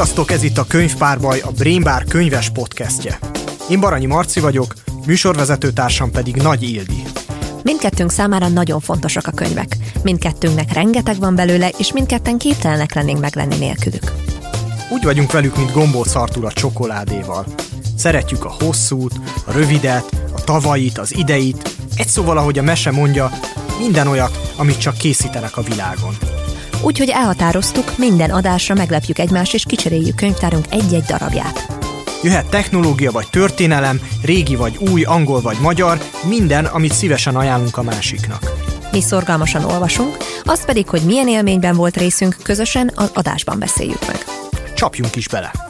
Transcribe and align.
Sziasztok, 0.00 0.30
ez 0.30 0.42
itt 0.42 0.58
a 0.58 0.66
Könyvpárbaj, 0.66 1.40
a 1.40 1.50
Brainbar 1.50 2.04
könyves 2.04 2.50
podcastje. 2.50 3.18
Én 3.70 3.80
Baranyi 3.80 4.06
Marci 4.06 4.40
vagyok, 4.40 4.74
műsorvezető 5.06 5.70
társam 5.70 6.10
pedig 6.10 6.36
Nagy 6.36 6.62
Ildi. 6.62 7.02
Mindkettőnk 7.62 8.10
számára 8.10 8.48
nagyon 8.48 8.80
fontosak 8.80 9.26
a 9.26 9.30
könyvek. 9.30 9.76
Mindkettőnknek 10.02 10.72
rengeteg 10.72 11.16
van 11.18 11.34
belőle, 11.34 11.68
és 11.78 11.92
mindketten 11.92 12.38
képtelenek 12.38 12.94
lennénk 12.94 13.20
meglenni 13.20 13.56
nélkülük. 13.56 14.12
Úgy 14.90 15.04
vagyunk 15.04 15.32
velük, 15.32 15.56
mint 15.56 15.72
gombóc 15.72 16.14
Artur 16.14 16.44
a 16.44 16.52
csokoládéval. 16.52 17.46
Szeretjük 17.96 18.44
a 18.44 18.54
hosszút, 18.58 19.20
a 19.46 19.52
rövidet, 19.52 20.08
a 20.36 20.44
tavait, 20.44 20.98
az 20.98 21.16
ideit, 21.16 21.76
egy 21.96 22.08
szóval, 22.08 22.38
ahogy 22.38 22.58
a 22.58 22.62
mese 22.62 22.90
mondja, 22.90 23.30
minden 23.78 24.06
olyat, 24.06 24.52
amit 24.56 24.78
csak 24.78 24.96
készítenek 24.96 25.56
a 25.56 25.62
világon. 25.62 26.16
Úgyhogy 26.82 27.08
elhatároztuk, 27.08 27.98
minden 27.98 28.30
adásra 28.30 28.74
meglepjük 28.74 29.18
egymást 29.18 29.54
és 29.54 29.64
kicseréljük 29.66 30.14
könyvtárunk 30.14 30.64
egy-egy 30.70 31.02
darabját. 31.02 31.66
Jöhet 32.22 32.50
technológia 32.50 33.10
vagy 33.10 33.26
történelem, 33.30 34.00
régi 34.22 34.56
vagy 34.56 34.76
új, 34.92 35.02
angol 35.02 35.40
vagy 35.40 35.56
magyar, 35.60 35.98
minden, 36.28 36.64
amit 36.64 36.92
szívesen 36.92 37.36
ajánlunk 37.36 37.76
a 37.76 37.82
másiknak. 37.82 38.52
Mi 38.92 39.00
szorgalmasan 39.00 39.64
olvasunk, 39.64 40.16
azt 40.44 40.64
pedig, 40.64 40.88
hogy 40.88 41.02
milyen 41.02 41.28
élményben 41.28 41.76
volt 41.76 41.96
részünk, 41.96 42.36
közösen 42.42 42.90
az 42.94 43.10
adásban 43.14 43.58
beszéljük 43.58 44.06
meg. 44.06 44.24
Csapjunk 44.74 45.16
is 45.16 45.28
bele! 45.28 45.69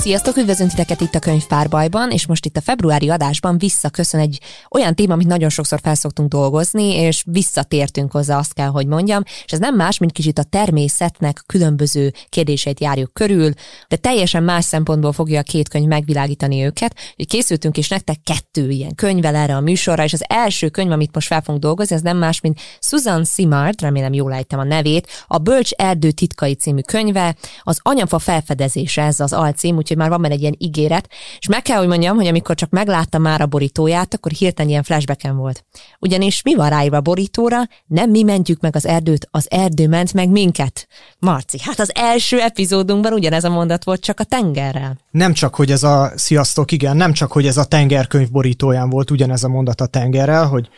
Sziasztok, 0.00 0.36
üdvözlünk 0.36 0.70
titeket 0.70 1.00
itt 1.00 1.14
a 1.14 1.18
könyvpárbajban, 1.18 2.10
és 2.10 2.26
most 2.26 2.44
itt 2.44 2.56
a 2.56 2.60
februári 2.60 3.08
adásban 3.08 3.58
visszaköszön 3.58 4.20
egy 4.20 4.40
olyan 4.70 4.94
téma, 4.94 5.12
amit 5.12 5.26
nagyon 5.26 5.48
sokszor 5.48 5.80
felszoktunk 5.82 6.28
dolgozni, 6.28 6.94
és 6.94 7.22
visszatértünk 7.26 8.12
hozzá, 8.12 8.38
azt 8.38 8.52
kell, 8.52 8.66
hogy 8.66 8.86
mondjam, 8.86 9.22
és 9.44 9.52
ez 9.52 9.58
nem 9.58 9.74
más, 9.74 9.98
mint 9.98 10.12
kicsit 10.12 10.38
a 10.38 10.42
természetnek 10.42 11.42
különböző 11.46 12.12
kérdéseit 12.28 12.80
járjuk 12.80 13.12
körül, 13.12 13.52
de 13.88 13.96
teljesen 13.96 14.42
más 14.42 14.64
szempontból 14.64 15.12
fogja 15.12 15.38
a 15.38 15.42
két 15.42 15.68
könyv 15.68 15.86
megvilágítani 15.86 16.64
őket. 16.64 16.94
Hogy 17.16 17.26
készültünk 17.26 17.76
is 17.76 17.88
nektek 17.88 18.16
kettő 18.24 18.70
ilyen 18.70 18.94
könyvvel 18.94 19.34
erre 19.34 19.56
a 19.56 19.60
műsorra, 19.60 20.04
és 20.04 20.12
az 20.12 20.24
első 20.28 20.68
könyv, 20.68 20.90
amit 20.90 21.14
most 21.14 21.26
fel 21.26 21.42
fogunk 21.42 21.62
dolgozni, 21.62 21.94
ez 21.94 22.02
nem 22.02 22.16
más, 22.16 22.40
mint 22.40 22.60
Susan 22.80 23.24
Simard, 23.24 23.80
remélem 23.80 24.12
jól 24.12 24.32
ejtem 24.32 24.58
a 24.58 24.64
nevét, 24.64 25.06
a 25.26 25.38
Bölcs 25.38 25.70
Erdő 25.70 26.10
titkai 26.10 26.54
című 26.54 26.80
könyve, 26.80 27.36
az 27.62 27.78
Anyafa 27.82 28.18
felfedezése, 28.18 29.02
ez 29.02 29.20
az 29.20 29.32
alcím, 29.32 29.76
úgyhogy 29.88 30.02
már 30.02 30.08
van 30.08 30.22
benne 30.22 30.34
egy 30.34 30.40
ilyen 30.40 30.56
ígéret, 30.58 31.08
és 31.38 31.46
meg 31.46 31.62
kell, 31.62 31.78
hogy 31.78 31.86
mondjam, 31.86 32.16
hogy 32.16 32.26
amikor 32.26 32.54
csak 32.54 32.70
megláttam 32.70 33.22
már 33.22 33.40
a 33.40 33.46
borítóját, 33.46 34.14
akkor 34.14 34.32
hirtelen 34.32 34.70
ilyen 34.70 34.82
flashbacken 34.82 35.36
volt. 35.36 35.64
Ugyanis 35.98 36.42
mi 36.42 36.54
van 36.54 36.68
ráírva 36.68 36.96
a 36.96 37.00
borítóra? 37.00 37.62
Nem 37.86 38.10
mi 38.10 38.22
mentjük 38.22 38.60
meg 38.60 38.76
az 38.76 38.86
erdőt, 38.86 39.28
az 39.30 39.46
erdő 39.50 39.88
ment 39.88 40.12
meg 40.12 40.28
minket. 40.28 40.86
Marci, 41.18 41.58
hát 41.62 41.80
az 41.80 41.90
első 41.94 42.40
epizódunkban 42.40 43.12
ugyanez 43.12 43.44
a 43.44 43.50
mondat 43.50 43.84
volt, 43.84 44.00
csak 44.00 44.20
a 44.20 44.24
tengerrel. 44.24 44.98
Nem 45.10 45.32
csak, 45.32 45.54
hogy 45.54 45.70
ez 45.70 45.82
a, 45.82 46.12
sziasztok, 46.16 46.72
igen, 46.72 46.96
nem 46.96 47.12
csak, 47.12 47.32
hogy 47.32 47.46
ez 47.46 47.56
a 47.56 47.64
tengerkönyv 47.64 48.30
borítóján 48.30 48.90
volt 48.90 49.10
ugyanez 49.10 49.44
a 49.44 49.48
mondat 49.48 49.80
a 49.80 49.86
tengerrel, 49.86 50.46
hogy 50.46 50.68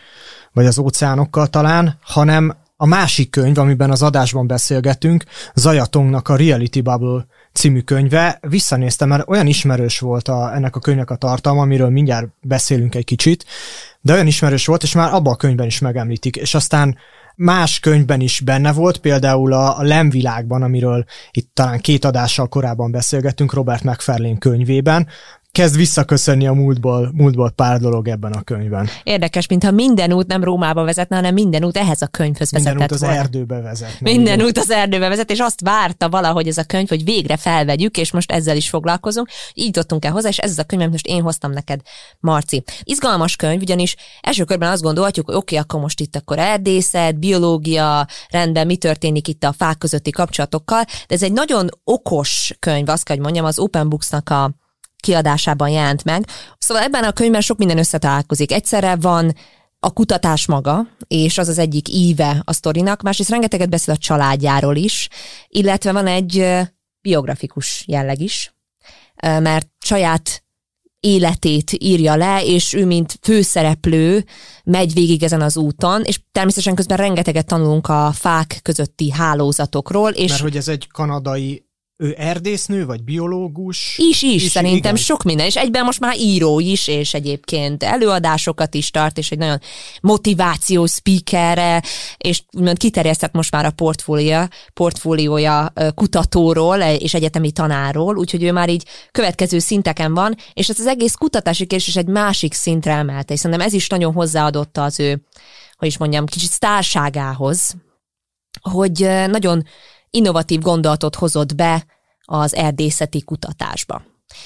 vagy 0.52 0.66
az 0.66 0.78
óceánokkal 0.78 1.46
talán, 1.46 1.98
hanem 2.02 2.56
a 2.76 2.86
másik 2.86 3.30
könyv, 3.30 3.58
amiben 3.58 3.90
az 3.90 4.02
adásban 4.02 4.46
beszélgetünk, 4.46 5.24
Zajatongnak 5.54 6.28
a 6.28 6.36
Reality 6.36 6.80
Bubble 6.80 7.26
című 7.52 7.80
könyve. 7.80 8.38
Visszanéztem, 8.48 9.08
mert 9.08 9.28
olyan 9.28 9.46
ismerős 9.46 9.98
volt 9.98 10.28
a, 10.28 10.54
ennek 10.54 10.76
a 10.76 10.80
könyvnek 10.80 11.10
a 11.10 11.16
tartalma, 11.16 11.60
amiről 11.60 11.90
mindjárt 11.90 12.26
beszélünk 12.40 12.94
egy 12.94 13.04
kicsit, 13.04 13.44
de 14.00 14.12
olyan 14.12 14.26
ismerős 14.26 14.66
volt, 14.66 14.82
és 14.82 14.94
már 14.94 15.12
abban 15.12 15.32
a 15.32 15.36
könyvben 15.36 15.66
is 15.66 15.78
megemlítik. 15.78 16.36
És 16.36 16.54
aztán 16.54 16.96
más 17.36 17.80
könyvben 17.80 18.20
is 18.20 18.40
benne 18.40 18.72
volt, 18.72 18.98
például 18.98 19.52
a, 19.52 19.78
a 19.78 19.82
Lemvilágban, 19.82 20.62
amiről 20.62 21.04
itt 21.30 21.50
talán 21.54 21.80
két 21.80 22.04
adással 22.04 22.48
korábban 22.48 22.90
beszélgettünk, 22.90 23.52
Robert 23.52 23.82
McFarlane 23.82 24.38
könyvében, 24.38 25.08
kezd 25.52 25.76
visszaköszönni 25.76 26.46
a 26.46 26.52
múltból, 26.52 27.10
múltból 27.14 27.50
pár 27.50 27.80
dolog 27.80 28.08
ebben 28.08 28.32
a 28.32 28.42
könyvben. 28.42 28.88
Érdekes, 29.02 29.46
mintha 29.46 29.70
minden 29.70 30.12
út 30.12 30.26
nem 30.26 30.44
Rómába 30.44 30.84
vezetne, 30.84 31.16
hanem 31.16 31.34
minden 31.34 31.64
út 31.64 31.76
ehhez 31.76 32.02
a 32.02 32.06
könyvhöz 32.06 32.50
vezetett 32.50 32.74
Minden 32.74 32.88
út 32.88 32.94
az 32.94 33.00
volna. 33.00 33.16
erdőbe 33.16 33.60
vezet. 33.60 34.00
Minden 34.00 34.34
igen. 34.34 34.46
út 34.46 34.58
az 34.58 34.70
erdőbe 34.70 35.08
vezet, 35.08 35.30
és 35.30 35.38
azt 35.38 35.60
várta 35.60 36.08
valahogy 36.08 36.48
ez 36.48 36.58
a 36.58 36.64
könyv, 36.64 36.88
hogy 36.88 37.04
végre 37.04 37.36
felvegyük, 37.36 37.96
és 37.96 38.12
most 38.12 38.32
ezzel 38.32 38.56
is 38.56 38.68
foglalkozunk. 38.68 39.28
Így 39.54 39.66
jutottunk 39.66 40.04
el 40.04 40.12
hozzá, 40.12 40.28
és 40.28 40.38
ez 40.38 40.50
az 40.50 40.58
a 40.58 40.64
könyv, 40.64 40.80
amit 40.80 40.92
most 40.92 41.06
én 41.06 41.22
hoztam 41.22 41.52
neked, 41.52 41.80
Marci. 42.20 42.62
Izgalmas 42.82 43.36
könyv, 43.36 43.60
ugyanis 43.60 43.96
első 44.20 44.44
körben 44.44 44.70
azt 44.70 44.82
gondolhatjuk, 44.82 45.26
hogy 45.26 45.34
oké, 45.34 45.54
okay, 45.54 45.64
akkor 45.64 45.80
most 45.80 46.00
itt 46.00 46.16
akkor 46.16 46.38
erdészet, 46.38 47.18
biológia, 47.18 48.06
rendben, 48.28 48.66
mi 48.66 48.76
történik 48.76 49.28
itt 49.28 49.44
a 49.44 49.52
fák 49.52 49.78
közötti 49.78 50.10
kapcsolatokkal, 50.10 50.82
de 50.84 51.14
ez 51.14 51.22
egy 51.22 51.32
nagyon 51.32 51.68
okos 51.84 52.56
könyv, 52.58 52.88
azt 52.88 53.04
kell, 53.04 53.16
hogy 53.16 53.24
mondjam, 53.24 53.44
az 53.44 53.58
Open 53.58 53.88
Books-nak 53.88 54.30
a 54.30 54.59
kiadásában 55.00 55.68
jelent 55.68 56.04
meg. 56.04 56.26
Szóval 56.58 56.82
ebben 56.82 57.04
a 57.04 57.12
könyvben 57.12 57.40
sok 57.40 57.58
minden 57.58 57.78
összetalálkozik. 57.78 58.52
Egyszerre 58.52 58.96
van 58.96 59.34
a 59.78 59.90
kutatás 59.90 60.46
maga, 60.46 60.86
és 61.06 61.38
az 61.38 61.48
az 61.48 61.58
egyik 61.58 61.88
íve 61.88 62.42
a 62.44 62.52
sztorinak, 62.52 63.02
másrészt 63.02 63.30
rengeteget 63.30 63.70
beszél 63.70 63.94
a 63.94 63.98
családjáról 63.98 64.76
is, 64.76 65.08
illetve 65.48 65.92
van 65.92 66.06
egy 66.06 66.46
biografikus 67.00 67.84
jelleg 67.86 68.20
is, 68.20 68.54
mert 69.22 69.68
saját 69.78 70.44
életét 71.00 71.72
írja 71.78 72.16
le, 72.16 72.44
és 72.44 72.72
ő, 72.72 72.86
mint 72.86 73.18
főszereplő, 73.22 74.24
megy 74.64 74.92
végig 74.92 75.22
ezen 75.22 75.40
az 75.40 75.56
úton, 75.56 76.02
és 76.02 76.20
természetesen 76.32 76.74
közben 76.74 76.96
rengeteget 76.96 77.46
tanulunk 77.46 77.88
a 77.88 78.12
fák 78.14 78.58
közötti 78.62 79.10
hálózatokról. 79.10 80.10
És 80.10 80.30
Mert 80.30 80.42
hogy 80.42 80.56
ez 80.56 80.68
egy 80.68 80.88
kanadai 80.92 81.64
ő 82.00 82.14
erdésznő, 82.18 82.86
vagy 82.86 83.02
biológus? 83.02 83.98
Is, 83.98 84.22
is, 84.22 84.44
is 84.44 84.50
szerintem 84.50 84.94
igen. 84.94 85.04
sok 85.04 85.22
minden, 85.22 85.46
és 85.46 85.56
egyben 85.56 85.84
most 85.84 86.00
már 86.00 86.16
író 86.18 86.60
is, 86.60 86.88
és 86.88 87.14
egyébként 87.14 87.82
előadásokat 87.82 88.74
is 88.74 88.90
tart, 88.90 89.18
és 89.18 89.30
egy 89.30 89.38
nagyon 89.38 89.60
motiváció 90.00 90.86
speakerre, 90.86 91.82
és 92.18 92.42
úgymond 92.52 92.78
kiterjesztett 92.78 93.32
most 93.32 93.50
már 93.50 93.64
a 93.64 93.70
portfólia, 93.70 94.48
portfóliója 94.74 95.72
kutatóról 95.94 96.78
és 96.78 97.14
egyetemi 97.14 97.52
tanáról, 97.52 98.16
úgyhogy 98.16 98.42
ő 98.42 98.52
már 98.52 98.68
így 98.68 98.86
következő 99.10 99.58
szinteken 99.58 100.14
van, 100.14 100.36
és 100.52 100.68
ez 100.68 100.80
az 100.80 100.86
egész 100.86 101.14
kutatási 101.14 101.66
kérdés 101.66 101.88
is 101.88 101.96
egy 101.96 102.08
másik 102.08 102.54
szintre 102.54 102.92
emelte, 102.92 103.32
és 103.32 103.40
szerintem 103.40 103.66
ez 103.66 103.72
is 103.72 103.88
nagyon 103.88 104.12
hozzáadotta 104.12 104.82
az 104.82 105.00
ő, 105.00 105.22
hogy 105.76 105.88
is 105.88 105.98
mondjam, 105.98 106.26
kicsit 106.26 106.50
sztárságához, 106.50 107.74
hogy 108.60 109.08
nagyon 109.26 109.64
innovatív 110.10 110.60
gondolatot 110.60 111.14
hozott 111.14 111.54
be 111.54 111.86
az 112.24 112.54
erdészeti 112.54 113.22
kutatásba. 113.22 114.02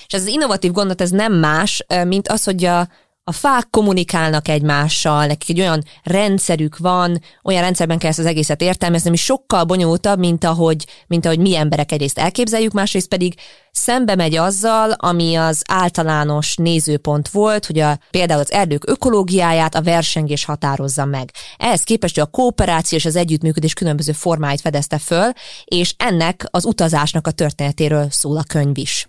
És 0.06 0.14
ez 0.14 0.20
az 0.20 0.26
innovatív 0.26 0.72
gondolat 0.72 1.00
ez 1.00 1.10
nem 1.10 1.32
más, 1.32 1.84
mint 2.04 2.28
az, 2.28 2.44
hogy 2.44 2.64
a, 2.64 2.88
a 3.26 3.32
fák 3.32 3.66
kommunikálnak 3.70 4.48
egymással, 4.48 5.26
nekik 5.26 5.48
egy 5.48 5.60
olyan 5.60 5.84
rendszerük 6.02 6.78
van, 6.78 7.20
olyan 7.42 7.62
rendszerben 7.62 7.98
kell 7.98 8.10
ezt 8.10 8.18
az 8.18 8.26
egészet 8.26 8.60
értelmezni, 8.60 9.08
ami 9.08 9.16
sokkal 9.16 9.64
bonyolultabb, 9.64 10.18
mint 10.18 10.44
ahogy, 10.44 10.86
mint 11.06 11.26
ahogy 11.26 11.38
mi 11.38 11.56
emberek 11.56 11.92
egyrészt 11.92 12.18
elképzeljük, 12.18 12.72
másrészt 12.72 13.08
pedig 13.08 13.34
szembe 13.70 14.14
megy 14.14 14.36
azzal, 14.36 14.90
ami 14.90 15.34
az 15.34 15.62
általános 15.68 16.56
nézőpont 16.56 17.28
volt, 17.28 17.66
hogy 17.66 17.78
a, 17.78 17.98
például 18.10 18.40
az 18.40 18.52
erdők 18.52 18.88
ökológiáját 18.88 19.74
a 19.74 19.82
versengés 19.82 20.44
határozza 20.44 21.04
meg. 21.04 21.30
Ehhez 21.56 21.82
képest 21.82 22.18
a 22.18 22.26
kooperáció 22.26 22.98
és 22.98 23.04
az 23.04 23.16
együttműködés 23.16 23.72
különböző 23.72 24.12
formáit 24.12 24.60
fedezte 24.60 24.98
föl, 24.98 25.32
és 25.64 25.94
ennek 25.96 26.46
az 26.50 26.64
utazásnak 26.64 27.26
a 27.26 27.30
történetéről 27.30 28.06
szól 28.10 28.36
a 28.36 28.44
könyv 28.48 28.78
is. 28.78 29.08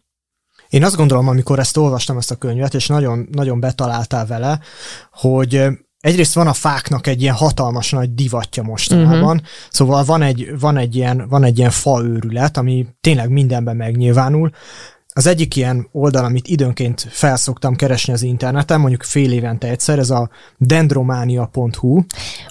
Én 0.70 0.84
azt 0.84 0.96
gondolom, 0.96 1.28
amikor 1.28 1.60
ezt 1.60 1.78
olvastam, 1.78 2.18
ezt 2.18 2.32
a 2.32 2.36
könyvet, 2.36 2.74
és 2.74 2.88
nagyon, 2.88 3.28
nagyon 3.32 3.60
betaláltál 3.60 4.26
vele, 4.26 4.60
hogy 5.12 5.66
egyrészt 6.00 6.34
van 6.34 6.48
a 6.48 6.54
fáknak 6.54 7.08
egy 7.08 7.22
ilyen 7.22 7.36
hatalmas 7.36 7.92
nagy 7.92 8.14
divatja 8.14 8.64
mostanában, 8.64 9.36
uh-huh. 9.36 9.48
szóval 9.70 10.04
van 10.04 10.22
egy, 10.22 10.60
van, 10.60 10.78
egy 10.78 10.96
ilyen, 10.96 11.26
van 11.30 11.44
egy 11.44 11.58
ilyen 11.58 11.72
faőrület, 11.72 12.58
ami 12.58 12.88
tényleg 13.02 13.30
mindenben 13.30 13.76
megnyilvánul, 13.76 14.52
az 15.18 15.26
egyik 15.26 15.56
ilyen 15.56 15.88
oldal, 15.92 16.26
amit 16.26 16.48
időnként 16.48 17.08
felszoktam 17.10 17.76
keresni 17.76 18.14
az 18.14 18.22
interneten, 18.22 18.80
mondjuk 18.80 19.04
fél 19.04 19.32
évente 19.32 19.68
egyszer, 19.68 20.00
ez 20.00 20.10
a 20.10 20.30
dendromania.hu. 20.58 22.02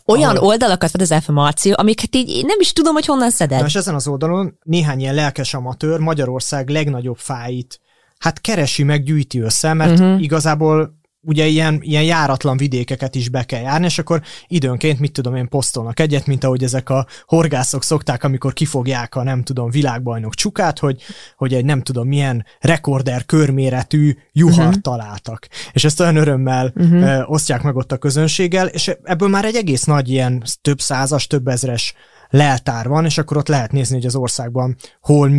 Olyan 0.05 0.37
ahol... 0.37 0.49
oldalakat 0.49 0.91
fedezel 0.91 1.21
fel, 1.21 1.35
Marció, 1.35 1.75
amiket 1.77 2.15
így 2.15 2.45
nem 2.47 2.61
is 2.61 2.73
tudom, 2.73 2.95
hogy 2.95 3.07
honnan 3.07 3.31
szeded. 3.31 3.61
Na, 3.61 3.67
és 3.67 3.75
ezen 3.75 3.95
az 3.95 4.09
oldalon 4.09 4.59
néhány 4.63 5.01
ilyen 5.01 5.15
lelkes 5.15 5.55
amatőr 5.55 5.99
Magyarország 5.99 6.69
legnagyobb 6.69 7.17
fáit 7.17 7.81
hát 8.25 8.41
keresi 8.41 8.83
meg, 8.83 9.03
gyűjti 9.03 9.41
össze, 9.41 9.73
mert 9.73 9.99
uh-huh. 9.99 10.23
igazából 10.23 10.99
ugye 11.21 11.47
ilyen, 11.47 11.79
ilyen 11.83 12.03
járatlan 12.03 12.57
vidékeket 12.57 13.15
is 13.15 13.29
be 13.29 13.43
kell 13.43 13.61
járni, 13.61 13.85
és 13.85 13.99
akkor 13.99 14.23
időnként, 14.47 14.99
mit 14.99 15.13
tudom 15.13 15.35
én, 15.35 15.49
posztolnak 15.49 16.01
egyet, 16.01 16.27
mint 16.27 16.45
ahogy 16.45 16.63
ezek 16.63 16.91
a 16.91 17.07
horgászok 17.27 17.83
szokták, 17.83 18.25
amikor 18.25 18.53
kifogják 18.53 19.15
a 19.15 19.23
nem 19.23 19.43
tudom 19.43 19.71
világbajnok 19.71 20.35
csukát, 20.35 20.79
hogy, 20.79 21.03
hogy 21.37 21.55
egy 21.55 21.65
nem 21.65 21.83
tudom 21.83 22.09
milyen 22.09 22.45
rekorder 22.61 23.25
körméretű 23.25 24.17
juhart 24.33 24.69
uh-huh. 24.69 24.83
találtak. 24.83 25.49
És 25.73 25.85
ezt 25.85 26.01
olyan 26.01 26.17
örömmel 26.17 26.73
uh-huh. 26.77 27.03
ö, 27.03 27.23
osztják 27.23 27.63
meg 27.63 27.77
ott 27.77 27.93
a 27.93 27.97
közönséggel, 27.97 28.67
és 28.67 28.93
ebből 29.03 29.29
már 29.29 29.45
egy 29.45 29.57
egész 29.57 29.85
nagy 29.85 30.09
ilyen 30.09 30.43
több 30.61 30.81
százas, 30.81 31.27
több 31.27 31.49
ezres 31.49 31.95
leltár 32.29 32.89
van, 32.89 33.05
és 33.05 33.19
akkor 33.19 33.37
ott 33.37 33.49
lehet 33.49 33.73
nézni, 33.73 33.95
hogy 33.95 34.07
az 34.07 34.17
országban 34.17 34.77
hol 35.01 35.31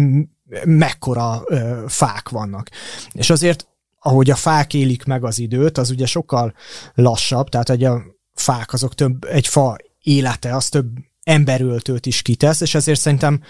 mekkora 0.65 1.41
ö, 1.45 1.83
fák 1.87 2.29
vannak. 2.29 2.69
És 3.11 3.29
azért, 3.29 3.67
ahogy 3.99 4.29
a 4.29 4.35
fák 4.35 4.73
élik 4.73 5.03
meg 5.03 5.23
az 5.23 5.39
időt, 5.39 5.77
az 5.77 5.89
ugye 5.89 6.05
sokkal 6.05 6.53
lassabb, 6.93 7.49
tehát 7.49 7.67
hogy 7.67 7.83
a 7.83 8.03
fák 8.33 8.73
azok 8.73 8.95
több, 8.95 9.23
egy 9.23 9.47
fa 9.47 9.77
élete 10.01 10.55
az 10.55 10.69
több 10.69 10.87
emberöltőt 11.23 12.05
is 12.05 12.21
kitesz, 12.21 12.61
és 12.61 12.75
ezért 12.75 12.99
szerintem 12.99 13.41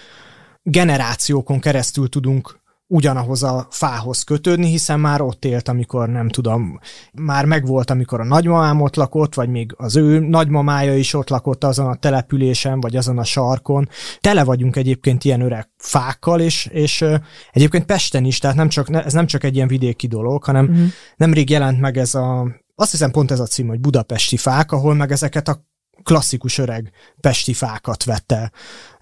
generációkon 0.62 1.60
keresztül 1.60 2.08
tudunk 2.08 2.60
ugyanahoz 2.88 3.42
a 3.42 3.66
fához 3.70 4.22
kötődni, 4.22 4.66
hiszen 4.66 5.00
már 5.00 5.20
ott 5.20 5.44
élt, 5.44 5.68
amikor 5.68 6.08
nem 6.08 6.28
tudom, 6.28 6.80
már 7.12 7.44
megvolt, 7.44 7.90
amikor 7.90 8.20
a 8.20 8.24
nagymamám 8.24 8.80
ott 8.80 8.96
lakott, 8.96 9.34
vagy 9.34 9.48
még 9.48 9.74
az 9.76 9.96
ő 9.96 10.18
nagymamája 10.18 10.96
is 10.96 11.14
ott 11.14 11.28
lakott 11.28 11.64
azon 11.64 11.86
a 11.86 11.94
településen, 11.94 12.80
vagy 12.80 12.96
azon 12.96 13.18
a 13.18 13.24
sarkon. 13.24 13.88
Tele 14.20 14.44
vagyunk 14.44 14.76
egyébként 14.76 15.24
ilyen 15.24 15.40
öreg 15.40 15.68
fákkal, 15.76 16.40
és, 16.40 16.66
és 16.66 17.04
egyébként 17.52 17.84
Pesten 17.84 18.24
is, 18.24 18.38
tehát 18.38 18.56
nem 18.56 18.68
csak, 18.68 19.04
ez 19.04 19.12
nem 19.12 19.26
csak 19.26 19.44
egy 19.44 19.54
ilyen 19.54 19.68
vidéki 19.68 20.06
dolog, 20.06 20.44
hanem 20.44 20.64
uh-huh. 20.64 20.86
nemrég 21.16 21.50
jelent 21.50 21.80
meg 21.80 21.96
ez 21.96 22.14
a, 22.14 22.48
azt 22.74 22.90
hiszem 22.90 23.10
pont 23.10 23.30
ez 23.30 23.40
a 23.40 23.46
cím, 23.46 23.68
hogy 23.68 23.80
budapesti 23.80 24.36
fák, 24.36 24.72
ahol 24.72 24.94
meg 24.94 25.12
ezeket 25.12 25.48
a 25.48 25.64
klasszikus 26.02 26.58
öreg 26.58 26.90
pesti 27.20 27.52
fákat 27.52 28.04
vette 28.04 28.52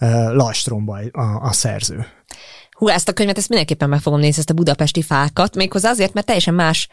uh, 0.00 0.32
Lajstromba 0.32 0.98
a, 1.12 1.22
a 1.22 1.52
szerző. 1.52 2.06
Hú, 2.74 2.88
ezt 2.88 3.08
a 3.08 3.12
könyvet, 3.12 3.38
ezt 3.38 3.48
mindenképpen 3.48 3.88
meg 3.88 4.00
fogom 4.00 4.20
nézni, 4.20 4.38
ezt 4.38 4.50
a 4.50 4.54
budapesti 4.54 5.02
fákat, 5.02 5.56
méghozzá 5.56 5.90
azért, 5.90 6.12
mert 6.12 6.26
teljesen 6.26 6.54
más 6.54 6.88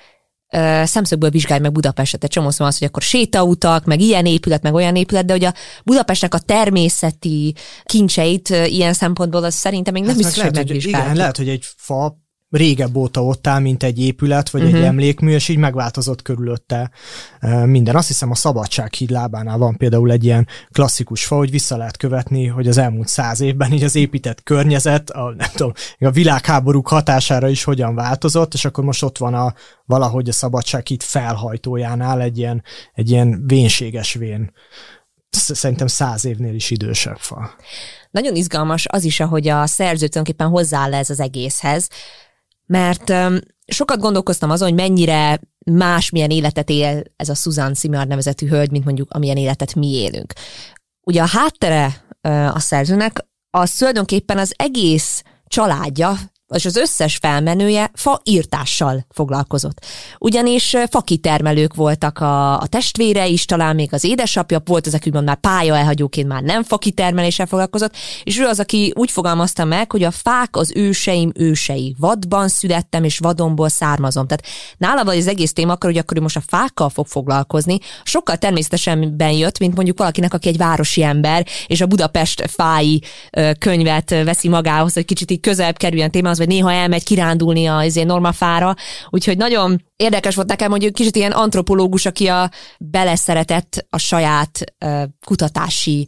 uh, 0.54 0.84
szemszögből 0.84 1.30
vizsgálj 1.30 1.60
meg 1.60 1.72
Budapestet. 1.72 2.24
Egy 2.24 2.30
csomószor 2.30 2.68
az, 2.68 2.78
hogy 2.78 2.88
akkor 2.88 3.02
sétautak, 3.02 3.86
meg 3.86 4.00
ilyen 4.02 4.26
épület, 4.26 4.62
meg 4.62 4.74
olyan 4.74 4.96
épület, 4.96 5.26
de 5.26 5.34
hogy 5.34 5.44
a 5.44 5.54
Budapestnek 5.84 6.34
a 6.34 6.40
természeti 6.40 7.56
kincseit 7.84 8.50
uh, 8.50 8.72
ilyen 8.72 8.94
szempontból 8.94 9.44
az 9.44 9.54
szerintem 9.54 9.94
még 9.94 10.04
nem 10.04 10.16
hát 10.16 10.24
biztos, 10.24 10.44
hogy 10.44 10.86
Igen, 10.86 11.16
lehet, 11.16 11.38
hogy 11.38 11.50
egy 11.50 11.66
fa 11.78 12.21
régebb 12.52 12.96
óta 12.96 13.24
ott 13.24 13.48
áll, 13.48 13.60
mint 13.60 13.84
egy 13.84 14.00
épület, 14.00 14.50
vagy 14.50 14.62
uh-huh. 14.62 14.78
egy 14.78 14.84
mhm. 14.84 14.92
emlékmű, 14.92 15.32
és 15.32 15.48
így 15.48 15.58
megváltozott 15.58 16.22
körülötte 16.22 16.92
minden. 17.66 17.96
Azt 17.96 18.08
hiszem 18.08 18.32
a 18.32 18.36
Szabadsághíd 18.36 19.10
lábánál 19.10 19.58
van 19.58 19.78
például 19.78 20.12
egy 20.12 20.24
ilyen 20.24 20.48
klasszikus 20.72 21.26
fa, 21.26 21.36
hogy 21.36 21.52
vissza 21.52 21.78
lehet 21.78 21.98
követni, 21.98 22.48
hogy 22.48 22.68
az 22.68 22.78
elmúlt 22.78 23.08
száz 23.08 23.42
évben 23.42 23.72
így 23.72 23.84
az 23.84 23.96
épített 23.96 24.44
környezet, 24.44 25.10
a, 25.10 25.34
nem 25.38 25.50
tudom, 25.56 25.74
a 26.00 26.12
világháborúk 26.12 26.88
hatására 26.88 27.48
is 27.48 27.64
hogyan 27.64 27.96
változott, 27.96 28.54
és 28.54 28.66
akkor 28.66 28.84
most 28.84 29.04
ott 29.04 29.18
van 29.18 29.34
a 29.34 29.54
valahogy 29.86 30.30
a 30.30 30.34
Szabadsághíd 30.34 31.02
felhajtójánál 31.02 32.22
egy 32.22 32.38
ilyen, 32.38 32.64
egy 32.94 33.10
ilyen 33.10 33.44
vénséges 33.48 34.14
vén 34.14 34.52
szerintem 35.32 35.88
száz 35.88 36.26
évnél 36.26 36.54
is 36.54 36.72
idősebb 36.72 37.18
fa. 37.18 37.52
Nagyon 38.12 38.36
izgalmas 38.36 38.86
az 38.88 39.04
is, 39.04 39.20
ahogy 39.20 39.48
a 39.48 39.66
szerző 39.66 40.08
tulajdonképpen 40.08 40.48
hozzááll 40.48 40.94
ez 40.94 41.10
az 41.10 41.20
egészhez, 41.20 41.90
mert 42.72 43.14
sokat 43.68 44.00
gondolkoztam 44.00 44.50
azon, 44.50 44.68
hogy 44.68 44.78
mennyire 44.78 45.40
más 45.72 46.10
milyen 46.10 46.30
életet 46.30 46.70
él 46.70 47.04
ez 47.16 47.30
a 47.30 47.36
Susan 47.36 47.74
Simard 47.74 48.08
nevezetű 48.08 48.48
hölgy, 48.48 48.72
mint 48.72 48.86
mondjuk 48.86 49.12
amilyen 49.12 49.38
életet 49.38 49.76
mi 49.76 49.88
élünk. 49.88 50.34
Ugye 51.04 51.22
a 51.22 51.28
háttere 51.28 52.06
a 52.54 52.60
szerzőnek 52.60 53.26
az 53.50 53.72
tulajdonképpen 53.72 54.38
az 54.38 54.54
egész 54.58 55.24
családja 55.48 56.18
és 56.56 56.66
az 56.66 56.76
összes 56.76 57.16
felmenője 57.16 57.92
faírtással 57.94 59.06
foglalkozott. 59.10 59.86
Ugyanis 60.20 60.76
fakitermelők 60.90 61.76
voltak 61.76 62.20
a, 62.20 62.60
a 62.60 62.68
testvére 62.68 63.28
is, 63.28 63.46
talán 63.46 63.76
még 63.76 63.94
az 63.94 64.04
édesapja 64.04 64.62
volt, 64.66 64.88
az, 64.88 65.00
úgymond 65.06 65.26
már 65.26 65.40
pálya 65.40 65.78
elhagyóként 65.78 66.28
már 66.28 66.42
nem 66.42 66.64
fakitermeléssel 66.64 67.46
foglalkozott, 67.46 67.96
és 68.24 68.40
ő 68.40 68.46
az, 68.46 68.60
aki 68.60 68.94
úgy 68.96 69.12
fogalmazta 69.12 69.66
meg, 69.66 69.92
hogy 69.92 70.04
a 70.04 70.12
fák 70.12 70.56
az 70.56 70.72
őseim 70.76 71.32
ősei. 71.36 71.96
Vadban 72.00 72.48
születtem, 72.48 73.04
és 73.04 73.18
vadonból 73.20 73.70
származom. 73.70 74.28
Tehát 74.28 74.46
nála 74.78 75.04
vagy 75.04 75.18
az 75.18 75.28
egész 75.28 75.54
téma, 75.54 75.74
akkor, 75.74 75.90
hogy 75.90 76.00
akkor 76.00 76.18
ő 76.18 76.22
most 76.22 76.36
a 76.36 76.44
fákkal 76.48 76.90
fog 76.90 77.08
foglalkozni, 77.08 77.78
sokkal 78.04 78.38
természetesen 78.38 79.16
jött, 79.20 79.60
mint 79.60 79.76
mondjuk 79.76 79.98
valakinek, 79.98 80.34
aki 80.34 80.48
egy 80.48 80.58
városi 80.58 81.04
ember, 81.04 81.48
és 81.68 81.82
a 81.82 81.86
Budapest 81.86 82.44
fái 82.50 83.02
könyvet 83.60 84.10
veszi 84.10 84.50
magához, 84.50 84.94
hogy 84.94 85.06
kicsit 85.06 85.32
így 85.32 85.40
közelebb 85.40 85.78
kerüljön 85.78 86.12
témához, 86.12 86.38
vagy 86.42 86.50
néha 86.50 86.72
elmegy 86.72 87.04
kirándulni 87.04 87.66
a 87.66 87.84
izé, 87.84 88.04
normafára, 88.04 88.76
úgyhogy 89.10 89.38
nagyon 89.38 89.86
érdekes 89.96 90.36
volt 90.36 90.48
nekem, 90.48 90.72
hogy 90.72 90.92
kicsit 90.92 91.16
ilyen 91.16 91.32
antropológus, 91.32 92.06
aki 92.06 92.28
a 92.28 92.52
beleszeretett 92.80 93.86
a 93.90 93.98
saját 93.98 94.60
uh, 94.86 95.04
kutatási 95.26 96.08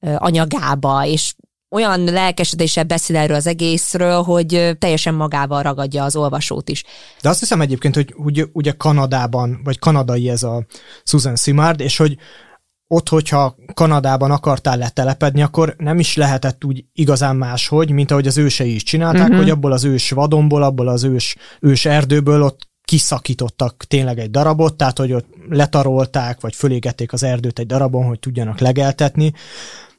uh, 0.00 0.14
anyagába, 0.18 1.06
és 1.06 1.34
olyan 1.70 2.04
lelkesedéssel 2.04 2.84
beszél 2.84 3.16
erről 3.16 3.36
az 3.36 3.46
egészről, 3.46 4.22
hogy 4.22 4.76
teljesen 4.78 5.14
magával 5.14 5.62
ragadja 5.62 6.04
az 6.04 6.16
olvasót 6.16 6.68
is. 6.68 6.84
De 7.20 7.28
azt 7.28 7.40
hiszem 7.40 7.60
egyébként, 7.60 7.94
hogy 7.94 8.14
ugye, 8.16 8.44
ugye 8.52 8.72
Kanadában, 8.72 9.60
vagy 9.64 9.78
kanadai 9.78 10.28
ez 10.28 10.42
a 10.42 10.66
Susan 11.04 11.36
Simard, 11.36 11.80
és 11.80 11.96
hogy 11.96 12.16
ott, 12.92 13.08
hogyha 13.08 13.56
Kanadában 13.74 14.30
akartál 14.30 14.76
letelepedni, 14.76 15.42
akkor 15.42 15.74
nem 15.78 15.98
is 15.98 16.16
lehetett 16.16 16.64
úgy 16.64 16.84
igazán 16.92 17.36
máshogy, 17.36 17.90
mint 17.90 18.10
ahogy 18.10 18.26
az 18.26 18.38
ősei 18.38 18.74
is 18.74 18.82
csinálták, 18.82 19.22
uh-huh. 19.22 19.36
hogy 19.36 19.50
abból 19.50 19.72
az 19.72 19.84
ős 19.84 20.10
vadonból, 20.10 20.62
abból 20.62 20.88
az 20.88 21.04
ős, 21.04 21.36
ős 21.60 21.84
erdőből 21.84 22.42
ott 22.42 22.68
kiszakítottak 22.84 23.84
tényleg 23.84 24.18
egy 24.18 24.30
darabot, 24.30 24.76
tehát 24.76 24.98
hogy 24.98 25.12
ott 25.12 25.26
letarolták, 25.48 26.40
vagy 26.40 26.54
fölégették 26.54 27.12
az 27.12 27.22
erdőt 27.22 27.58
egy 27.58 27.66
darabon, 27.66 28.04
hogy 28.04 28.18
tudjanak 28.18 28.58
legeltetni. 28.58 29.32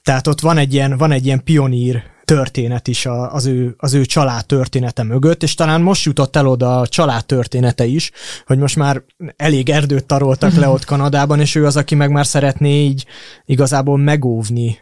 Tehát 0.04 0.28
ott 0.28 0.40
van 0.40 0.57
egy 0.57 0.74
ilyen, 0.74 0.98
van 0.98 1.12
egy 1.12 1.25
ilyen 1.25 1.44
pionír 1.44 2.04
történet 2.33 2.88
is 2.88 3.06
az 3.30 3.45
ő, 3.45 3.75
az 3.77 3.94
ő 3.94 4.06
család 4.06 4.45
története 4.45 5.03
mögött, 5.03 5.44
és 5.44 5.53
talán 5.53 5.81
most 5.81 6.06
jutott 6.06 6.35
el 6.35 6.47
oda 6.47 6.80
a 6.80 6.88
család 6.88 7.25
története 7.25 7.85
is, 7.85 8.12
hogy 8.45 8.57
most 8.57 8.75
már 8.75 9.03
elég 9.35 9.69
erdőt 9.69 10.06
taroltak 10.06 10.53
le 10.53 10.68
ott 10.68 10.85
Kanadában, 10.94 11.39
és 11.39 11.56
ő 11.56 11.65
az, 11.65 11.77
aki 11.77 11.95
meg 11.95 12.12
már 12.12 12.25
szeretné 12.25 12.83
így 12.83 13.06
igazából 13.45 13.97
megóvni 13.97 14.77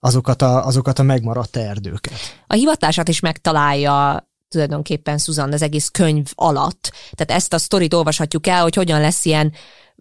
azokat 0.00 0.42
a, 0.42 0.66
azokat 0.66 0.98
a 0.98 1.02
megmaradt 1.02 1.56
erdőket. 1.56 2.12
A 2.46 2.54
hivatását 2.54 3.08
is 3.08 3.20
megtalálja 3.20 4.26
tulajdonképpen 4.48 5.18
Susan 5.18 5.52
az 5.52 5.62
egész 5.62 5.88
könyv 5.88 6.26
alatt. 6.34 6.92
Tehát 7.10 7.42
ezt 7.42 7.52
a 7.52 7.58
sztorit 7.58 7.94
olvashatjuk 7.94 8.46
el, 8.46 8.62
hogy 8.62 8.74
hogyan 8.74 9.00
lesz 9.00 9.24
ilyen 9.24 9.52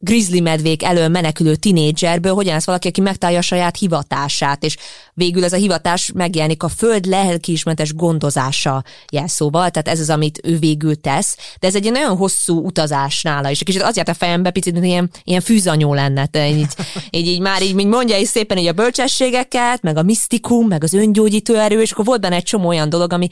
grizzly 0.04 0.40
medvék 0.40 0.84
elől 0.84 1.08
menekülő 1.08 1.56
tinédzserből, 1.56 2.34
hogyan 2.34 2.54
lesz 2.54 2.66
valaki, 2.66 2.88
aki 2.88 3.02
megtalálja 3.02 3.40
a 3.40 3.44
saját 3.44 3.78
hivatását, 3.78 4.64
és 4.64 4.78
végül 5.14 5.44
ez 5.44 5.54
a 5.54 5.58
hivatás 5.58 6.12
megjelenik 6.14 6.64
a 6.64 6.70
föld 6.70 7.06
lelkiismentes 7.06 7.94
gondozása 7.94 8.84
jelszóval, 9.12 9.70
tehát 9.70 9.88
ez 9.88 10.00
az, 10.00 10.10
amit 10.10 10.40
ő 10.44 10.58
végül 10.58 11.02
tesz, 11.02 11.38
de 11.60 11.68
ez 11.68 11.76
egy 11.76 11.92
nagyon 11.92 12.18
hosszú 12.18 12.66
utazás 12.66 13.22
nála, 13.22 13.50
és 13.50 13.64
kicsit 13.64 13.82
az 13.82 13.96
járt 13.96 14.10
a 14.10 14.14
fejembe, 14.14 14.52
picit 14.52 14.74
mint 14.74 14.86
ilyen, 14.86 15.10
ilyen 15.24 15.42
fűzanyó 15.42 15.94
lenne, 15.94 16.30
így, 16.34 16.58
így, 16.58 16.74
így, 17.20 17.28
így, 17.28 17.40
már 17.40 17.62
így, 17.62 17.86
mondja 17.86 18.18
is 18.18 18.28
szépen 18.28 18.58
így 18.58 18.68
a 18.68 18.74
bölcsességeket, 18.74 19.82
meg 19.82 19.98
a 19.98 20.04
misztikum, 20.04 20.68
meg 20.68 20.84
az 20.84 20.94
öngyógyító 20.94 21.56
erő, 21.56 21.82
és 21.82 21.92
akkor 21.92 22.06
volt 22.06 22.22
benne 22.22 22.36
egy 22.36 22.44
csomó 22.44 22.68
olyan 22.68 22.90
dolog, 22.90 23.14
ami 23.14 23.28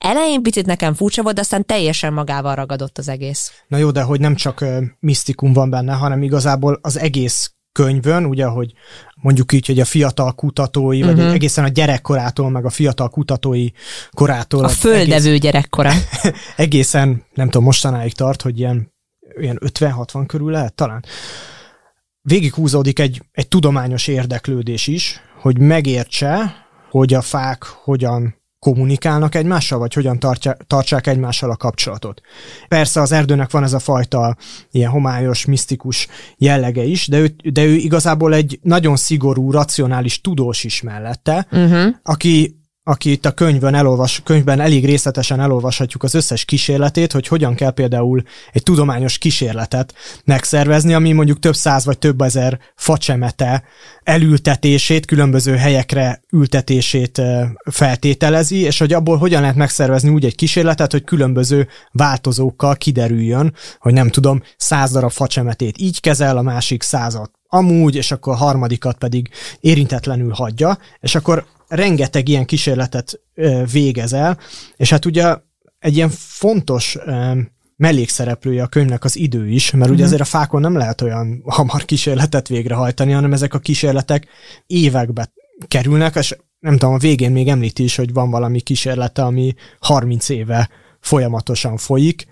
Elején 0.00 0.42
picit 0.42 0.66
nekem 0.66 0.94
furcsa 0.94 1.22
volt, 1.22 1.34
de 1.34 1.40
aztán 1.40 1.66
teljesen 1.66 2.12
magával 2.12 2.54
ragadott 2.54 2.98
az 2.98 3.08
egész. 3.08 3.52
Na 3.68 3.76
jó, 3.76 3.90
de 3.90 4.02
hogy 4.02 4.20
nem 4.20 4.34
csak 4.34 4.60
uh, 4.60 4.82
misztikum 5.00 5.52
van 5.52 5.70
benne, 5.70 5.92
hanem 5.92 6.22
igazából 6.22 6.78
az 6.82 6.98
egész 6.98 7.54
könyvön, 7.72 8.24
ugye, 8.24 8.44
hogy 8.44 8.72
mondjuk 9.14 9.52
így, 9.52 9.66
hogy 9.66 9.80
a 9.80 9.84
fiatal 9.84 10.32
kutatói, 10.32 11.00
uh-huh. 11.00 11.16
vagy 11.16 11.24
mhm. 11.24 11.34
egészen 11.34 11.64
a 11.64 11.68
gyerekkorától, 11.68 12.50
meg 12.50 12.64
a 12.64 12.70
fiatal 12.70 13.08
kutatói 13.08 13.68
korától. 14.10 14.64
A 14.64 14.68
földevő 14.68 15.28
egész, 15.28 15.40
gyerekkora. 15.40 15.92
egészen, 16.56 17.24
nem 17.34 17.46
tudom, 17.46 17.64
mostanáig 17.64 18.12
tart, 18.12 18.42
hogy 18.42 18.58
ilyen, 18.58 18.92
ilyen 19.40 19.58
50-60 19.64 20.24
körül 20.26 20.50
lehet 20.50 20.74
talán. 20.74 21.04
Végig 22.22 22.54
húzódik 22.54 22.98
egy, 22.98 23.22
egy 23.32 23.48
tudományos 23.48 24.06
érdeklődés 24.06 24.86
is, 24.86 25.20
hogy 25.40 25.58
megértse, 25.58 26.54
hogy 26.90 27.14
a 27.14 27.20
fák 27.20 27.64
hogyan 27.64 28.39
kommunikálnak 28.60 29.34
egymással, 29.34 29.78
vagy 29.78 29.94
hogyan 29.94 30.18
tartja, 30.18 30.56
tartsák 30.66 31.06
egymással 31.06 31.50
a 31.50 31.56
kapcsolatot. 31.56 32.20
Persze 32.68 33.00
az 33.00 33.12
erdőnek 33.12 33.50
van 33.50 33.62
ez 33.62 33.72
a 33.72 33.78
fajta 33.78 34.36
ilyen 34.70 34.90
homályos, 34.90 35.44
misztikus 35.44 36.08
jellege 36.36 36.82
is, 36.82 37.08
de 37.08 37.18
ő, 37.18 37.34
de 37.42 37.64
ő 37.64 37.74
igazából 37.74 38.34
egy 38.34 38.58
nagyon 38.62 38.96
szigorú, 38.96 39.50
racionális 39.50 40.20
tudós 40.20 40.64
is 40.64 40.82
mellette, 40.82 41.46
uh-huh. 41.50 41.94
aki 42.02 42.59
aki 42.90 43.10
itt 43.10 43.26
a 43.26 43.30
könyvben, 43.30 43.74
elolvas, 43.74 44.20
könyvben 44.24 44.60
elég 44.60 44.84
részletesen 44.84 45.40
elolvashatjuk 45.40 46.02
az 46.02 46.14
összes 46.14 46.44
kísérletét, 46.44 47.12
hogy 47.12 47.26
hogyan 47.26 47.54
kell 47.54 47.70
például 47.70 48.22
egy 48.52 48.62
tudományos 48.62 49.18
kísérletet 49.18 49.94
megszervezni, 50.24 50.94
ami 50.94 51.12
mondjuk 51.12 51.38
több 51.38 51.54
száz 51.54 51.84
vagy 51.84 51.98
több 51.98 52.20
ezer 52.20 52.58
facsemete 52.76 53.62
elültetését, 54.02 55.06
különböző 55.06 55.56
helyekre 55.56 56.22
ültetését 56.32 57.22
feltételezi, 57.70 58.56
és 58.56 58.78
hogy 58.78 58.92
abból 58.92 59.16
hogyan 59.16 59.40
lehet 59.40 59.56
megszervezni 59.56 60.10
úgy 60.10 60.24
egy 60.24 60.34
kísérletet, 60.34 60.92
hogy 60.92 61.04
különböző 61.04 61.68
változókkal 61.92 62.76
kiderüljön, 62.76 63.54
hogy 63.78 63.92
nem 63.92 64.08
tudom, 64.08 64.42
száz 64.56 64.90
darab 64.90 65.10
facsemetét 65.10 65.78
így 65.78 66.00
kezel, 66.00 66.36
a 66.36 66.42
másik 66.42 66.82
százat 66.82 67.30
amúgy, 67.52 67.94
és 67.94 68.10
akkor 68.10 68.32
a 68.32 68.36
harmadikat 68.36 68.98
pedig 68.98 69.30
érintetlenül 69.60 70.32
hagyja, 70.32 70.78
és 71.00 71.14
akkor 71.14 71.44
rengeteg 71.70 72.28
ilyen 72.28 72.44
kísérletet 72.44 73.20
végezel, 73.72 74.38
és 74.76 74.90
hát 74.90 75.04
ugye 75.04 75.36
egy 75.78 75.96
ilyen 75.96 76.10
fontos 76.10 76.98
mellékszereplője 77.76 78.62
a 78.62 78.66
könyvnek 78.66 79.04
az 79.04 79.16
idő 79.16 79.48
is, 79.48 79.70
mert 79.70 79.74
uh-huh. 79.74 79.94
ugye 79.94 80.04
mhm. 80.04 80.12
azért 80.12 80.20
a 80.20 80.38
fákon 80.38 80.60
nem 80.60 80.76
lehet 80.76 81.00
olyan 81.00 81.42
hamar 81.56 81.84
kísérletet 81.84 82.48
végrehajtani, 82.48 83.12
hanem 83.12 83.32
ezek 83.32 83.54
a 83.54 83.58
kísérletek 83.58 84.26
évekbe 84.66 85.32
kerülnek, 85.68 86.14
és 86.14 86.36
nem 86.60 86.76
tudom, 86.76 86.94
a 86.94 86.98
végén 86.98 87.30
még 87.30 87.48
említi 87.48 87.82
is, 87.82 87.96
hogy 87.96 88.12
van 88.12 88.30
valami 88.30 88.60
kísérlete, 88.60 89.22
ami 89.22 89.54
30 89.80 90.28
éve 90.28 90.68
folyamatosan 91.00 91.76
folyik, 91.76 92.26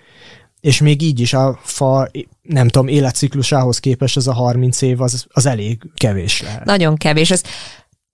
és 0.61 0.81
még 0.81 1.03
így 1.03 1.21
is 1.21 1.33
a 1.33 1.59
fa, 1.63 2.11
nem 2.43 2.69
tudom, 2.69 2.89
életciklusához 2.89 3.79
képest 3.79 4.17
ez 4.17 4.27
a 4.27 4.33
30 4.33 4.83
év 4.83 5.01
az, 5.01 5.27
az 5.29 5.47
elég 5.47 5.83
kevés 5.95 6.43
lehet. 6.43 6.65
Nagyon 6.65 6.97
kevés. 6.97 7.31
Ez 7.31 7.43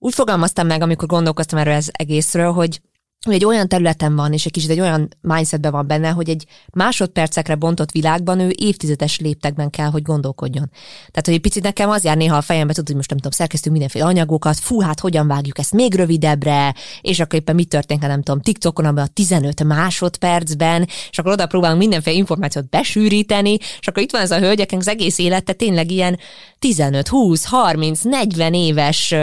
úgy 0.05 0.13
fogalmaztam 0.13 0.67
meg, 0.67 0.81
amikor 0.81 1.07
gondolkoztam 1.07 1.59
erről 1.59 1.73
az 1.73 1.89
egészről, 1.93 2.51
hogy 2.51 2.81
hogy 3.25 3.35
egy 3.35 3.45
olyan 3.45 3.67
területen 3.67 4.15
van, 4.15 4.33
és 4.33 4.45
egy 4.45 4.51
kicsit 4.51 4.69
egy 4.69 4.79
olyan 4.79 5.09
mindsetben 5.21 5.71
van 5.71 5.87
benne, 5.87 6.09
hogy 6.09 6.29
egy 6.29 6.45
másodpercekre 6.73 7.55
bontott 7.55 7.91
világban 7.91 8.39
ő 8.39 8.53
évtizedes 8.57 9.19
léptekben 9.19 9.69
kell, 9.69 9.89
hogy 9.89 10.01
gondolkodjon. 10.01 10.69
Tehát, 10.95 11.25
hogy 11.25 11.33
egy 11.33 11.41
picit 11.41 11.63
nekem 11.63 11.89
az 11.89 12.03
jár 12.03 12.17
néha 12.17 12.37
a 12.37 12.41
fejembe, 12.41 12.73
tudod, 12.73 12.87
hogy 12.87 12.95
most 12.95 13.09
nem 13.09 13.17
tudom, 13.17 13.31
szerkeztünk 13.31 13.71
mindenféle 13.71 14.05
anyagokat, 14.05 14.59
fú, 14.59 14.79
hát 14.79 14.99
hogyan 14.99 15.27
vágjuk 15.27 15.57
ezt 15.59 15.73
még 15.73 15.95
rövidebbre, 15.95 16.75
és 17.01 17.19
akkor 17.19 17.39
éppen 17.39 17.55
mi 17.55 17.63
történik, 17.63 18.03
nem 18.03 18.21
tudom, 18.21 18.41
TikTokon, 18.41 18.85
abban 18.85 19.03
a 19.03 19.07
15 19.07 19.63
másodpercben, 19.63 20.87
és 21.11 21.19
akkor 21.19 21.31
oda 21.31 21.47
próbálunk 21.47 21.79
mindenféle 21.79 22.17
információt 22.17 22.69
besűríteni, 22.69 23.57
és 23.79 23.87
akkor 23.87 24.03
itt 24.03 24.11
van 24.11 24.21
ez 24.21 24.31
a 24.31 24.39
hölgyeknek 24.39 24.79
az 24.79 24.87
egész 24.87 25.17
élete 25.17 25.53
tényleg 25.53 25.91
ilyen 25.91 26.19
15, 26.59 27.07
20, 27.07 27.45
30, 27.45 28.01
40 28.01 28.53
éves 28.53 29.13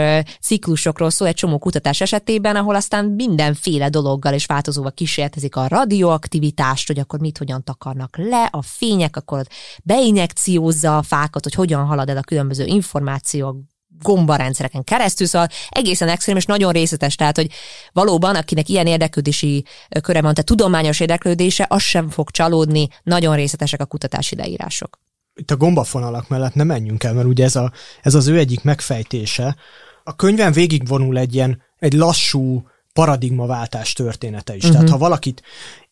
ciklusokról 0.41 1.09
szól 1.09 1.27
egy 1.27 1.33
csomó 1.33 1.57
kutatás 1.57 2.01
esetében, 2.01 2.55
ahol 2.55 2.75
aztán 2.75 3.05
mindenféle 3.05 3.89
dologgal 3.93 4.33
és 4.33 4.45
változóval 4.45 4.91
kísérletezik 4.91 5.55
a 5.55 5.67
radioaktivitást, 5.67 6.87
hogy 6.87 6.99
akkor 6.99 7.19
mit 7.19 7.37
hogyan 7.37 7.63
takarnak 7.63 8.17
le, 8.17 8.49
a 8.51 8.61
fények, 8.61 9.15
akkor 9.15 9.45
beinjekciózza 9.83 10.97
a 10.97 11.01
fákat, 11.01 11.43
hogy 11.43 11.53
hogyan 11.53 11.85
halad 11.85 12.09
el 12.09 12.17
a 12.17 12.21
különböző 12.21 12.65
információk, 12.65 13.55
gombarendszereken 14.01 14.83
keresztül, 14.83 15.27
szóval 15.27 15.47
egészen 15.69 16.09
extrém 16.09 16.35
és 16.35 16.45
nagyon 16.45 16.71
részletes, 16.71 17.15
tehát 17.15 17.35
hogy 17.35 17.51
valóban, 17.91 18.35
akinek 18.35 18.69
ilyen 18.69 18.87
érdeklődési 18.87 19.65
köre 20.01 20.21
van, 20.21 20.33
tehát 20.33 20.45
tudományos 20.45 20.99
érdeklődése, 20.99 21.65
az 21.69 21.81
sem 21.81 22.09
fog 22.09 22.29
csalódni, 22.31 22.87
nagyon 23.03 23.35
részletesek 23.35 23.81
a 23.81 23.85
kutatási 23.85 24.35
leírások. 24.35 24.99
Itt 25.35 25.51
a 25.51 25.57
gombafonalak 25.57 26.27
mellett 26.27 26.53
nem 26.53 26.67
menjünk 26.67 27.03
el, 27.03 27.13
mert 27.13 27.27
ugye 27.27 27.43
ez, 27.43 27.55
a, 27.55 27.71
ez 28.01 28.15
az 28.15 28.27
ő 28.27 28.37
egyik 28.37 28.63
megfejtése. 28.63 29.55
A 30.03 30.15
könyven 30.15 30.51
végigvonul 30.51 31.17
egy 31.17 31.33
ilyen, 31.33 31.61
egy 31.77 31.93
lassú, 31.93 32.63
paradigmaváltás 32.93 33.93
története 33.93 34.55
is. 34.55 34.59
Uh-huh. 34.59 34.71
Tehát 34.71 34.89
mhm. 34.89 34.93
ha 34.93 35.03
valakit 35.05 35.41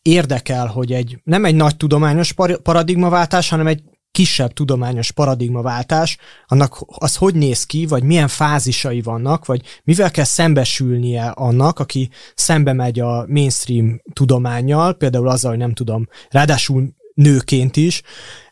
érdekel, 0.02 0.66
hogy 0.66 0.92
egy 0.92 1.18
nem 1.24 1.44
egy 1.44 1.54
nagy 1.54 1.76
tudományos 1.76 2.34
paradigmaváltás, 2.62 3.48
hanem 3.48 3.66
egy 3.66 3.82
kisebb 4.12 4.52
tudományos 4.52 5.10
paradigmaváltás, 5.10 6.18
annak 6.46 6.84
az 6.86 7.16
hogy 7.16 7.34
néz 7.34 7.64
ki, 7.64 7.86
vagy 7.86 8.02
milyen 8.02 8.28
fázisai 8.28 9.00
vannak, 9.00 9.46
vagy 9.46 9.62
mivel 9.84 10.10
kell 10.10 10.24
szembesülnie 10.24 11.26
annak, 11.28 11.78
aki 11.78 12.10
szembe 12.34 12.72
megy 12.72 13.00
a 13.00 13.26
mainstream 13.28 14.00
tudományjal, 14.12 14.94
például 14.94 15.28
azzal, 15.28 15.50
hogy 15.50 15.60
nem 15.60 15.74
tudom, 15.74 16.08
ráadásul 16.30 16.94
nőként 17.14 17.76
is, 17.76 18.02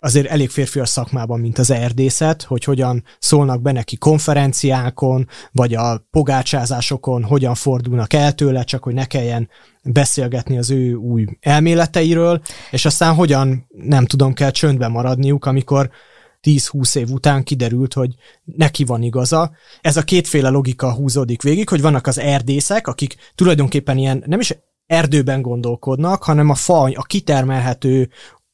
azért 0.01 0.27
elég 0.27 0.51
férfias 0.51 0.89
szakmában, 0.89 1.41
mint 1.41 1.59
az 1.59 1.71
erdészet, 1.71 2.43
hogy 2.43 2.65
hogyan 2.65 3.05
szólnak 3.19 3.63
be 3.63 3.73
neki 3.73 3.97
konferenciákon, 3.97 5.29
vagy 5.53 5.75
a 5.75 6.07
pogácsázásokon, 6.11 7.25
hogyan 7.25 7.55
fordulnak 7.55 8.13
el 8.13 8.33
tőle, 8.33 8.65
csak 8.65 8.83
hogy 8.83 8.95
ne 8.95 9.05
kelljen 9.05 9.49
beszélgetni 9.83 10.59
az 10.59 10.71
ő 10.71 10.95
új 10.95 11.25
elméleteiről, 11.41 12.43
és 12.71 12.85
aztán 12.85 13.15
hogyan, 13.15 13.67
nem 13.69 14.07
tudom, 14.07 14.33
kell 14.33 14.51
csöndbe 14.51 14.89
maradniuk, 14.89 15.45
amikor 15.45 15.91
10-20 16.43 16.97
év 16.97 17.11
után 17.11 17.43
kiderült, 17.43 17.93
hogy 17.93 18.15
neki 18.45 18.85
van 18.85 19.03
igaza. 19.03 19.51
Ez 19.81 19.97
a 19.97 20.03
kétféle 20.03 20.49
logika 20.49 20.95
húzódik 20.95 21.43
végig, 21.43 21.69
hogy 21.69 21.81
vannak 21.81 22.07
az 22.07 22.19
erdészek, 22.19 22.87
akik 22.87 23.17
tulajdonképpen 23.35 23.99
ilyen 23.99 24.23
nem 24.27 24.41
is 24.41 24.55
erdőben 24.87 25.43
gondolkodnak, 25.43 26.23
hanem 26.23 26.51
a 26.51 26.55
fa, 26.55 26.83
a 26.83 27.03
kitermelhető 27.03 28.11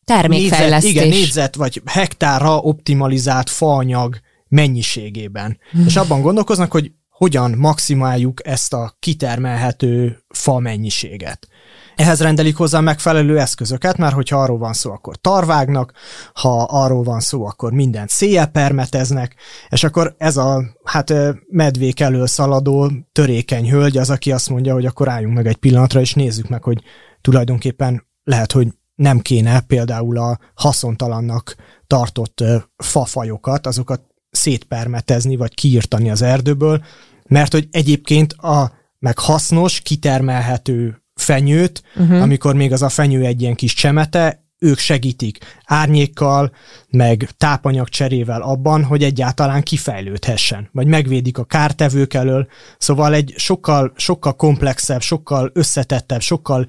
Termékfejlesztés. 0.06 0.92
Négyzet, 0.92 1.06
igen, 1.06 1.18
négyzet 1.18 1.54
vagy 1.54 1.82
hektárra 1.84 2.58
optimalizált 2.58 3.50
faanyag 3.50 4.20
mennyiségében. 4.48 5.58
Hmm. 5.70 5.86
És 5.86 5.96
abban 5.96 6.20
gondolkoznak, 6.20 6.72
hogy 6.72 6.92
hogyan 7.08 7.50
maximáljuk 7.50 8.46
ezt 8.46 8.72
a 8.72 8.96
kitermelhető 8.98 10.24
fa 10.28 10.58
mennyiséget. 10.58 11.48
Ehhez 11.96 12.20
rendelik 12.20 12.56
hozzá 12.56 12.80
megfelelő 12.80 13.38
eszközöket, 13.38 13.96
mert 13.96 14.14
hogyha 14.14 14.42
arról 14.42 14.58
van 14.58 14.72
szó, 14.72 14.92
akkor 14.92 15.16
tarvágnak, 15.16 15.92
ha 16.34 16.62
arról 16.62 17.02
van 17.02 17.20
szó, 17.20 17.46
akkor 17.46 17.72
mindent 17.72 18.08
széjjel 18.08 18.46
permeteznek, 18.46 19.34
és 19.68 19.84
akkor 19.84 20.14
ez 20.18 20.36
a 20.36 20.64
hát 20.84 21.12
medvék 21.48 22.00
elől 22.00 22.26
szaladó 22.26 22.92
törékeny 23.12 23.70
hölgy 23.70 23.96
az, 23.96 24.10
aki 24.10 24.32
azt 24.32 24.50
mondja, 24.50 24.72
hogy 24.72 24.86
akkor 24.86 25.08
álljunk 25.08 25.34
meg 25.34 25.46
egy 25.46 25.56
pillanatra, 25.56 26.00
és 26.00 26.14
nézzük 26.14 26.48
meg, 26.48 26.62
hogy 26.62 26.82
tulajdonképpen 27.20 28.06
lehet, 28.24 28.52
hogy 28.52 28.68
nem 28.96 29.20
kéne 29.20 29.60
például 29.60 30.18
a 30.18 30.38
haszontalannak 30.54 31.56
tartott 31.86 32.44
fafajokat, 32.76 33.66
azokat 33.66 34.02
szétpermetezni, 34.30 35.36
vagy 35.36 35.54
kiirtani 35.54 36.10
az 36.10 36.22
erdőből, 36.22 36.84
mert 37.26 37.52
hogy 37.52 37.68
egyébként 37.70 38.32
a 38.32 38.72
meg 38.98 39.18
hasznos, 39.18 39.80
kitermelhető 39.80 41.02
fenyőt, 41.14 41.82
uh-huh. 41.96 42.22
amikor 42.22 42.54
még 42.54 42.72
az 42.72 42.82
a 42.82 42.88
fenyő 42.88 43.24
egy 43.24 43.40
ilyen 43.40 43.54
kis 43.54 43.74
csemete, 43.74 44.44
ők 44.58 44.78
segítik 44.78 45.38
árnyékkal, 45.64 46.52
meg 46.88 47.28
tápanyag 47.36 47.88
cserével 47.88 48.42
abban, 48.42 48.84
hogy 48.84 49.02
egyáltalán 49.02 49.62
kifejlődhessen, 49.62 50.68
vagy 50.72 50.86
megvédik 50.86 51.38
a 51.38 51.44
kártevők 51.44 52.14
elől. 52.14 52.48
Szóval 52.78 53.14
egy 53.14 53.34
sokkal, 53.36 53.92
sokkal 53.96 54.36
komplexebb, 54.36 55.00
sokkal 55.00 55.50
összetettebb, 55.54 56.20
sokkal 56.20 56.68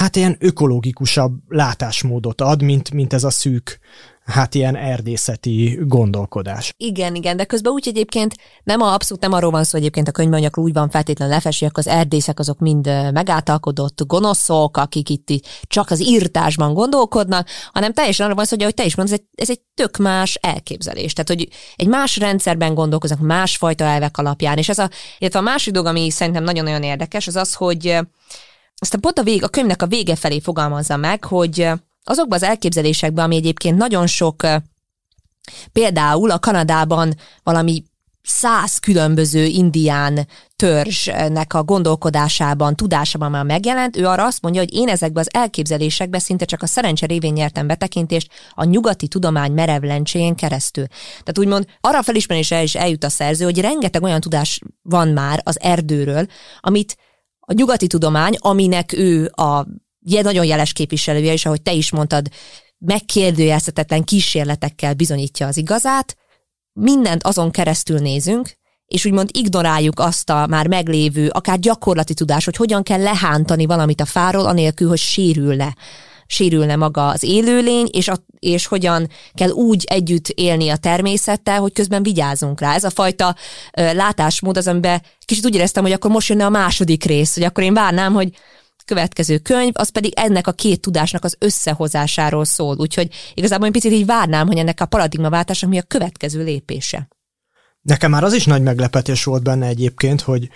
hát 0.00 0.16
ilyen 0.16 0.36
ökológikusabb 0.38 1.32
látásmódot 1.48 2.40
ad, 2.40 2.62
mint, 2.62 2.90
mint 2.90 3.12
ez 3.12 3.24
a 3.24 3.30
szűk 3.30 3.78
hát 4.24 4.54
ilyen 4.54 4.76
erdészeti 4.76 5.78
gondolkodás. 5.82 6.74
Igen, 6.76 7.14
igen, 7.14 7.36
de 7.36 7.44
közben 7.44 7.72
úgy 7.72 7.88
egyébként 7.88 8.34
nem 8.64 8.80
a, 8.80 8.92
abszolút 8.92 9.22
nem 9.22 9.32
arról 9.32 9.50
van 9.50 9.64
szó 9.64 9.78
egyébként 9.78 10.08
a 10.08 10.12
könyvben, 10.12 10.40
hogy 10.40 10.50
úgy 10.54 10.72
van 10.72 10.90
feltétlenül 10.90 11.34
lefesi, 11.34 11.68
az 11.72 11.86
erdészek 11.86 12.38
azok 12.38 12.58
mind 12.58 12.86
megáltalkodott 13.12 14.06
gonoszok, 14.06 14.76
akik 14.76 15.08
itt 15.08 15.46
csak 15.62 15.90
az 15.90 16.00
írtásban 16.00 16.74
gondolkodnak, 16.74 17.48
hanem 17.72 17.92
teljesen 17.92 18.24
arról 18.24 18.36
van 18.36 18.44
szó, 18.44 18.54
hogy 18.54 18.62
ahogy 18.62 18.74
te 18.74 18.84
is 18.84 18.94
mondod, 18.94 19.14
ez 19.14 19.20
egy, 19.20 19.42
ez 19.42 19.50
egy 19.50 19.60
tök 19.74 19.96
más 19.96 20.34
elképzelés. 20.34 21.12
Tehát, 21.12 21.28
hogy 21.28 21.48
egy 21.76 21.88
más 21.88 22.16
rendszerben 22.16 22.74
gondolkoznak, 22.74 23.20
másfajta 23.20 23.84
elvek 23.84 24.18
alapján, 24.18 24.58
és 24.58 24.68
ez 24.68 24.78
a, 24.78 24.90
illetve 25.18 25.38
a 25.38 25.42
másik 25.42 25.72
dolog, 25.72 25.88
ami 25.88 26.10
szerintem 26.10 26.44
nagyon-nagyon 26.44 26.82
érdekes, 26.82 27.26
az 27.26 27.36
az, 27.36 27.54
hogy 27.54 27.98
aztán 28.80 29.00
pont 29.00 29.18
a, 29.18 29.22
vég, 29.22 29.42
a 29.42 29.48
könyvnek 29.48 29.82
a 29.82 29.86
vége 29.86 30.16
felé 30.16 30.40
fogalmazza 30.40 30.96
meg, 30.96 31.24
hogy 31.24 31.68
azokban 32.04 32.38
az 32.38 32.44
elképzelésekben, 32.44 33.24
ami 33.24 33.36
egyébként 33.36 33.76
nagyon 33.76 34.06
sok, 34.06 34.46
például 35.72 36.30
a 36.30 36.38
Kanadában 36.38 37.14
valami 37.42 37.84
száz 38.22 38.78
különböző 38.78 39.44
indián 39.44 40.26
törzsnek 40.56 41.54
a 41.54 41.64
gondolkodásában, 41.64 42.76
tudásában 42.76 43.30
már 43.30 43.44
megjelent, 43.44 43.96
ő 43.96 44.06
arra 44.06 44.24
azt 44.24 44.42
mondja, 44.42 44.60
hogy 44.60 44.74
én 44.74 44.88
ezekben 44.88 45.24
az 45.26 45.40
elképzelésekben 45.40 46.20
szinte 46.20 46.44
csak 46.44 46.62
a 46.62 46.66
szerencse 46.66 47.06
révén 47.06 47.32
nyertem 47.32 47.66
betekintést 47.66 48.30
a 48.54 48.64
nyugati 48.64 49.08
tudomány 49.08 49.52
merev 49.52 49.82
lencséjén 49.82 50.34
keresztül. 50.34 50.86
Tehát 51.08 51.38
úgymond 51.38 51.66
arra 51.80 52.02
felismerésre 52.02 52.62
is 52.62 52.74
eljut 52.74 53.04
a 53.04 53.08
szerző, 53.08 53.44
hogy 53.44 53.60
rengeteg 53.60 54.02
olyan 54.02 54.20
tudás 54.20 54.60
van 54.82 55.08
már 55.08 55.40
az 55.44 55.60
erdőről, 55.60 56.26
amit 56.60 56.96
a 57.50 57.52
nyugati 57.52 57.86
tudomány, 57.86 58.36
aminek 58.38 58.92
ő 58.92 59.30
a 59.34 59.66
nagyon 60.00 60.44
jeles 60.44 60.72
képviselője, 60.72 61.32
és 61.32 61.46
ahogy 61.46 61.62
te 61.62 61.72
is 61.72 61.90
mondtad, 61.90 62.28
megkérdőjelezhetetlen 62.78 64.04
kísérletekkel 64.04 64.94
bizonyítja 64.94 65.46
az 65.46 65.56
igazát, 65.56 66.16
mindent 66.72 67.22
azon 67.22 67.50
keresztül 67.50 67.98
nézünk, 67.98 68.52
és 68.86 69.04
úgymond 69.04 69.28
ignoráljuk 69.32 69.98
azt 69.98 70.30
a 70.30 70.46
már 70.46 70.66
meglévő, 70.66 71.28
akár 71.28 71.58
gyakorlati 71.58 72.14
tudás, 72.14 72.44
hogy 72.44 72.56
hogyan 72.56 72.82
kell 72.82 73.02
lehántani 73.02 73.66
valamit 73.66 74.00
a 74.00 74.04
fáról, 74.04 74.46
anélkül, 74.46 74.88
hogy 74.88 74.98
sérülne 74.98 75.76
sérülne 76.30 76.76
maga 76.76 77.08
az 77.08 77.22
élőlény, 77.22 77.88
és, 77.92 78.08
a, 78.08 78.24
és 78.38 78.66
hogyan 78.66 79.08
kell 79.34 79.50
úgy 79.50 79.84
együtt 79.88 80.28
élni 80.28 80.68
a 80.68 80.76
természettel, 80.76 81.60
hogy 81.60 81.72
közben 81.72 82.02
vigyázunk 82.02 82.60
rá. 82.60 82.74
Ez 82.74 82.84
a 82.84 82.90
fajta 82.90 83.36
ö, 83.76 83.92
látásmód 83.92 84.56
az, 84.56 84.66
amiben 84.66 85.02
kicsit 85.24 85.44
úgy 85.44 85.54
éreztem, 85.54 85.82
hogy 85.82 85.92
akkor 85.92 86.10
most 86.10 86.28
jönne 86.28 86.44
a 86.44 86.50
második 86.50 87.04
rész, 87.04 87.34
hogy 87.34 87.42
akkor 87.42 87.64
én 87.64 87.74
várnám, 87.74 88.12
hogy 88.12 88.30
következő 88.84 89.38
könyv, 89.38 89.72
az 89.74 89.88
pedig 89.88 90.12
ennek 90.16 90.46
a 90.46 90.52
két 90.52 90.80
tudásnak 90.80 91.24
az 91.24 91.36
összehozásáról 91.38 92.44
szól. 92.44 92.76
Úgyhogy 92.78 93.08
igazából 93.34 93.66
én 93.66 93.72
picit 93.72 93.92
így 93.92 94.06
várnám, 94.06 94.46
hogy 94.46 94.56
ennek 94.56 94.80
a 94.80 94.86
paradigmaváltásnak 94.86 95.70
mi 95.70 95.78
a 95.78 95.82
következő 95.82 96.44
lépése. 96.44 97.08
Nekem 97.82 98.10
már 98.10 98.24
az 98.24 98.32
is 98.32 98.44
nagy 98.44 98.62
meglepetés 98.62 99.24
volt 99.24 99.42
benne 99.42 99.66
egyébként, 99.66 100.20
hogy 100.20 100.48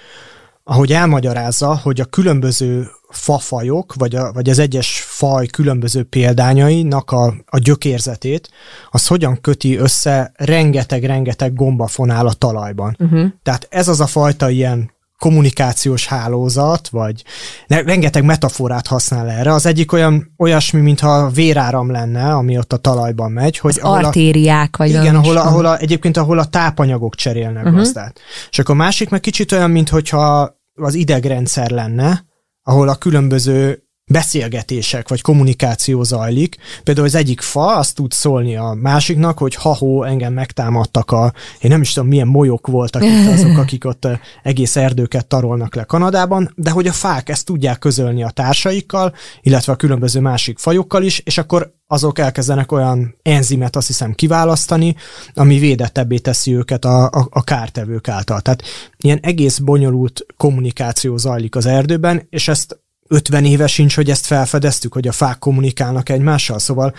ahogy 0.64 0.92
elmagyarázza, 0.92 1.76
hogy 1.82 2.00
a 2.00 2.04
különböző 2.04 2.90
fafajok, 3.08 3.94
vagy, 3.94 4.14
a, 4.14 4.32
vagy 4.32 4.48
az 4.48 4.58
egyes 4.58 5.04
faj 5.06 5.46
különböző 5.46 6.02
példányainak 6.02 7.10
a, 7.10 7.34
a 7.46 7.58
gyökérzetét, 7.58 8.50
az 8.90 9.06
hogyan 9.06 9.40
köti 9.40 9.76
össze 9.76 10.32
rengeteg-rengeteg 10.36 11.54
gombafonál 11.54 12.26
a 12.26 12.32
talajban. 12.32 12.96
Uh-huh. 12.98 13.26
Tehát 13.42 13.66
ez 13.70 13.88
az 13.88 14.00
a 14.00 14.06
fajta 14.06 14.50
ilyen 14.50 14.93
kommunikációs 15.24 16.06
hálózat, 16.06 16.88
vagy 16.88 17.24
rengeteg 17.66 18.24
metaforát 18.24 18.86
használ 18.86 19.30
erre. 19.30 19.52
Az 19.52 19.66
egyik 19.66 19.92
olyan 19.92 20.34
olyasmi, 20.36 20.80
mintha 20.80 21.28
véráram 21.28 21.90
lenne, 21.90 22.34
ami 22.34 22.58
ott 22.58 22.72
a 22.72 22.76
talajban 22.76 23.32
megy. 23.32 23.58
Hogy 23.58 23.74
az 23.78 23.84
ahol 23.84 24.04
artériák, 24.04 24.74
a, 24.74 24.78
vagy 24.78 24.90
Igen, 24.90 25.16
ahol, 25.16 25.36
a, 25.36 25.46
ahol 25.46 25.66
a, 25.66 25.78
egyébként 25.78 26.16
ahol 26.16 26.38
a 26.38 26.44
tápanyagok 26.44 27.14
cserélnek 27.14 27.64
uh-huh. 27.64 27.78
gazdát. 27.78 28.20
És 28.50 28.58
akkor 28.58 28.74
a 28.74 28.78
másik 28.78 29.08
meg 29.08 29.20
kicsit 29.20 29.52
olyan, 29.52 29.70
mintha 29.70 30.56
az 30.74 30.94
idegrendszer 30.94 31.70
lenne, 31.70 32.24
ahol 32.62 32.88
a 32.88 32.94
különböző 32.94 33.83
beszélgetések 34.10 35.08
vagy 35.08 35.20
kommunikáció 35.20 36.02
zajlik. 36.02 36.56
Például 36.82 37.06
az 37.06 37.14
egyik 37.14 37.40
fa 37.40 37.76
azt 37.76 37.94
tud 37.94 38.12
szólni 38.12 38.56
a 38.56 38.78
másiknak, 38.80 39.38
hogy 39.38 39.54
ha-hó, 39.54 40.02
engem 40.02 40.32
megtámadtak 40.32 41.10
a, 41.10 41.32
én 41.60 41.70
nem 41.70 41.80
is 41.80 41.92
tudom 41.92 42.08
milyen 42.08 42.26
molyok 42.26 42.66
voltak 42.66 43.02
itt 43.04 43.28
azok, 43.32 43.58
akik 43.58 43.84
ott 43.84 44.08
egész 44.42 44.76
erdőket 44.76 45.26
tarolnak 45.26 45.74
le 45.74 45.84
Kanadában, 45.84 46.52
de 46.56 46.70
hogy 46.70 46.86
a 46.86 46.92
fák 46.92 47.28
ezt 47.28 47.44
tudják 47.44 47.78
közölni 47.78 48.22
a 48.22 48.30
társaikkal, 48.30 49.14
illetve 49.40 49.72
a 49.72 49.76
különböző 49.76 50.20
másik 50.20 50.58
fajokkal 50.58 51.02
is, 51.02 51.18
és 51.18 51.38
akkor 51.38 51.72
azok 51.86 52.18
elkezdenek 52.18 52.72
olyan 52.72 53.16
enzimet 53.22 53.76
azt 53.76 53.86
hiszem 53.86 54.12
kiválasztani, 54.12 54.96
ami 55.34 55.58
védettebbé 55.58 56.18
teszi 56.18 56.54
őket 56.54 56.84
a, 56.84 57.04
a, 57.04 57.26
a 57.30 57.44
kártevők 57.44 58.08
által. 58.08 58.40
Tehát 58.40 58.62
ilyen 58.96 59.18
egész 59.22 59.58
bonyolult 59.58 60.26
kommunikáció 60.36 61.16
zajlik 61.16 61.56
az 61.56 61.66
erdőben, 61.66 62.26
és 62.30 62.48
ezt 62.48 62.83
50 63.08 63.44
éve 63.44 63.66
sincs, 63.66 63.94
hogy 63.94 64.10
ezt 64.10 64.26
felfedeztük, 64.26 64.92
hogy 64.92 65.08
a 65.08 65.12
fák 65.12 65.38
kommunikálnak 65.38 66.08
egymással, 66.08 66.58
szóval 66.58 66.94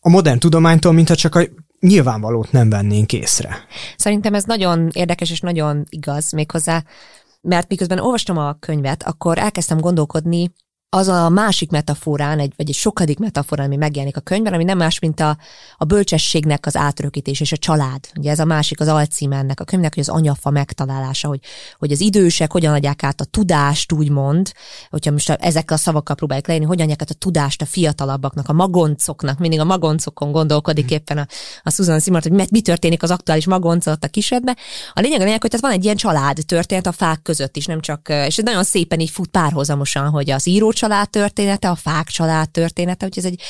a 0.00 0.08
modern 0.08 0.38
tudománytól, 0.38 0.92
mintha 0.92 1.14
csak 1.14 1.34
a 1.34 1.42
nyilvánvalót 1.80 2.52
nem 2.52 2.68
vennénk 2.68 3.12
észre. 3.12 3.56
Szerintem 3.96 4.34
ez 4.34 4.44
nagyon 4.44 4.88
érdekes 4.92 5.30
és 5.30 5.40
nagyon 5.40 5.84
igaz 5.88 6.32
méghozzá, 6.32 6.84
mert 7.40 7.68
miközben 7.68 7.98
olvastam 7.98 8.38
a 8.38 8.56
könyvet, 8.58 9.02
akkor 9.02 9.38
elkezdtem 9.38 9.80
gondolkodni 9.80 10.52
az 10.94 11.08
a 11.08 11.28
másik 11.28 11.70
metaforán, 11.70 12.38
egy, 12.38 12.52
vagy 12.56 12.68
egy 12.68 12.74
sokadik 12.74 13.18
metaforán, 13.18 13.66
ami 13.66 13.76
megjelenik 13.76 14.16
a 14.16 14.20
könyvben, 14.20 14.52
ami 14.52 14.64
nem 14.64 14.78
más, 14.78 14.98
mint 14.98 15.20
a, 15.20 15.36
a 15.76 15.84
bölcsességnek 15.84 16.66
az 16.66 16.76
átörökítés 16.76 17.40
és 17.40 17.52
a 17.52 17.56
család. 17.56 18.00
Ugye 18.16 18.30
ez 18.30 18.38
a 18.38 18.44
másik, 18.44 18.80
az 18.80 18.88
alcíme 18.88 19.36
ennek 19.36 19.60
a 19.60 19.64
könyvnek, 19.64 19.94
hogy 19.94 20.02
az 20.02 20.14
anyafa 20.14 20.50
megtalálása, 20.50 21.28
hogy, 21.28 21.40
hogy 21.78 21.92
az 21.92 22.00
idősek 22.00 22.52
hogyan 22.52 22.74
adják 22.74 23.02
át 23.02 23.20
a 23.20 23.24
tudást, 23.24 23.92
úgymond, 23.92 24.52
hogyha 24.90 25.10
most 25.10 25.30
ezekkel 25.30 25.76
a 25.76 25.80
szavakkal 25.80 26.16
próbáljuk 26.16 26.46
leírni, 26.46 26.66
hogyan 26.66 26.82
adják 26.82 27.02
át 27.02 27.10
a 27.10 27.14
tudást 27.14 27.62
a 27.62 27.66
fiatalabbaknak, 27.66 28.48
a 28.48 28.52
magoncoknak, 28.52 29.38
mindig 29.38 29.60
a 29.60 29.64
magoncokon 29.64 30.32
gondolkodik 30.32 30.86
hmm. 30.86 30.96
éppen 30.96 31.18
a, 31.18 31.26
a 31.62 31.70
Susan 31.70 32.00
Simard, 32.00 32.24
hogy 32.24 32.48
mi 32.50 32.60
történik 32.60 33.02
az 33.02 33.10
aktuális 33.10 33.46
magoncot 33.46 34.04
a 34.04 34.08
kisedbe. 34.08 34.56
A 34.92 35.00
lényeg 35.00 35.20
a 35.20 35.24
lényeg, 35.24 35.40
hogy 35.40 35.54
ez 35.54 35.60
van 35.60 35.70
egy 35.70 35.84
ilyen 35.84 35.96
család 35.96 36.38
történet 36.46 36.86
a 36.86 36.92
fák 36.92 37.22
között 37.22 37.56
is, 37.56 37.66
nem 37.66 37.80
csak, 37.80 38.08
és 38.08 38.38
ez 38.38 38.44
nagyon 38.44 38.64
szépen 38.64 39.00
így 39.00 39.10
fut 39.10 39.28
párhuzamosan, 39.28 40.08
hogy 40.08 40.30
az 40.30 40.46
író 40.46 40.72
család 40.84 41.10
története, 41.10 41.68
a 41.68 41.74
fák 41.74 42.06
család 42.06 42.50
története, 42.50 43.04
úgyhogy 43.04 43.24
ez 43.24 43.30
egy 43.30 43.40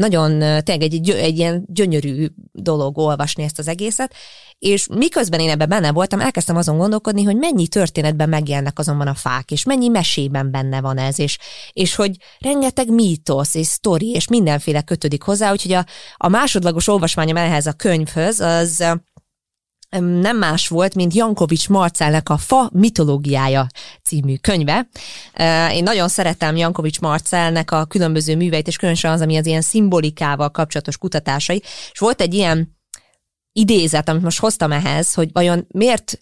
nagyon, 0.00 0.38
tényleg 0.38 0.82
egy, 0.82 1.10
egy, 1.10 1.38
ilyen 1.38 1.64
gyönyörű 1.66 2.26
dolog 2.52 2.98
olvasni 2.98 3.42
ezt 3.42 3.58
az 3.58 3.68
egészet, 3.68 4.14
és 4.58 4.86
miközben 4.90 5.40
én 5.40 5.50
ebben 5.50 5.68
benne 5.68 5.92
voltam, 5.92 6.20
elkezdtem 6.20 6.56
azon 6.56 6.76
gondolkodni, 6.76 7.22
hogy 7.22 7.36
mennyi 7.36 7.68
történetben 7.68 8.28
megjelennek 8.28 8.78
azonban 8.78 9.06
a 9.06 9.14
fák, 9.14 9.50
és 9.50 9.64
mennyi 9.64 9.88
mesében 9.88 10.50
benne 10.50 10.80
van 10.80 10.98
ez, 10.98 11.18
és, 11.18 11.38
és 11.72 11.94
hogy 11.94 12.16
rengeteg 12.38 12.90
mítosz 12.90 13.54
és 13.54 13.66
sztori, 13.66 14.10
és 14.10 14.28
mindenféle 14.28 14.82
kötődik 14.82 15.22
hozzá, 15.22 15.50
úgyhogy 15.52 15.72
a, 15.72 15.84
a 16.16 16.28
másodlagos 16.28 16.88
olvasmányom 16.88 17.36
ehhez 17.36 17.66
a 17.66 17.72
könyvhöz, 17.72 18.40
az 18.40 18.84
nem 20.00 20.36
más 20.36 20.68
volt, 20.68 20.94
mint 20.94 21.14
Jankovics 21.14 21.68
Marcelnek 21.68 22.28
a 22.28 22.36
Fa 22.36 22.70
mitológiája 22.72 23.66
című 24.02 24.36
könyve. 24.36 24.88
Én 25.72 25.82
nagyon 25.82 26.08
szeretem 26.08 26.56
Jankovics 26.56 27.00
Marcelnek 27.00 27.70
a 27.70 27.84
különböző 27.84 28.36
műveit, 28.36 28.66
és 28.66 28.76
különösen 28.76 29.12
az, 29.12 29.20
ami 29.20 29.36
az 29.36 29.46
ilyen 29.46 29.60
szimbolikával 29.60 30.50
kapcsolatos 30.50 30.98
kutatásai. 30.98 31.62
És 31.92 31.98
volt 31.98 32.20
egy 32.20 32.34
ilyen 32.34 32.76
idézet, 33.52 34.08
amit 34.08 34.22
most 34.22 34.38
hoztam 34.38 34.72
ehhez, 34.72 35.14
hogy 35.14 35.28
vajon 35.32 35.66
miért 35.68 36.20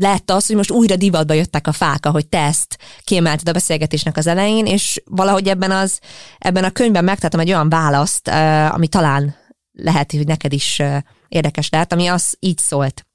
lett 0.00 0.30
az, 0.30 0.46
hogy 0.46 0.56
most 0.56 0.70
újra 0.70 0.96
divatba 0.96 1.34
jöttek 1.34 1.66
a 1.66 1.72
fák, 1.72 2.06
ahogy 2.06 2.26
te 2.26 2.38
ezt 2.38 2.78
kiemelted 3.04 3.48
a 3.48 3.52
beszélgetésnek 3.52 4.16
az 4.16 4.26
elején, 4.26 4.66
és 4.66 5.02
valahogy 5.04 5.48
ebben, 5.48 5.70
az, 5.70 6.00
ebben 6.38 6.64
a 6.64 6.70
könyvben 6.70 7.04
megtettem 7.04 7.40
egy 7.40 7.48
olyan 7.48 7.68
választ, 7.68 8.28
ami 8.68 8.88
talán 8.88 9.34
lehet, 9.72 10.12
hogy 10.12 10.26
neked 10.26 10.52
is 10.52 10.82
érdekes 11.34 11.68
lehet, 11.68 11.92
ami 11.92 12.06
az 12.06 12.36
így 12.40 12.58
szólt. 12.58 13.06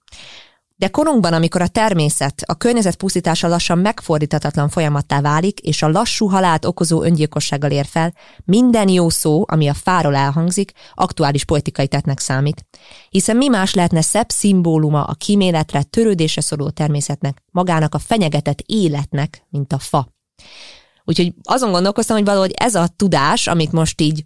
De 0.79 0.87
korunkban, 0.87 1.33
amikor 1.33 1.61
a 1.61 1.67
természet, 1.67 2.41
a 2.45 2.55
környezet 2.55 2.95
pusztítása 2.95 3.47
lassan 3.47 3.77
megfordíthatatlan 3.77 4.69
folyamattá 4.69 5.21
válik, 5.21 5.59
és 5.59 5.81
a 5.81 5.87
lassú 5.87 6.27
halált 6.27 6.65
okozó 6.65 7.03
öngyilkossággal 7.03 7.71
ér 7.71 7.85
fel, 7.85 8.13
minden 8.45 8.89
jó 8.89 9.09
szó, 9.09 9.43
ami 9.47 9.67
a 9.67 9.73
fáról 9.73 10.15
elhangzik, 10.15 10.71
aktuális 10.93 11.45
politikai 11.45 11.87
tettnek 11.87 12.19
számít. 12.19 12.65
Hiszen 13.09 13.37
mi 13.37 13.47
más 13.47 13.73
lehetne 13.73 14.01
szebb 14.01 14.29
szimbóluma 14.29 15.03
a 15.03 15.13
kíméletre, 15.13 15.83
törődésre 15.83 16.41
szoruló 16.41 16.69
természetnek, 16.69 17.43
magának 17.51 17.95
a 17.95 17.99
fenyegetett 17.99 18.63
életnek, 18.65 19.45
mint 19.49 19.73
a 19.73 19.79
fa. 19.79 20.07
Úgyhogy 21.05 21.33
azon 21.43 21.71
gondolkoztam, 21.71 22.15
hogy 22.17 22.25
valahogy 22.25 22.51
ez 22.55 22.75
a 22.75 22.87
tudás, 22.95 23.47
amit 23.47 23.71
most 23.71 24.01
így 24.01 24.23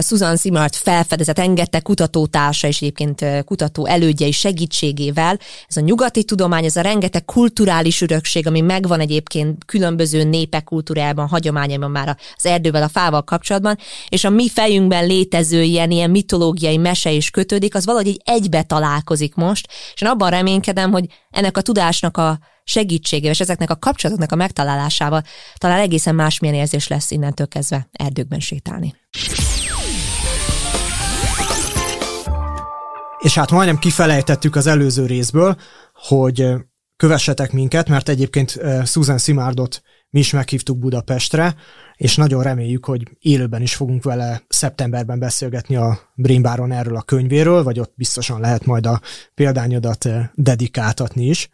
Susan 0.00 0.36
Simard 0.36 0.74
felfedezett, 0.74 1.38
engedte 1.38 1.80
kutatótársa 1.80 2.66
és 2.66 2.80
egyébként 2.82 3.44
kutató 3.44 3.86
elődjei 3.86 4.32
segítségével. 4.32 5.38
Ez 5.68 5.76
a 5.76 5.80
nyugati 5.80 6.24
tudomány, 6.24 6.64
ez 6.64 6.76
a 6.76 6.80
rengeteg 6.80 7.24
kulturális 7.24 8.00
örökség, 8.00 8.46
ami 8.46 8.60
megvan 8.60 9.00
egyébként 9.00 9.64
különböző 9.64 10.22
népek 10.22 10.64
kultúrájában, 10.64 11.28
hagyományaiban 11.28 11.90
már 11.90 12.16
az 12.36 12.46
erdővel, 12.46 12.82
a 12.82 12.88
fával 12.88 13.22
kapcsolatban, 13.22 13.78
és 14.08 14.24
a 14.24 14.30
mi 14.30 14.48
fejünkben 14.48 15.06
létező 15.06 15.62
ilyen, 15.62 15.90
ilyen 15.90 16.10
mitológiai 16.10 16.76
mese 16.76 17.10
is 17.10 17.30
kötődik, 17.30 17.74
az 17.74 17.84
valahogy 17.84 18.06
így 18.06 18.20
egybe 18.24 18.62
találkozik 18.62 19.34
most, 19.34 19.68
és 19.94 20.00
én 20.00 20.08
abban 20.08 20.30
reménykedem, 20.30 20.90
hogy 20.90 21.06
ennek 21.30 21.56
a 21.56 21.60
tudásnak 21.60 22.16
a 22.16 22.38
segítségével 22.64 23.32
és 23.32 23.40
ezeknek 23.40 23.70
a 23.70 23.76
kapcsolatoknak 23.76 24.32
a 24.32 24.36
megtalálásával 24.36 25.22
talán 25.56 25.80
egészen 25.80 26.14
másmilyen 26.14 26.56
érzés 26.56 26.88
lesz 26.88 27.10
innentől 27.10 27.48
kezdve 27.48 27.88
erdőkben 27.92 28.40
sétálni. 28.40 28.94
És 33.24 33.34
hát 33.34 33.50
majdnem 33.50 33.78
kifelejtettük 33.78 34.56
az 34.56 34.66
előző 34.66 35.06
részből, 35.06 35.56
hogy 35.92 36.54
kövessetek 36.96 37.52
minket, 37.52 37.88
mert 37.88 38.08
egyébként 38.08 38.60
Susan 38.84 39.18
Simardot 39.18 39.82
mi 40.10 40.18
is 40.18 40.32
meghívtuk 40.32 40.78
Budapestre, 40.78 41.54
és 41.96 42.16
nagyon 42.16 42.42
reméljük, 42.42 42.84
hogy 42.84 43.02
élőben 43.18 43.62
is 43.62 43.74
fogunk 43.74 44.02
vele 44.02 44.42
szeptemberben 44.48 45.18
beszélgetni 45.18 45.76
a 45.76 45.98
Brain 46.14 46.46
erről 46.46 46.96
a 46.96 47.02
könyvéről, 47.02 47.62
vagy 47.62 47.80
ott 47.80 47.92
biztosan 47.96 48.40
lehet 48.40 48.64
majd 48.64 48.86
a 48.86 49.00
példányodat 49.34 50.08
dedikáltatni 50.34 51.24
is. 51.24 51.48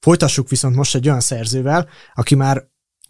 Folytassuk 0.00 0.48
viszont 0.48 0.76
most 0.76 0.94
egy 0.94 1.08
olyan 1.08 1.20
szerzővel, 1.20 1.88
aki 2.14 2.34
már 2.34 2.64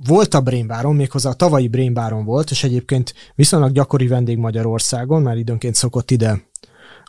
volt 0.07 0.35
a 0.35 0.41
Brainbáron, 0.41 0.95
méghozzá 0.95 1.31
a 1.31 1.35
tavalyi 1.35 1.69
Brainbáron 1.69 2.25
volt, 2.25 2.51
és 2.51 2.65
egyébként 2.65 3.15
viszonylag 3.35 3.73
gyakori 3.73 4.07
vendég 4.07 4.37
Magyarországon, 4.37 5.23
már 5.23 5.37
időnként 5.37 5.75
szokott 5.75 6.11
ide 6.11 6.53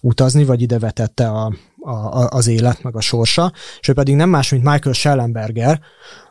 utazni, 0.06 0.44
vagy 0.44 0.62
ide 0.62 0.80
vetette 0.80 1.28
a, 1.28 1.54
a, 1.80 2.28
az 2.30 2.48
élet, 2.48 2.84
meg 2.84 2.96
a 2.96 3.02
sorsa, 3.02 3.52
és 3.80 3.88
ő 3.88 3.94
pedig 3.94 4.16
nem 4.16 4.30
más, 4.30 4.50
mint 4.50 4.64
Michael 4.64 4.94
Schellenberger, 4.94 5.80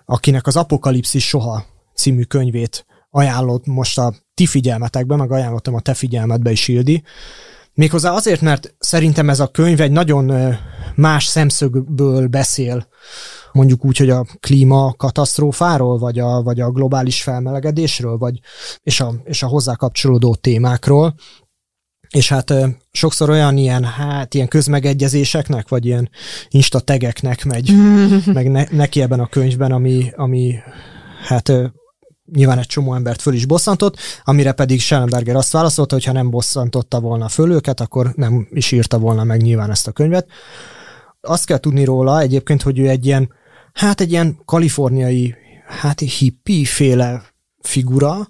akinek 0.07 0.47
az 0.47 0.57
Apokalipszis 0.57 1.29
soha 1.29 1.65
című 1.95 2.23
könyvét 2.23 2.87
ajánlott 3.11 3.67
most 3.67 3.99
a 3.99 4.15
ti 4.35 4.47
figyelmetekbe, 4.47 5.17
meg 5.17 5.33
ajánlottam 5.33 5.75
a 5.75 5.81
te 5.81 5.95
figyelmetbe 5.95 6.51
is, 6.51 6.69
Ildi. 6.69 7.03
Méghozzá 7.75 8.11
azért, 8.11 8.41
mert 8.41 8.75
szerintem 8.79 9.29
ez 9.29 9.41
a 9.41 9.47
könyv 9.47 9.81
egy 9.81 9.93
nagyon 9.93 10.55
más 10.95 11.25
szemszögből 11.25 12.27
beszél, 12.27 12.87
mondjuk 13.53 13.85
úgy, 13.85 13.97
hogy 13.97 14.11
a 14.11 14.27
klímakatasztrófáról, 14.41 15.99
vagy 15.99 16.19
a, 16.19 16.43
vagy 16.43 16.61
a 16.61 16.71
globális 16.71 17.23
felmelegedésről, 17.23 18.17
vagy, 18.17 18.41
és, 18.83 19.01
a, 19.01 19.15
és 19.25 19.43
a 19.43 19.47
hozzá 19.47 19.75
kapcsolódó 19.75 20.35
témákról, 20.35 21.15
és 22.15 22.29
hát 22.29 22.55
sokszor 22.93 23.31
olyan 23.31 23.57
ilyen, 23.57 23.85
hát 23.85 24.35
ilyen 24.35 24.49
közmegegyezéseknek, 24.49 25.69
vagy 25.69 25.87
ilyen 25.87 26.11
insta 26.49 26.81
tegeknek 26.81 27.45
megy 27.45 27.73
meg 28.39 28.51
ne, 28.51 28.65
neki 28.71 29.03
ebben 29.03 29.21
a 29.21 29.27
könyvben, 29.27 29.73
ami, 29.73 30.13
ami 30.17 30.55
hát 31.25 31.53
nyilván 32.33 32.59
egy 32.59 32.67
csomó 32.67 32.95
embert 32.95 33.23
föl 33.23 33.35
is 33.35 33.47
bosszantott, 33.47 33.97
amire 34.25 34.53
pedig 34.53 34.81
Schellenberger 34.81 35.37
azt 35.37 35.53
válaszolta, 35.53 35.95
hogy 35.95 36.05
ha 36.05 36.13
nem 36.13 36.31
bosszantotta 36.31 37.01
volna 37.01 37.29
föl 37.29 37.53
őket, 37.53 37.81
akkor 37.81 38.13
nem 38.17 38.49
is 38.51 38.73
írta 38.73 38.99
volna 38.99 39.25
meg 39.25 39.43
nyilván 39.43 39.71
ezt 39.71 39.87
a 39.87 39.93
könyvet. 39.93 40.27
Azt 41.21 41.47
kell 41.47 41.59
tudni 41.59 41.85
róla 41.85 42.21
egyébként, 42.21 42.63
hogy 42.63 42.79
ő 42.79 42.89
egy 42.89 43.07
ilyen 43.07 43.31
hát 43.73 44.01
egy 44.01 44.11
ilyen 44.11 44.39
kaliforniai, 44.45 45.35
hát 45.67 46.01
hippie 46.01 46.67
féle 46.67 47.23
figura, 47.61 48.29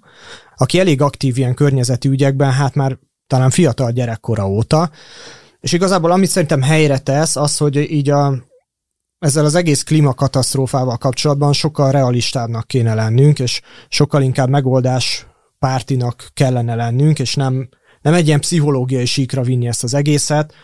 aki 0.57 0.79
elég 0.79 1.01
aktív 1.01 1.39
ilyen 1.39 1.55
környezeti 1.55 2.09
ügyekben, 2.09 2.53
hát 2.53 2.75
már 2.75 2.99
talán 3.27 3.51
fiatal 3.51 3.91
gyerekkora 3.91 4.49
óta, 4.49 4.91
és 5.61 5.73
igazából 5.73 6.11
amit 6.11 6.31
szerintem 6.31 6.63
helyre 6.63 6.99
tesz, 6.99 7.37
az, 7.37 7.57
hogy 7.57 7.77
így 7.77 8.11
a, 8.11 8.35
ezzel 9.19 9.45
az 9.45 9.55
egész 9.55 9.83
klímakatasztrófával 9.83 10.97
kapcsolatban 10.97 11.53
sokkal 11.53 11.91
realistábbnak 11.91 12.67
kéne 12.67 12.95
lennünk, 12.95 13.39
és 13.39 13.61
sokkal 13.89 14.23
inkább 14.23 14.49
megoldás 14.49 15.27
pártinak 15.59 16.31
kellene 16.35 16.75
lennünk, 16.75 17.19
és 17.19 17.35
nem, 17.35 17.69
nem 18.03 18.15
egy 18.15 18.27
ilyen 18.27 18.41
pszichológiai 18.41 19.05
síkra 19.05 19.43
vinni 19.43 19.67
ezt 19.67 19.83
az 19.83 19.95
egészet, 19.95 20.55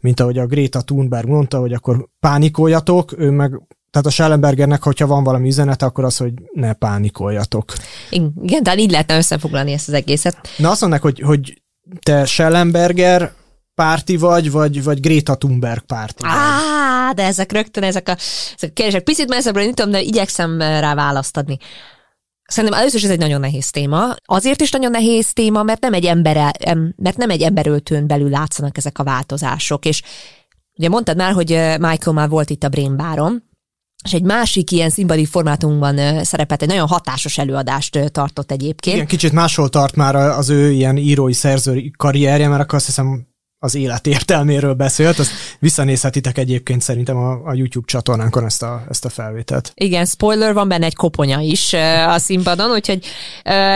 mint 0.00 0.20
ahogy 0.20 0.38
a 0.38 0.46
Greta 0.46 0.80
Thunberg 0.80 1.28
mondta, 1.28 1.58
hogy 1.58 1.72
akkor 1.72 2.08
pánikoljatok, 2.20 3.18
ő 3.18 3.30
meg 3.30 3.60
tehát 3.90 4.06
a 4.06 4.10
Schellenbergernek, 4.10 4.82
hogyha 4.82 5.06
van 5.06 5.24
valami 5.24 5.48
üzenete, 5.48 5.86
akkor 5.86 6.04
az, 6.04 6.16
hogy 6.16 6.32
ne 6.52 6.72
pánikoljatok. 6.72 7.72
Igen, 8.10 8.62
de 8.62 8.76
így 8.76 8.90
lehetne 8.90 9.16
összefoglalni 9.16 9.72
ezt 9.72 9.88
az 9.88 9.94
egészet. 9.94 10.48
Na 10.56 10.70
azt 10.70 10.80
mondják, 10.80 11.02
hogy, 11.02 11.20
hogy 11.20 11.62
te 12.02 12.24
Schellenberger 12.24 13.32
párti 13.74 14.16
vagy, 14.16 14.50
vagy, 14.50 14.82
vagy 14.82 15.00
Greta 15.00 15.34
Thunberg 15.34 15.80
párti 15.80 16.24
Á, 16.26 17.12
de 17.12 17.22
ezek 17.22 17.52
rögtön, 17.52 17.82
ezek 17.82 18.08
a, 18.08 18.16
ezek 18.56 18.70
a 18.70 18.72
kérdések. 18.72 19.02
Picit 19.02 19.28
messzebbre 19.28 19.64
nyitom, 19.64 19.90
de 19.90 20.00
igyekszem 20.00 20.58
rá 20.58 20.94
választ 20.94 21.36
adni. 21.36 21.58
Szerintem 22.44 22.78
először 22.78 22.98
is 22.98 23.04
ez 23.04 23.10
egy 23.10 23.18
nagyon 23.18 23.40
nehéz 23.40 23.70
téma. 23.70 24.14
Azért 24.24 24.60
is 24.60 24.70
nagyon 24.70 24.90
nehéz 24.90 25.32
téma, 25.32 25.62
mert 25.62 25.80
nem 25.80 25.92
egy, 25.92 26.04
ember, 26.04 26.56
mert 26.96 27.16
nem 27.16 27.30
egy 27.30 27.42
emberöltőn 27.42 28.06
belül 28.06 28.30
látszanak 28.30 28.76
ezek 28.76 28.98
a 28.98 29.04
változások. 29.04 29.84
És 29.84 30.02
ugye 30.78 30.88
mondtad 30.88 31.16
már, 31.16 31.32
hogy 31.32 31.48
Michael 31.78 32.12
már 32.12 32.28
volt 32.28 32.50
itt 32.50 32.64
a 32.64 32.68
Brain 32.68 32.96
Baron, 32.96 33.47
és 34.04 34.12
egy 34.12 34.22
másik 34.22 34.70
ilyen 34.70 34.90
színpadi 34.90 35.26
formátumban 35.26 36.24
szerepelt, 36.24 36.62
egy 36.62 36.68
nagyon 36.68 36.86
hatásos 36.86 37.38
előadást 37.38 38.10
tartott 38.12 38.50
egyébként. 38.50 38.96
Igen, 38.96 39.08
kicsit 39.08 39.32
máshol 39.32 39.68
tart 39.68 39.96
már 39.96 40.14
az 40.14 40.48
ő 40.48 40.70
ilyen 40.70 40.96
írói 40.96 41.32
szerzői 41.32 41.92
karrierje, 41.96 42.48
mert 42.48 42.62
akkor 42.62 42.74
azt 42.74 42.86
hiszem 42.86 43.26
az 43.58 43.74
élet 43.74 44.06
értelméről 44.06 44.74
beszélt, 44.74 45.18
azt 45.18 45.30
visszanézhetitek 45.58 46.38
egyébként 46.38 46.82
szerintem 46.82 47.16
a, 47.16 47.32
a 47.44 47.54
YouTube 47.54 47.86
csatornánkon 47.86 48.44
ezt 48.44 48.62
a, 48.62 48.84
ezt 48.88 49.04
a 49.04 49.08
felvételt. 49.08 49.72
Igen, 49.74 50.06
spoiler, 50.06 50.54
van 50.54 50.68
benne 50.68 50.86
egy 50.86 50.94
koponya 50.94 51.40
is 51.40 51.72
a 52.06 52.18
színpadon, 52.18 52.70
úgyhogy 52.70 53.04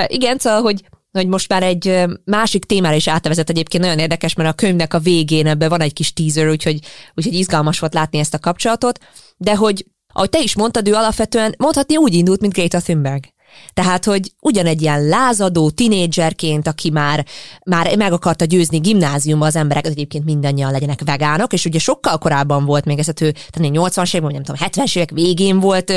igen, 0.06 0.38
szóval, 0.38 0.60
hogy 0.60 0.84
hogy 1.12 1.26
most 1.26 1.48
már 1.48 1.62
egy 1.62 2.04
másik 2.24 2.64
témára 2.64 2.94
is 2.94 3.08
átvezet 3.08 3.50
egyébként 3.50 3.82
nagyon 3.82 3.98
érdekes, 3.98 4.34
mert 4.34 4.48
a 4.48 4.52
könyvnek 4.52 4.94
a 4.94 4.98
végén 4.98 5.46
ebben 5.46 5.68
van 5.68 5.80
egy 5.80 5.92
kis 5.92 6.12
teaser, 6.12 6.48
úgyhogy, 6.48 6.78
úgyhogy 7.14 7.34
izgalmas 7.34 7.78
volt 7.78 7.94
látni 7.94 8.18
ezt 8.18 8.34
a 8.34 8.38
kapcsolatot, 8.38 8.98
de 9.36 9.54
hogy 9.56 9.86
ahogy 10.12 10.28
te 10.30 10.40
is 10.40 10.56
mondtad, 10.56 10.88
ő 10.88 10.94
alapvetően 10.94 11.54
mondhatni 11.58 11.96
úgy 11.96 12.14
indult, 12.14 12.40
mint 12.40 12.52
Greta 12.52 12.80
Thunberg. 12.80 13.31
Tehát, 13.74 14.04
hogy 14.04 14.32
ugyanegy 14.40 14.82
ilyen 14.82 15.06
lázadó 15.06 15.70
tinédzserként, 15.70 16.66
aki 16.66 16.90
már, 16.90 17.26
már 17.64 17.96
meg 17.96 18.12
akarta 18.12 18.44
győzni 18.44 18.78
gimnáziumban 18.78 19.48
az 19.48 19.56
emberek, 19.56 19.86
egyébként 19.86 20.24
mindannyian 20.24 20.70
legyenek 20.70 21.00
vegánok, 21.04 21.52
és 21.52 21.64
ugye 21.64 21.78
sokkal 21.78 22.18
korábban 22.18 22.64
volt 22.64 22.84
még 22.84 22.98
ez, 22.98 23.08
a 23.08 23.12
ő, 23.20 23.30
tehát 23.50 23.72
80-as 23.74 24.14
években, 24.14 24.32
nem 24.32 24.42
tudom, 24.42 24.68
70-es 24.68 24.96
évek 24.96 25.10
végén 25.10 25.60
volt, 25.60 25.92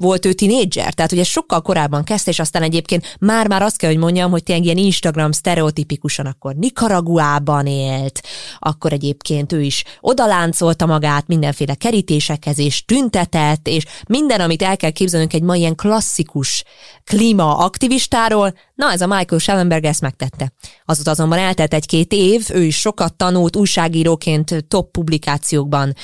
volt 0.00 0.26
ő 0.26 0.32
tinédzser, 0.32 0.94
tehát 0.94 1.12
ugye 1.12 1.24
sokkal 1.24 1.62
korábban 1.62 2.04
kezdte, 2.04 2.30
és 2.30 2.38
aztán 2.38 2.62
egyébként 2.62 3.16
már-már 3.20 3.62
azt 3.62 3.76
kell, 3.76 3.90
hogy 3.90 3.98
mondjam, 3.98 4.30
hogy 4.30 4.42
tényleg 4.42 4.64
ilyen 4.64 4.76
Instagram 4.76 5.32
sztereotipikusan 5.32 6.26
akkor 6.26 6.54
Nicaraguában 6.54 7.66
élt, 7.66 8.20
akkor 8.58 8.92
egyébként 8.92 9.52
ő 9.52 9.62
is 9.62 9.84
odaláncolta 10.00 10.86
magát 10.86 11.26
mindenféle 11.26 11.74
kerítésekhez, 11.74 12.58
és 12.58 12.84
tüntetett, 12.84 13.68
és 13.68 13.84
minden, 14.08 14.40
amit 14.40 14.62
el 14.62 14.76
kell 14.76 14.90
képzelnünk 14.90 15.32
egy 15.32 15.42
ma 15.42 15.56
ilyen 15.56 15.74
klasszikus 15.74 16.64
klímaaktivistáról, 17.04 18.54
na 18.74 18.92
ez 18.92 19.00
a 19.00 19.06
Michael 19.06 19.40
Schellenberg 19.40 19.84
ezt 19.84 20.00
megtette. 20.00 20.52
Azóta 20.84 21.10
azonban 21.10 21.38
eltelt 21.38 21.74
egy-két 21.74 22.12
év, 22.12 22.48
ő 22.52 22.62
is 22.62 22.76
sokat 22.76 23.14
tanult, 23.14 23.56
újságíróként 23.56 24.64
top 24.68 24.90
publikációkban 24.90 25.94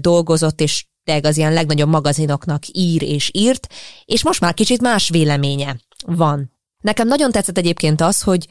dolgozott, 0.00 0.60
és 0.60 0.86
az 1.22 1.36
ilyen 1.36 1.52
legnagyobb 1.52 1.88
magazinoknak 1.88 2.62
ír 2.72 3.02
és 3.02 3.30
írt, 3.34 3.66
és 4.04 4.22
most 4.24 4.40
már 4.40 4.54
kicsit 4.54 4.80
más 4.80 5.08
véleménye 5.08 5.76
van. 6.06 6.52
Nekem 6.80 7.08
nagyon 7.08 7.30
tetszett 7.30 7.58
egyébként 7.58 8.00
az, 8.00 8.22
hogy 8.22 8.46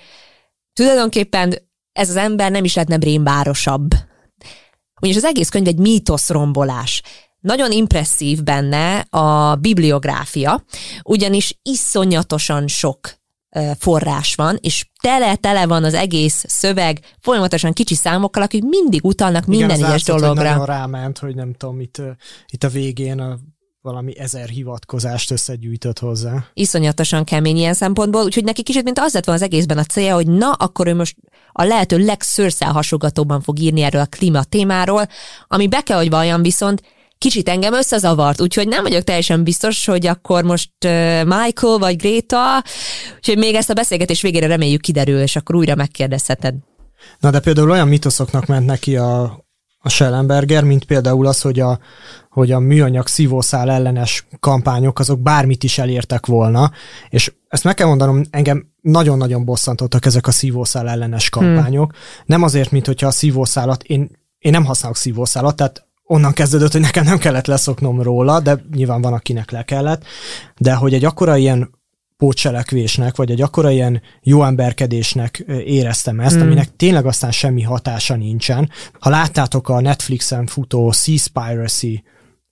tulajdonképpen 0.73 1.55
ez 1.91 2.09
az 2.09 2.15
ember 2.15 2.51
nem 2.51 2.63
is 2.63 2.73
lehetne 2.73 2.97
brémbárosabb. 2.97 3.89
Ugyanis 5.01 5.17
az 5.17 5.23
egész 5.23 5.49
könyv 5.49 5.67
egy 5.67 5.77
mítoszrombolás. 5.77 7.01
Nagyon 7.47 7.71
impresszív 7.71 8.43
benne 8.43 8.99
a 8.99 9.55
bibliográfia, 9.55 10.63
ugyanis 11.03 11.59
iszonyatosan 11.61 12.67
sok 12.67 12.99
forrás 13.79 14.35
van, 14.35 14.57
és 14.61 14.89
tele-tele 15.01 15.65
van 15.65 15.83
az 15.83 15.93
egész 15.93 16.45
szöveg 16.47 16.99
folyamatosan 17.19 17.73
kicsi 17.73 17.95
számokkal, 17.95 18.43
akik 18.43 18.63
mindig 18.63 19.05
utalnak 19.05 19.45
minden 19.45 19.77
Igen, 19.77 19.89
egyes 19.89 20.03
dologra. 20.03 20.49
Igen, 20.49 20.65
ráment, 20.65 21.17
hogy 21.17 21.35
nem 21.35 21.53
tudom, 21.53 21.79
itt, 21.79 22.01
itt 22.47 22.63
a 22.63 22.69
végén 22.69 23.19
a 23.19 23.37
valami 23.81 24.19
ezer 24.19 24.49
hivatkozást 24.49 25.31
összegyűjtött 25.31 25.99
hozzá. 25.99 26.45
Iszonyatosan 26.53 27.23
kemény 27.23 27.57
ilyen 27.57 27.73
szempontból, 27.73 28.23
úgyhogy 28.23 28.43
neki 28.43 28.63
kicsit, 28.63 28.83
mint 28.83 28.99
az 28.99 29.13
lett 29.13 29.25
van 29.25 29.35
az 29.35 29.41
egészben 29.41 29.77
a 29.77 29.83
célja, 29.83 30.13
hogy 30.13 30.27
na, 30.27 30.51
akkor 30.51 30.87
ő 30.87 30.95
most 30.95 31.15
a 31.51 31.63
lehető 31.63 31.97
legszőrszelhasogatóban 31.97 33.41
fog 33.41 33.59
írni 33.59 33.81
erről 33.81 34.01
a 34.01 34.05
klíma 34.05 34.43
témáról, 34.43 35.07
ami 35.47 35.67
be 35.67 35.81
kell, 35.81 35.97
hogy 35.97 36.09
valljam 36.09 36.41
viszont, 36.41 36.81
kicsit 37.17 37.49
engem 37.49 37.73
összezavart, 37.73 38.41
úgyhogy 38.41 38.67
nem 38.67 38.83
vagyok 38.83 39.03
teljesen 39.03 39.43
biztos, 39.43 39.85
hogy 39.85 40.07
akkor 40.07 40.43
most 40.43 40.71
Michael 41.23 41.77
vagy 41.77 41.95
Greta, 41.95 42.63
úgyhogy 43.15 43.37
még 43.37 43.55
ezt 43.55 43.69
a 43.69 43.73
beszélgetés 43.73 44.21
végére 44.21 44.47
reméljük 44.47 44.81
kiderül, 44.81 45.19
és 45.19 45.35
akkor 45.35 45.55
újra 45.55 45.75
megkérdezheted. 45.75 46.55
Na 47.19 47.29
de 47.29 47.39
például 47.39 47.71
olyan 47.71 47.87
mitoszoknak 47.87 48.45
ment 48.45 48.65
neki 48.65 48.97
a, 48.97 49.23
a 49.77 49.89
Schellenberger, 49.89 50.63
mint 50.63 50.85
például 50.85 51.27
az, 51.27 51.41
hogy 51.41 51.59
a, 51.59 51.79
hogy 52.29 52.51
a 52.51 52.59
műanyag 52.59 53.07
szívószál 53.07 53.71
ellenes 53.71 54.27
kampányok 54.39 54.99
azok 54.99 55.21
bármit 55.21 55.63
is 55.63 55.77
elértek 55.77 56.25
volna, 56.25 56.71
és 57.09 57.33
ezt 57.47 57.63
meg 57.63 57.73
kell 57.73 57.87
mondanom, 57.87 58.21
engem 58.29 58.67
nagyon-nagyon 58.81 59.45
bosszantottak 59.45 60.05
ezek 60.05 60.27
a 60.27 60.31
szívószál 60.31 60.89
ellenes 60.89 61.29
kampányok. 61.29 61.91
Hmm. 61.91 62.01
Nem 62.25 62.43
azért, 62.43 62.71
mint 62.71 62.85
hogyha 62.85 63.07
a 63.07 63.11
szívószálat, 63.11 63.83
én, 63.83 64.09
én 64.37 64.51
nem 64.51 64.65
használok 64.65 64.97
szívószálat, 64.97 65.55
tehát 65.55 65.86
onnan 66.07 66.33
kezdődött, 66.33 66.71
hogy 66.71 66.81
nekem 66.81 67.03
nem 67.03 67.17
kellett 67.17 67.45
leszoknom 67.45 68.01
róla, 68.01 68.39
de 68.39 68.63
nyilván 68.73 69.01
van, 69.01 69.13
akinek 69.13 69.51
le 69.51 69.63
kellett, 69.63 70.03
de 70.57 70.73
hogy 70.73 70.93
egy 70.93 71.05
akkora 71.05 71.37
ilyen 71.37 71.75
pótselekvésnek, 72.17 73.15
vagy 73.15 73.31
egy 73.31 73.41
akkora 73.41 73.69
ilyen 73.69 74.01
jó 74.21 74.43
emberkedésnek 74.43 75.37
éreztem 75.65 76.19
ezt, 76.19 76.35
hmm. 76.35 76.41
aminek 76.41 76.75
tényleg 76.75 77.05
aztán 77.05 77.31
semmi 77.31 77.61
hatása 77.61 78.15
nincsen. 78.15 78.69
Ha 78.99 79.09
láttátok 79.09 79.69
a 79.69 79.81
Netflixen 79.81 80.45
futó 80.45 80.91
Seaspiracy 80.91 82.03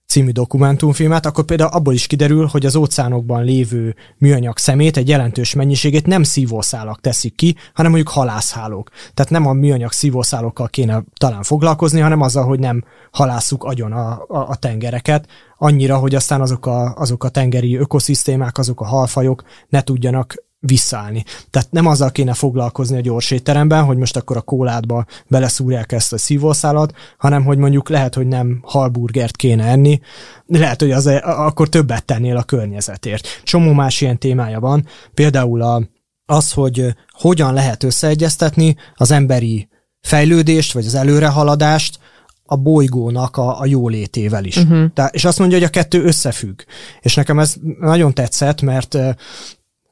című 0.06 0.32
dokumentumfilmet, 0.32 1.26
akkor 1.26 1.44
például 1.44 1.70
abból 1.70 1.94
is 1.94 2.08
kiderül, 2.08 2.46
hogy 2.46 2.66
az 2.66 2.76
óceánokban 2.76 3.44
lévő 3.44 3.96
műanyag 4.18 4.58
szemét 4.58 4.98
egy 4.98 5.10
jelentős 5.10 5.54
mennyiségét 5.54 6.06
nem 6.06 6.24
szívószálak 6.24 7.02
teszik 7.02 7.36
ki, 7.36 7.56
hanem 7.74 7.92
mondjuk 7.92 8.14
halászhálók. 8.14 8.90
Tehát 9.14 9.32
nem 9.32 9.48
a 9.48 9.54
műanyag 9.54 9.92
szívószálokkal 9.92 10.68
kéne 10.68 11.04
talán 11.18 11.44
foglalkozni, 11.44 12.00
hanem 12.00 12.22
azzal, 12.22 12.46
hogy 12.46 12.60
nem 12.60 12.84
halásszuk 13.12 13.64
agyon 13.64 13.92
a, 13.92 14.26
a, 14.28 14.38
a 14.50 14.56
tengereket, 14.56 15.28
annyira, 15.58 15.98
hogy 15.98 16.16
aztán 16.16 16.42
azok 16.42 16.66
a, 16.66 16.94
azok 16.96 17.24
a 17.24 17.30
tengeri 17.30 17.76
ökoszisztémák, 17.76 18.58
azok 18.58 18.82
a 18.82 18.86
halfajok 18.86 19.44
ne 19.70 19.82
tudjanak 19.82 20.45
visszaállni. 20.66 21.24
Tehát 21.50 21.72
nem 21.72 21.86
azzal 21.86 22.12
kéne 22.12 22.34
foglalkozni 22.34 22.98
a 22.98 23.02
gyors 23.02 23.32
étteremben, 23.32 23.84
hogy 23.84 23.98
most 23.98 24.16
akkor 24.16 24.38
a 24.38 24.42
kóládba 24.42 25.06
beleszúrják 25.28 25.92
ezt 25.92 26.14
a 26.14 26.18
szívószálat, 26.18 26.94
hanem 27.18 27.44
hogy 27.44 27.58
mondjuk 27.58 27.90
lehet, 27.90 28.16
hogy 28.16 28.28
nem 28.28 28.60
halburgert 28.64 29.36
kéne 29.36 29.64
enni, 29.66 30.00
lehet, 30.46 30.82
hogy 30.82 30.92
az, 30.92 31.06
akkor 31.22 31.70
többet 31.70 32.06
tennél 32.06 32.38
a 32.38 32.44
környezetért. 32.44 33.42
Csomó 33.44 33.74
más 33.74 34.02
ilyen 34.02 34.20
témája 34.20 34.60
van, 34.60 34.88
például 35.14 35.62
a, 35.62 35.82
az, 36.26 36.52
hogy 36.52 36.96
hogyan 37.10 37.54
lehet 37.54 37.84
összeegyeztetni 37.84 38.76
az 38.96 39.12
emberi 39.12 39.68
fejlődést, 40.02 40.74
vagy 40.74 40.86
az 40.86 40.96
előrehaladást 40.96 42.00
a 42.46 42.56
bolygónak 42.56 43.38
a, 43.38 43.60
a 43.60 43.66
jólétével 43.66 44.44
is. 44.44 44.58
Uh-huh. 44.58 44.94
Tehát, 44.94 45.16
és 45.16 45.26
azt 45.26 45.40
mondja, 45.40 45.58
hogy 45.58 45.66
a 45.66 45.70
kettő 45.70 46.04
összefügg. 46.04 46.62
És 47.02 47.16
nekem 47.16 47.40
ez 47.40 47.56
nagyon 47.80 48.14
tetszett, 48.14 48.62
mert 48.62 48.98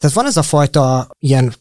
tehát 0.03 0.17
van 0.17 0.27
ez 0.27 0.37
a 0.37 0.41
fajta 0.41 1.07
ilyen, 1.19 1.53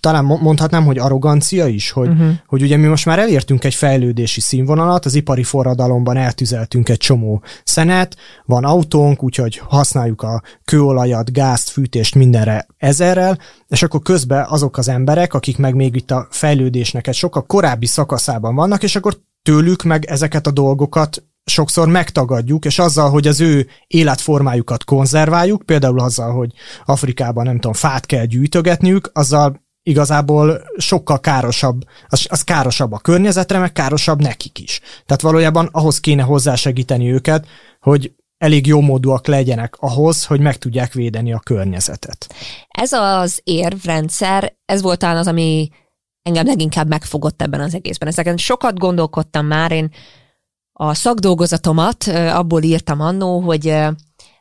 talán 0.00 0.24
mondhatnám, 0.24 0.84
hogy 0.84 0.98
arrogancia 0.98 1.66
is, 1.66 1.90
hogy, 1.90 2.08
uh-huh. 2.08 2.32
hogy 2.46 2.62
ugye 2.62 2.76
mi 2.76 2.86
most 2.86 3.06
már 3.06 3.18
elértünk 3.18 3.64
egy 3.64 3.74
fejlődési 3.74 4.40
színvonalat, 4.40 5.04
az 5.04 5.14
ipari 5.14 5.42
forradalomban 5.42 6.16
eltüzeltünk 6.16 6.88
egy 6.88 6.98
csomó 6.98 7.42
szenet, 7.64 8.16
van 8.44 8.64
autónk, 8.64 9.22
úgyhogy 9.22 9.56
használjuk 9.56 10.22
a 10.22 10.42
kőolajat, 10.64 11.32
gázt, 11.32 11.68
fűtést 11.68 12.14
mindenre 12.14 12.66
ezerrel, 12.76 13.38
és 13.68 13.82
akkor 13.82 14.00
közben 14.00 14.46
azok 14.48 14.76
az 14.76 14.88
emberek, 14.88 15.34
akik 15.34 15.58
meg 15.58 15.74
még 15.74 15.96
itt 15.96 16.10
a 16.10 16.26
fejlődésnek 16.30 17.06
egy 17.06 17.14
sokkal 17.14 17.46
korábbi 17.46 17.86
szakaszában 17.86 18.54
vannak, 18.54 18.82
és 18.82 18.96
akkor 18.96 19.18
tőlük 19.42 19.82
meg 19.82 20.04
ezeket 20.04 20.46
a 20.46 20.50
dolgokat 20.50 21.22
sokszor 21.50 21.88
megtagadjuk, 21.88 22.64
és 22.64 22.78
azzal, 22.78 23.10
hogy 23.10 23.26
az 23.26 23.40
ő 23.40 23.68
életformájukat 23.86 24.84
konzerváljuk, 24.84 25.62
például 25.62 26.00
azzal, 26.00 26.32
hogy 26.32 26.52
Afrikában 26.84 27.44
nem 27.44 27.54
tudom, 27.54 27.72
fát 27.72 28.06
kell 28.06 28.24
gyűjtögetniük, 28.24 29.10
azzal 29.12 29.64
igazából 29.82 30.62
sokkal 30.76 31.20
károsabb, 31.20 31.84
az, 32.08 32.26
az 32.28 32.42
károsabb 32.42 32.92
a 32.92 32.98
környezetre, 32.98 33.58
meg 33.58 33.72
károsabb 33.72 34.20
nekik 34.20 34.58
is. 34.58 34.80
Tehát 35.06 35.22
valójában 35.22 35.68
ahhoz 35.72 36.00
kéne 36.00 36.22
hozzásegíteni 36.22 37.12
őket, 37.12 37.46
hogy 37.80 38.12
elég 38.38 38.66
jó 38.66 38.80
módúak 38.80 39.26
legyenek 39.26 39.76
ahhoz, 39.78 40.24
hogy 40.24 40.40
meg 40.40 40.56
tudják 40.56 40.92
védeni 40.92 41.32
a 41.32 41.38
környezetet. 41.38 42.34
Ez 42.68 42.92
az 42.92 43.40
érvrendszer, 43.44 44.52
ez 44.64 44.82
volt 44.82 44.98
talán 44.98 45.16
az, 45.16 45.26
ami 45.26 45.68
engem 46.22 46.46
leginkább 46.46 46.88
megfogott 46.88 47.42
ebben 47.42 47.60
az 47.60 47.74
egészben. 47.74 48.08
Ezeken 48.08 48.36
sokat 48.36 48.78
gondolkodtam 48.78 49.46
már, 49.46 49.72
én 49.72 49.90
a 50.78 50.94
szakdolgozatomat 50.94 52.06
abból 52.32 52.62
írtam 52.62 53.00
annó, 53.00 53.40
hogy 53.40 53.74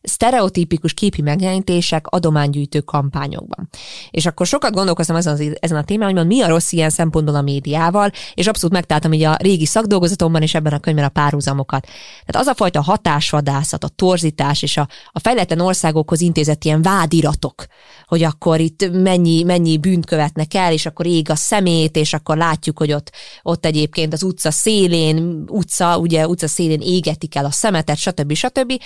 sztereotípikus 0.08 0.94
képi 0.94 1.22
megjelenítések 1.22 2.08
adománygyűjtő 2.08 2.80
kampányokban. 2.80 3.70
És 4.10 4.26
akkor 4.26 4.46
sokat 4.46 4.74
gondolkoztam 4.74 5.16
ezen, 5.16 5.56
ezen 5.60 5.78
a 5.78 5.84
témán, 5.84 6.18
hogy 6.18 6.28
mi 6.28 6.42
a 6.42 6.48
rossz 6.48 6.72
ilyen 6.72 6.90
szempontból 6.90 7.36
a 7.36 7.42
médiával, 7.42 8.12
és 8.34 8.48
abszolút 8.48 8.76
megtaláltam 8.76 9.14
így 9.14 9.24
a 9.24 9.36
régi 9.36 9.66
szakdolgozatomban 9.66 10.42
és 10.42 10.56
ebben 10.56 10.74
a 10.74 10.80
könyvben 10.80 11.06
a 11.06 11.10
párhuzamokat. 11.10 11.88
Tehát 12.26 12.48
az 12.48 12.48
a 12.48 12.56
fajta 12.56 12.82
hatásvadászat, 12.82 13.84
a 13.84 13.88
torzítás 13.88 14.62
és 14.62 14.78
a, 14.78 14.88
a 15.12 15.20
fejletlen 15.20 15.60
országokhoz 15.60 16.22
intézett 16.22 16.64
ilyen 16.64 16.82
vádiratok, 16.82 17.66
hogy 18.06 18.24
akkor 18.24 18.60
itt 18.60 18.92
mennyi, 18.92 19.44
mennyi 19.44 19.78
bűnt 19.78 20.06
követnek 20.06 20.54
el, 20.54 20.72
és 20.72 20.86
akkor 20.86 21.06
ég 21.06 21.30
a 21.30 21.36
szemét, 21.36 21.96
és 21.96 22.14
akkor 22.14 22.38
látjuk, 22.38 22.78
hogy 22.78 22.94
ott, 22.94 23.12
ott 23.42 23.66
egyébként 23.66 24.14
az 24.14 24.24
utca 24.24 24.52
szélén, 24.52 25.44
utca, 25.48 25.98
ugye 25.98 26.28
utca 26.28 26.48
szélén 26.48 26.82
égetik 26.82 27.36
el 27.36 27.46
a 27.46 27.52
szemetet, 27.52 27.98
stb. 27.98 28.34
stb. 28.34 28.82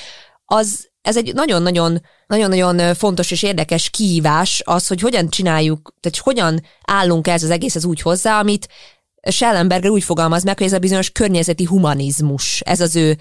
Az 0.46 0.89
ez 1.02 1.18
egy 1.18 1.34
nagyon-nagyon 1.34 2.02
nagyon-nagyon 2.28 2.96
fontos 2.96 3.32
és 3.32 3.44
érdekes 3.44 3.90
kihívás 3.90 4.62
az, 4.66 4.88
hogy 4.88 5.02
hogyan 5.02 5.30
csináljuk, 5.30 5.94
tehát 6.00 6.18
hogyan 6.18 6.62
állunk 6.86 7.28
ez 7.28 7.44
az 7.44 7.50
egész 7.50 7.76
az 7.76 7.86
úgy 7.86 8.02
hozzá, 8.02 8.40
amit 8.40 8.68
Schellenberger 9.30 9.90
úgy 9.90 10.04
fogalmaz 10.04 10.44
meg, 10.44 10.58
hogy 10.58 10.68
ez 10.68 10.74
a 10.74 10.80
bizonyos 10.80 11.10
környezeti 11.10 11.64
humanizmus, 11.64 12.62
ez 12.62 12.82
az 12.82 12.96
ő 12.96 13.18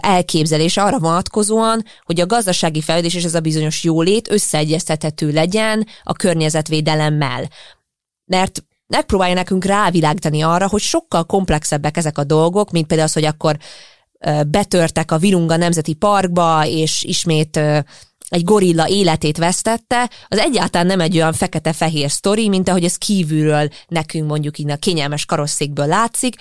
elképzelése 0.00 0.82
arra 0.82 0.98
vonatkozóan, 0.98 1.84
hogy 2.04 2.20
a 2.20 2.26
gazdasági 2.26 2.80
fejlődés 2.80 3.14
és 3.14 3.24
ez 3.24 3.34
a 3.34 3.40
bizonyos 3.40 3.84
jólét 3.84 4.30
összeegyeztethető 4.30 5.30
legyen 5.30 5.86
a 6.02 6.12
környezetvédelemmel. 6.12 7.48
Mert 8.24 8.64
megpróbálja 8.86 9.34
nekünk 9.34 9.64
rávilágítani 9.64 10.42
arra, 10.42 10.68
hogy 10.68 10.80
sokkal 10.80 11.24
komplexebbek 11.24 11.96
ezek 11.96 12.18
a 12.18 12.24
dolgok, 12.24 12.70
mint 12.70 12.86
például 12.86 13.08
az, 13.08 13.14
hogy 13.14 13.24
akkor 13.24 13.56
betörtek 14.46 15.10
a 15.10 15.18
Virunga 15.18 15.56
Nemzeti 15.56 15.94
Parkba, 15.94 16.66
és 16.66 17.02
ismét 17.02 17.56
egy 18.28 18.44
gorilla 18.44 18.88
életét 18.88 19.36
vesztette, 19.36 20.10
az 20.28 20.38
egyáltalán 20.38 20.86
nem 20.86 21.00
egy 21.00 21.16
olyan 21.16 21.32
fekete-fehér 21.32 22.10
sztori, 22.10 22.48
mint 22.48 22.68
ahogy 22.68 22.84
ez 22.84 22.96
kívülről 22.96 23.68
nekünk 23.88 24.28
mondjuk 24.28 24.58
így 24.58 24.70
a 24.70 24.76
kényelmes 24.76 25.24
karosszékből 25.24 25.86
látszik, 25.86 26.34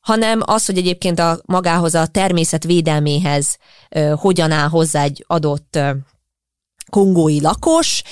hanem 0.00 0.40
az, 0.44 0.66
hogy 0.66 0.78
egyébként 0.78 1.18
a 1.18 1.40
magához 1.44 1.94
a 1.94 2.06
természet 2.06 2.64
védelméhez 2.64 3.56
hogyan 4.14 4.50
áll 4.50 4.68
hozzá 4.68 5.02
egy 5.02 5.24
adott 5.26 5.78
kongói 6.90 7.40
lakos, 7.40 8.02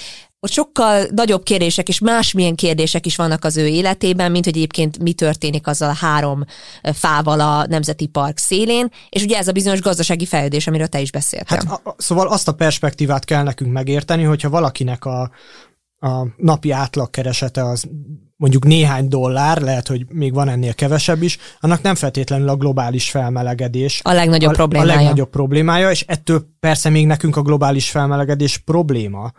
ott 0.40 0.50
sokkal 0.50 1.06
nagyobb 1.14 1.42
kérdések 1.42 1.88
és 1.88 1.98
másmilyen 1.98 2.54
kérdések 2.54 3.06
is 3.06 3.16
vannak 3.16 3.44
az 3.44 3.56
ő 3.56 3.66
életében, 3.66 4.30
mint 4.30 4.44
hogy 4.44 4.56
egyébként 4.56 4.98
mi 4.98 5.12
történik 5.12 5.66
azzal 5.66 5.88
a 5.88 5.94
három 5.94 6.44
fával 6.82 7.40
a 7.40 7.66
Nemzeti 7.66 8.06
Park 8.06 8.38
szélén, 8.38 8.88
és 9.08 9.22
ugye 9.22 9.38
ez 9.38 9.48
a 9.48 9.52
bizonyos 9.52 9.80
gazdasági 9.80 10.26
fejlődés, 10.26 10.66
amiről 10.66 10.86
te 10.86 11.00
is 11.00 11.10
beszéltél. 11.10 11.58
Hát 11.66 11.80
a, 11.84 11.94
szóval 11.98 12.28
azt 12.28 12.48
a 12.48 12.52
perspektívát 12.52 13.24
kell 13.24 13.42
nekünk 13.42 13.72
megérteni, 13.72 14.22
hogyha 14.22 14.50
valakinek 14.50 15.04
a, 15.04 15.30
a 15.98 16.26
napi 16.36 16.70
átlagkeresete 16.70 17.64
az 17.64 17.84
mondjuk 18.36 18.64
néhány 18.64 19.08
dollár, 19.08 19.60
lehet, 19.60 19.88
hogy 19.88 20.06
még 20.08 20.34
van 20.34 20.48
ennél 20.48 20.74
kevesebb 20.74 21.22
is, 21.22 21.38
annak 21.60 21.82
nem 21.82 21.94
feltétlenül 21.94 22.48
a 22.48 22.56
globális 22.56 23.10
felmelegedés. 23.10 24.00
A 24.04 24.12
legnagyobb 24.12 24.50
a, 24.50 24.54
problémája. 24.54 24.92
A 24.92 24.94
legnagyobb 24.96 25.30
problémája, 25.30 25.90
és 25.90 26.04
ettől 26.06 26.46
persze 26.60 26.88
még 26.88 27.06
nekünk 27.06 27.36
a 27.36 27.42
globális 27.42 27.90
felmelegedés 27.90 28.58
probléma, 28.58 29.32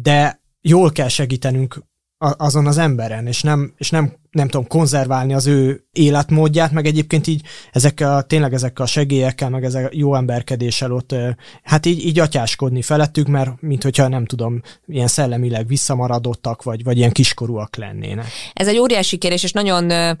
de 0.00 0.40
jól 0.60 0.92
kell 0.92 1.08
segítenünk 1.08 1.84
azon 2.18 2.66
az 2.66 2.78
emberen, 2.78 3.26
és 3.26 3.42
nem, 3.42 3.74
és 3.76 3.90
nem, 3.90 4.12
nem 4.30 4.48
tudom, 4.48 4.66
konzerválni 4.66 5.34
az 5.34 5.46
ő 5.46 5.84
életmódját, 5.92 6.70
meg 6.70 6.86
egyébként 6.86 7.26
így 7.26 7.42
ezekkel, 7.72 8.16
a, 8.16 8.22
tényleg 8.22 8.54
ezekkel 8.54 8.84
a 8.84 8.88
segélyekkel, 8.88 9.50
meg 9.50 9.64
ezek 9.64 9.94
jó 9.94 10.14
emberkedéssel 10.14 10.92
ott, 10.92 11.14
hát 11.62 11.86
így, 11.86 12.04
így 12.04 12.18
atyáskodni 12.18 12.82
felettük, 12.82 13.26
mert 13.26 13.60
mint 13.60 13.82
hogyha 13.82 14.08
nem 14.08 14.26
tudom, 14.26 14.60
ilyen 14.86 15.06
szellemileg 15.06 15.66
visszamaradottak, 15.66 16.62
vagy, 16.62 16.84
vagy 16.84 16.96
ilyen 16.96 17.12
kiskorúak 17.12 17.76
lennének. 17.76 18.26
Ez 18.52 18.68
egy 18.68 18.78
óriási 18.78 19.16
kérdés, 19.16 19.42
és 19.42 19.52
nagyon 19.52 20.16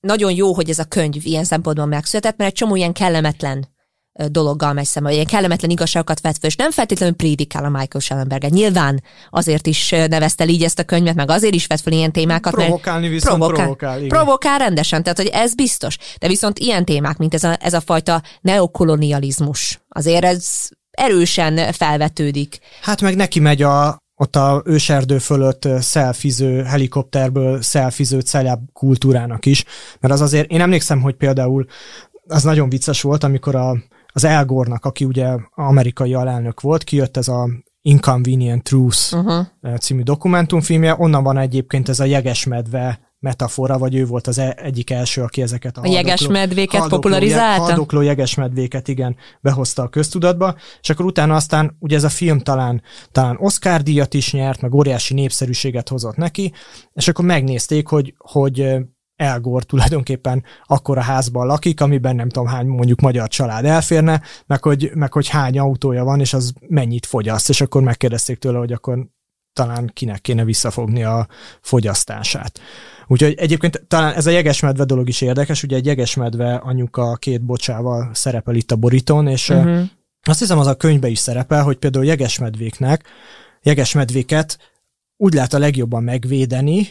nagyon 0.00 0.32
jó, 0.32 0.54
hogy 0.54 0.70
ez 0.70 0.78
a 0.78 0.84
könyv 0.84 1.26
ilyen 1.26 1.44
szempontból 1.44 1.86
megszületett, 1.86 2.36
mert 2.36 2.50
egy 2.50 2.56
csomó 2.56 2.76
ilyen 2.76 2.92
kellemetlen 2.92 3.73
dologgal 4.28 4.72
megy 4.72 4.84
szembe, 4.84 5.12
ilyen 5.12 5.26
kellemetlen 5.26 5.70
igazságokat 5.70 6.20
vet 6.20 6.38
föl, 6.38 6.50
és 6.50 6.56
nem 6.56 6.70
feltétlenül 6.70 7.14
prédikál 7.14 7.64
a 7.64 7.68
Michael 7.68 8.00
Schellenberger. 8.00 8.50
Nyilván 8.50 9.02
azért 9.30 9.66
is 9.66 9.90
nevezte 9.90 10.46
így 10.46 10.62
ezt 10.62 10.78
a 10.78 10.84
könyvet, 10.84 11.14
meg 11.14 11.30
azért 11.30 11.54
is 11.54 11.66
vet 11.66 11.80
föl 11.80 11.92
ilyen 11.92 12.12
témákat. 12.12 12.52
Provokálni 12.54 13.08
viszont 13.08 13.38
provokál, 13.38 13.64
provokál, 13.64 13.96
igen. 13.96 14.08
provokál 14.08 14.58
rendesen, 14.58 15.02
tehát 15.02 15.18
hogy 15.18 15.30
ez 15.32 15.54
biztos. 15.54 15.96
De 16.18 16.28
viszont 16.28 16.58
ilyen 16.58 16.84
témák, 16.84 17.16
mint 17.16 17.34
ez 17.34 17.44
a, 17.44 17.56
ez 17.60 17.72
a 17.72 17.80
fajta 17.80 18.22
neokolonializmus, 18.40 19.80
azért 19.88 20.24
ez 20.24 20.48
erősen 20.90 21.72
felvetődik. 21.72 22.58
Hát 22.82 23.00
meg 23.00 23.16
neki 23.16 23.40
megy 23.40 23.62
a, 23.62 23.98
ott 24.14 24.36
a 24.36 24.62
őserdő 24.64 25.18
fölött 25.18 25.68
szelfiző, 25.80 26.62
helikopterből 26.62 27.62
szelfiző 27.62 28.20
celeb 28.20 28.60
kultúrának 28.72 29.46
is, 29.46 29.64
mert 30.00 30.14
az 30.14 30.20
azért, 30.20 30.50
én 30.50 30.60
emlékszem, 30.60 31.00
hogy 31.00 31.14
például 31.14 31.66
az 32.26 32.42
nagyon 32.42 32.68
vicces 32.68 33.02
volt, 33.02 33.24
amikor 33.24 33.54
a, 33.54 33.76
az 34.14 34.24
Elgornak, 34.24 34.84
aki 34.84 35.04
ugye 35.04 35.36
amerikai 35.50 36.14
alelnök 36.14 36.60
volt, 36.60 36.84
kijött 36.84 37.16
ez 37.16 37.28
a 37.28 37.48
Inconvenient 37.82 38.62
Truth 38.62 39.16
uh-huh. 39.16 39.46
című 39.78 40.02
dokumentumfilmje, 40.02 40.94
onnan 40.98 41.22
van 41.22 41.38
egyébként 41.38 41.88
ez 41.88 42.00
a 42.00 42.04
jegesmedve 42.04 43.14
metafora, 43.18 43.78
vagy 43.78 43.94
ő 43.94 44.06
volt 44.06 44.26
az 44.26 44.38
e- 44.38 44.56
egyik 44.62 44.90
első, 44.90 45.22
aki 45.22 45.42
ezeket 45.42 45.76
a, 45.76 45.80
a 45.80 45.86
jegesmedvéket 45.86 46.80
haldokló, 46.80 47.00
popularizálta? 47.00 47.62
Haldokló 47.62 48.00
jegesmedvéket, 48.00 48.88
igen, 48.88 49.16
behozta 49.40 49.82
a 49.82 49.88
köztudatba, 49.88 50.54
és 50.80 50.90
akkor 50.90 51.04
utána 51.04 51.34
aztán 51.34 51.76
ugye 51.78 51.96
ez 51.96 52.04
a 52.04 52.08
film 52.08 52.38
talán, 52.38 52.82
talán 53.12 53.36
Oscar 53.40 53.82
díjat 53.82 54.14
is 54.14 54.32
nyert, 54.32 54.60
meg 54.60 54.74
óriási 54.74 55.14
népszerűséget 55.14 55.88
hozott 55.88 56.16
neki, 56.16 56.52
és 56.92 57.08
akkor 57.08 57.24
megnézték, 57.24 57.88
hogy, 57.88 58.14
hogy 58.18 58.76
Elgor 59.24 59.62
tulajdonképpen 59.64 60.44
akkor 60.66 60.98
a 60.98 61.02
házban 61.02 61.46
lakik, 61.46 61.80
amiben 61.80 62.16
nem 62.16 62.28
tudom 62.28 62.48
hány 62.48 62.66
mondjuk 62.66 63.00
magyar 63.00 63.28
család 63.28 63.64
elférne, 63.64 64.22
meg 64.46 64.62
hogy, 64.62 64.90
meg 64.94 65.12
hogy 65.12 65.28
hány 65.28 65.58
autója 65.58 66.04
van, 66.04 66.20
és 66.20 66.34
az 66.34 66.52
mennyit 66.68 67.06
fogyaszt, 67.06 67.48
és 67.48 67.60
akkor 67.60 67.82
megkérdezték 67.82 68.38
tőle, 68.38 68.58
hogy 68.58 68.72
akkor 68.72 69.06
talán 69.52 69.90
kinek 69.92 70.20
kéne 70.20 70.44
visszafogni 70.44 71.04
a 71.04 71.26
fogyasztását. 71.60 72.60
Úgyhogy 73.06 73.34
egyébként 73.38 73.84
talán 73.88 74.14
ez 74.14 74.26
a 74.26 74.30
jegesmedve 74.30 74.84
dolog 74.84 75.08
is 75.08 75.20
érdekes, 75.20 75.62
ugye 75.62 75.76
egy 75.76 75.86
jegesmedve 75.86 76.54
anyuka 76.54 77.14
két 77.14 77.42
bocsával 77.42 78.10
szerepel 78.12 78.54
itt 78.54 78.70
a 78.70 78.76
borítón, 78.76 79.26
és 79.26 79.48
uh-huh. 79.48 79.82
azt 80.22 80.38
hiszem 80.38 80.58
az 80.58 80.66
a 80.66 80.74
könyvbe 80.74 81.08
is 81.08 81.18
szerepel, 81.18 81.62
hogy 81.62 81.76
például 81.76 82.04
jegesmedvéknek, 82.04 83.04
jegesmedvéket 83.62 84.58
úgy 85.16 85.34
lehet 85.34 85.54
a 85.54 85.58
legjobban 85.58 86.02
megvédeni, 86.02 86.88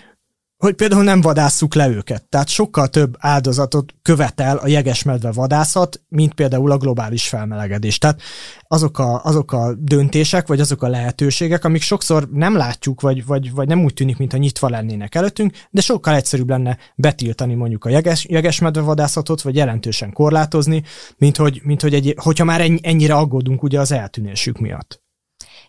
hogy 0.64 0.74
például 0.74 1.04
nem 1.04 1.22
vadásszuk 1.22 1.74
le 1.74 1.90
őket. 1.90 2.24
Tehát 2.24 2.48
sokkal 2.48 2.88
több 2.88 3.16
áldozatot 3.20 3.94
követel 4.02 4.58
a 4.58 4.68
jegesmedve 4.68 5.32
vadászat, 5.32 6.02
mint 6.10 6.34
például 6.34 6.72
a 6.72 6.78
globális 6.78 7.28
felmelegedés. 7.28 7.98
Tehát 7.98 8.22
azok 8.68 9.00
a, 9.00 9.24
azok 9.24 9.52
a 9.52 9.74
döntések, 9.78 10.48
vagy 10.48 10.60
azok 10.60 10.84
a 10.84 10.88
lehetőségek, 10.88 11.66
amik 11.66 11.82
sokszor 11.82 12.30
nem 12.32 12.56
látjuk, 12.56 13.02
vagy, 13.02 13.26
vagy, 13.26 13.54
vagy 13.54 13.68
nem 13.68 13.84
úgy 13.84 13.94
tűnik, 13.94 14.18
mintha 14.18 14.38
nyitva 14.38 14.70
lennének 14.70 15.16
előttünk, 15.16 15.54
de 15.70 15.82
sokkal 15.82 16.16
egyszerűbb 16.16 16.50
lenne 16.50 16.78
betiltani 16.96 17.54
mondjuk 17.54 17.86
a 17.86 17.90
jeges, 17.90 18.26
jegesmedve 18.30 18.82
vadászatot, 18.82 19.42
vagy 19.42 19.56
jelentősen 19.56 20.14
korlátozni, 20.14 20.84
mint 21.18 21.38
hogy, 21.38 21.62
mint 21.64 21.82
hogy 21.82 21.94
egy, 21.94 22.14
hogyha 22.18 22.44
már 22.44 22.62
ennyire 22.82 23.14
aggódunk 23.14 23.64
ugye 23.64 23.80
az 23.80 23.92
eltűnésük 23.92 24.60
miatt. 24.60 25.02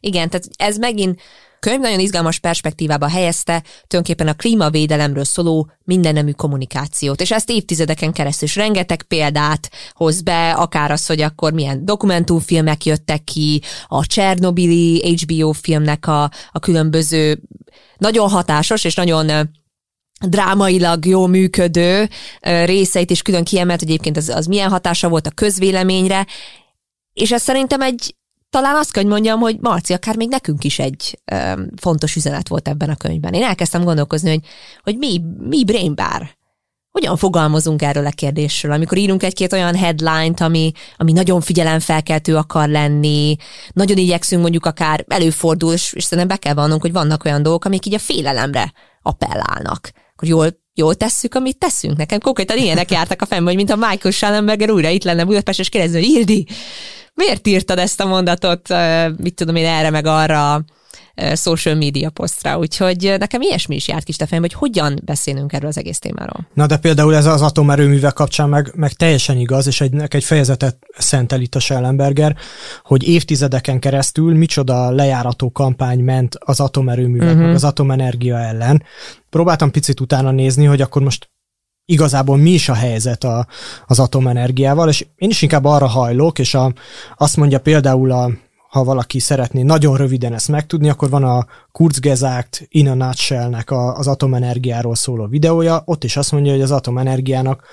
Igen, 0.00 0.30
tehát 0.30 0.48
ez 0.56 0.76
megint 0.76 1.20
könyv 1.64 1.80
nagyon 1.80 2.00
izgalmas 2.00 2.38
perspektívába 2.38 3.08
helyezte 3.08 3.62
tulajdonképpen 3.86 4.28
a 4.28 4.36
klímavédelemről 4.36 5.24
szóló 5.24 5.70
mindennemű 5.84 6.30
kommunikációt, 6.30 7.20
és 7.20 7.30
ezt 7.30 7.50
évtizedeken 7.50 8.12
keresztül 8.12 8.48
is 8.48 8.56
rengeteg 8.56 9.02
példát 9.02 9.70
hoz 9.92 10.22
be, 10.22 10.52
akár 10.52 10.90
az, 10.90 11.06
hogy 11.06 11.20
akkor 11.20 11.52
milyen 11.52 11.84
dokumentumfilmek 11.84 12.84
jöttek 12.84 13.24
ki, 13.24 13.62
a 13.86 14.06
Csernobili 14.06 15.16
HBO 15.16 15.52
filmnek 15.52 16.06
a, 16.06 16.30
a 16.52 16.58
különböző 16.58 17.40
nagyon 17.96 18.28
hatásos 18.28 18.84
és 18.84 18.94
nagyon 18.94 19.50
drámailag 20.26 21.06
jó 21.06 21.26
működő 21.26 22.08
részeit 22.64 23.10
is 23.10 23.22
külön 23.22 23.44
kiemelt, 23.44 23.80
hogy 23.80 23.88
egyébként 23.88 24.16
az, 24.16 24.28
az 24.28 24.46
milyen 24.46 24.70
hatása 24.70 25.08
volt 25.08 25.26
a 25.26 25.30
közvéleményre, 25.34 26.26
és 27.12 27.32
ez 27.32 27.42
szerintem 27.42 27.80
egy, 27.80 28.14
talán 28.54 28.76
azt 28.76 28.92
kell, 28.92 29.04
mondjam, 29.04 29.40
hogy 29.40 29.56
Marci, 29.60 29.92
akár 29.92 30.16
még 30.16 30.28
nekünk 30.28 30.64
is 30.64 30.78
egy 30.78 31.20
um, 31.32 31.66
fontos 31.76 32.16
üzenet 32.16 32.48
volt 32.48 32.68
ebben 32.68 32.90
a 32.90 32.96
könyvben. 32.96 33.34
Én 33.34 33.42
elkezdtem 33.42 33.84
gondolkozni, 33.84 34.30
hogy, 34.30 34.44
hogy 34.82 34.96
mi, 34.96 35.20
mi 35.38 35.64
brain 35.64 35.94
bar? 35.94 36.36
Hogyan 36.90 37.16
fogalmazunk 37.16 37.82
erről 37.82 38.06
a 38.06 38.10
kérdésről, 38.10 38.72
amikor 38.72 38.98
írunk 38.98 39.22
egy-két 39.22 39.52
olyan 39.52 39.74
headline-t, 39.74 40.40
ami, 40.40 40.72
ami 40.96 41.12
nagyon 41.12 41.40
figyelemfelkeltő 41.40 42.36
akar 42.36 42.68
lenni, 42.68 43.36
nagyon 43.72 43.96
igyekszünk 43.96 44.42
mondjuk 44.42 44.66
akár 44.66 45.04
előfordul, 45.08 45.72
és, 45.72 45.92
és 45.92 46.04
szerintem 46.04 46.28
be 46.28 46.36
kell 46.36 46.54
vannunk, 46.54 46.80
hogy 46.80 46.92
vannak 46.92 47.24
olyan 47.24 47.42
dolgok, 47.42 47.64
amik 47.64 47.86
így 47.86 47.94
a 47.94 47.98
félelemre 47.98 48.72
appellálnak. 49.02 49.90
Akkor 50.12 50.28
jól 50.28 50.62
jól 50.74 50.94
tesszük, 50.94 51.34
amit 51.34 51.58
teszünk. 51.58 51.96
Nekem 51.96 52.20
konkrétan 52.20 52.58
ilyenek 52.58 52.90
jártak 52.90 53.22
a 53.22 53.26
fejembe, 53.26 53.50
hogy 53.50 53.58
mint 53.58 53.70
a 53.70 53.86
Michael 53.88 54.12
Schallenberger 54.12 54.70
újra 54.70 54.88
itt 54.88 55.04
lenne 55.04 55.24
Budapest, 55.24 55.58
és 55.58 55.68
kérdezni, 55.68 56.00
hogy 56.00 56.08
Ildi, 56.08 56.46
miért 57.14 57.46
írtad 57.46 57.78
ezt 57.78 58.00
a 58.00 58.06
mondatot, 58.06 58.68
mit 59.16 59.34
tudom 59.34 59.56
én, 59.56 59.66
erre 59.66 59.90
meg 59.90 60.06
arra 60.06 60.64
social 61.34 61.74
media 61.74 62.10
posztra, 62.10 62.58
úgyhogy 62.58 63.14
nekem 63.18 63.40
ilyesmi 63.40 63.74
is 63.74 63.88
járt 63.88 64.04
kis 64.04 64.16
fejembe, 64.16 64.48
hogy 64.52 64.68
hogyan 64.68 65.00
beszélünk 65.04 65.52
erről 65.52 65.68
az 65.68 65.78
egész 65.78 65.98
témáról. 65.98 66.48
Na 66.54 66.66
de 66.66 66.76
például 66.76 67.14
ez 67.14 67.26
az 67.26 67.42
atomerőművek 67.42 68.12
kapcsán 68.12 68.48
meg, 68.48 68.72
meg 68.74 68.92
teljesen 68.92 69.36
igaz, 69.36 69.66
és 69.66 69.80
egy, 69.80 69.94
egy 70.08 70.24
fejezetet 70.24 70.78
szentel 70.98 71.40
itt 71.40 71.54
a 71.54 71.60
Schellenberger, 71.60 72.36
hogy 72.82 73.08
évtizedeken 73.08 73.78
keresztül 73.78 74.34
micsoda 74.34 74.90
lejárató 74.90 75.50
kampány 75.50 76.00
ment 76.00 76.36
az 76.38 76.60
atomerőművek, 76.60 77.28
uh-huh. 77.28 77.44
meg 77.44 77.54
az 77.54 77.64
atomenergia 77.64 78.38
ellen. 78.38 78.82
Próbáltam 79.30 79.70
picit 79.70 80.00
utána 80.00 80.30
nézni, 80.30 80.64
hogy 80.64 80.80
akkor 80.80 81.02
most 81.02 81.28
igazából 81.84 82.36
mi 82.36 82.50
is 82.50 82.68
a 82.68 82.74
helyzet 82.74 83.24
a, 83.24 83.46
az 83.86 83.98
atomenergiával, 83.98 84.88
és 84.88 85.06
én 85.16 85.28
is 85.28 85.42
inkább 85.42 85.64
arra 85.64 85.86
hajlok, 85.86 86.38
és 86.38 86.54
a, 86.54 86.72
azt 87.16 87.36
mondja 87.36 87.60
például 87.60 88.10
a 88.10 88.30
ha 88.74 88.84
valaki 88.84 89.18
szeretné 89.18 89.62
nagyon 89.62 89.96
röviden 89.96 90.32
ezt 90.32 90.48
megtudni, 90.48 90.88
akkor 90.88 91.10
van 91.10 91.24
a 91.24 91.46
Kurzgesagt 91.72 92.66
in 92.68 92.88
a 92.88 92.94
nutshell-nek 92.94 93.70
a, 93.70 93.96
az 93.96 94.06
atomenergiáról 94.06 94.94
szóló 94.94 95.26
videója, 95.26 95.82
ott 95.84 96.04
is 96.04 96.16
azt 96.16 96.32
mondja, 96.32 96.52
hogy 96.52 96.60
az 96.60 96.70
atomenergiának 96.70 97.66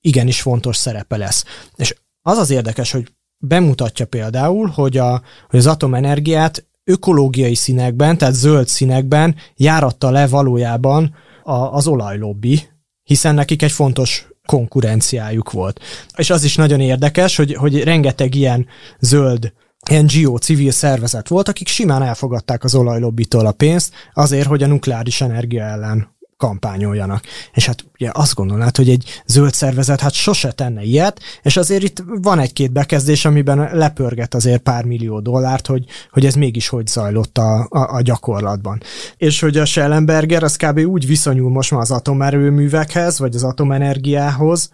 igenis 0.00 0.40
fontos 0.40 0.76
szerepe 0.76 1.16
lesz. 1.16 1.44
És 1.76 1.94
az 2.22 2.38
az 2.38 2.50
érdekes, 2.50 2.90
hogy 2.90 3.12
bemutatja 3.38 4.06
például, 4.06 4.68
hogy, 4.68 4.96
a, 4.96 5.22
hogy 5.48 5.58
az 5.58 5.66
atomenergiát 5.66 6.66
ökológiai 6.84 7.54
színekben, 7.54 8.18
tehát 8.18 8.34
zöld 8.34 8.68
színekben 8.68 9.34
járatta 9.56 10.10
le 10.10 10.26
valójában 10.26 11.14
a, 11.42 11.52
az 11.52 11.86
olajlobbi, 11.86 12.62
hiszen 13.04 13.34
nekik 13.34 13.62
egy 13.62 13.72
fontos 13.72 14.28
konkurenciájuk 14.46 15.50
volt. 15.50 15.80
És 16.16 16.30
az 16.30 16.44
is 16.44 16.56
nagyon 16.56 16.80
érdekes, 16.80 17.36
hogy, 17.36 17.54
hogy 17.54 17.82
rengeteg 17.82 18.34
ilyen 18.34 18.66
zöld 19.00 19.52
NGO 19.90 20.38
civil 20.38 20.70
szervezet 20.70 21.28
volt, 21.28 21.48
akik 21.48 21.68
simán 21.68 22.02
elfogadták 22.02 22.64
az 22.64 22.74
olajlobbitól 22.74 23.46
a 23.46 23.52
pénzt 23.52 23.92
azért, 24.14 24.46
hogy 24.46 24.62
a 24.62 24.66
nukleáris 24.66 25.20
energia 25.20 25.62
ellen 25.62 26.13
kampányoljanak. 26.44 27.22
És 27.52 27.66
hát 27.66 27.84
ugye 27.94 28.10
azt 28.12 28.34
gondolnád, 28.34 28.76
hogy 28.76 28.88
egy 28.88 29.22
zöld 29.26 29.52
szervezet 29.52 30.00
hát 30.00 30.12
sose 30.12 30.52
tenne 30.52 30.82
ilyet, 30.82 31.20
és 31.42 31.56
azért 31.56 31.82
itt 31.82 32.02
van 32.06 32.38
egy-két 32.38 32.72
bekezdés, 32.72 33.24
amiben 33.24 33.68
lepörget 33.72 34.34
azért 34.34 34.62
pár 34.62 34.84
millió 34.84 35.20
dollárt, 35.20 35.66
hogy, 35.66 35.84
hogy 36.10 36.26
ez 36.26 36.34
mégis 36.34 36.68
hogy 36.68 36.86
zajlott 36.86 37.38
a, 37.38 37.66
a, 37.70 37.94
a 37.94 38.00
gyakorlatban. 38.02 38.82
És 39.16 39.40
hogy 39.40 39.56
a 39.56 39.64
Schellenberger 39.64 40.42
az 40.42 40.56
kb. 40.56 40.78
úgy 40.78 41.06
viszonyul 41.06 41.50
most 41.50 41.70
már 41.70 41.80
az 41.80 41.90
atomerőművekhez, 41.90 43.18
vagy 43.18 43.34
az 43.34 43.44
atomenergiához, 43.44 44.70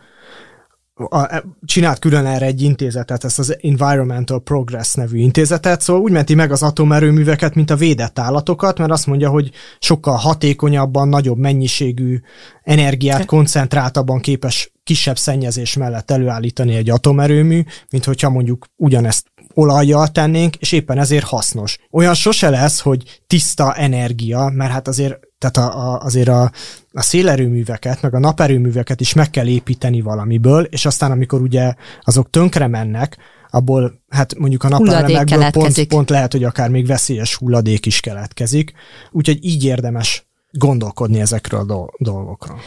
a, 1.08 1.42
csinált 1.64 1.98
külön 1.98 2.26
erre 2.26 2.46
egy 2.46 2.62
intézetet, 2.62 3.24
ezt 3.24 3.38
az 3.38 3.56
Environmental 3.62 4.40
Progress 4.40 4.94
nevű 4.94 5.18
intézetet, 5.18 5.80
szóval 5.80 6.02
úgy 6.02 6.12
menti 6.12 6.34
meg 6.34 6.52
az 6.52 6.62
atomerőműveket, 6.62 7.54
mint 7.54 7.70
a 7.70 7.76
védett 7.76 8.18
állatokat, 8.18 8.78
mert 8.78 8.90
azt 8.90 9.06
mondja, 9.06 9.30
hogy 9.30 9.50
sokkal 9.78 10.16
hatékonyabban, 10.16 11.08
nagyobb 11.08 11.38
mennyiségű 11.38 12.20
energiát 12.62 13.24
koncentráltabban 13.24 14.20
képes 14.20 14.72
kisebb 14.84 15.18
szennyezés 15.18 15.76
mellett 15.76 16.10
előállítani 16.10 16.74
egy 16.74 16.90
atomerőmű, 16.90 17.62
mint 17.90 18.04
hogyha 18.04 18.30
mondjuk 18.30 18.66
ugyanezt 18.76 19.26
olajjal 19.54 20.08
tennénk, 20.08 20.56
és 20.56 20.72
éppen 20.72 20.98
ezért 20.98 21.24
hasznos. 21.24 21.78
Olyan 21.90 22.14
sose 22.14 22.50
lesz, 22.50 22.80
hogy 22.80 23.20
tiszta 23.26 23.74
energia, 23.74 24.50
mert 24.54 24.72
hát 24.72 24.88
azért 24.88 25.18
tehát 25.40 25.70
a, 25.70 25.92
a, 25.92 26.00
azért 26.00 26.28
a, 26.28 26.50
a 26.92 27.02
szélerőműveket, 27.02 28.02
meg 28.02 28.14
a 28.14 28.18
naperőműveket 28.18 29.00
is 29.00 29.12
meg 29.12 29.30
kell 29.30 29.46
építeni 29.46 30.00
valamiből, 30.00 30.64
és 30.64 30.86
aztán 30.86 31.10
amikor 31.10 31.40
ugye 31.40 31.74
azok 32.02 32.30
tönkre 32.30 32.66
mennek, 32.66 33.16
abból 33.50 34.02
hát 34.08 34.38
mondjuk 34.38 34.64
a 34.64 34.68
napelemekből 34.68 35.50
pont, 35.50 35.86
pont 35.86 36.10
lehet, 36.10 36.32
hogy 36.32 36.44
akár 36.44 36.70
még 36.70 36.86
veszélyes 36.86 37.34
hulladék 37.34 37.86
is 37.86 38.00
keletkezik. 38.00 38.72
Úgyhogy 39.10 39.44
így 39.44 39.64
érdemes 39.64 40.28
gondolkodni 40.50 41.20
ezekről 41.20 41.60
a 41.60 41.88
dolgokról. 41.98 42.58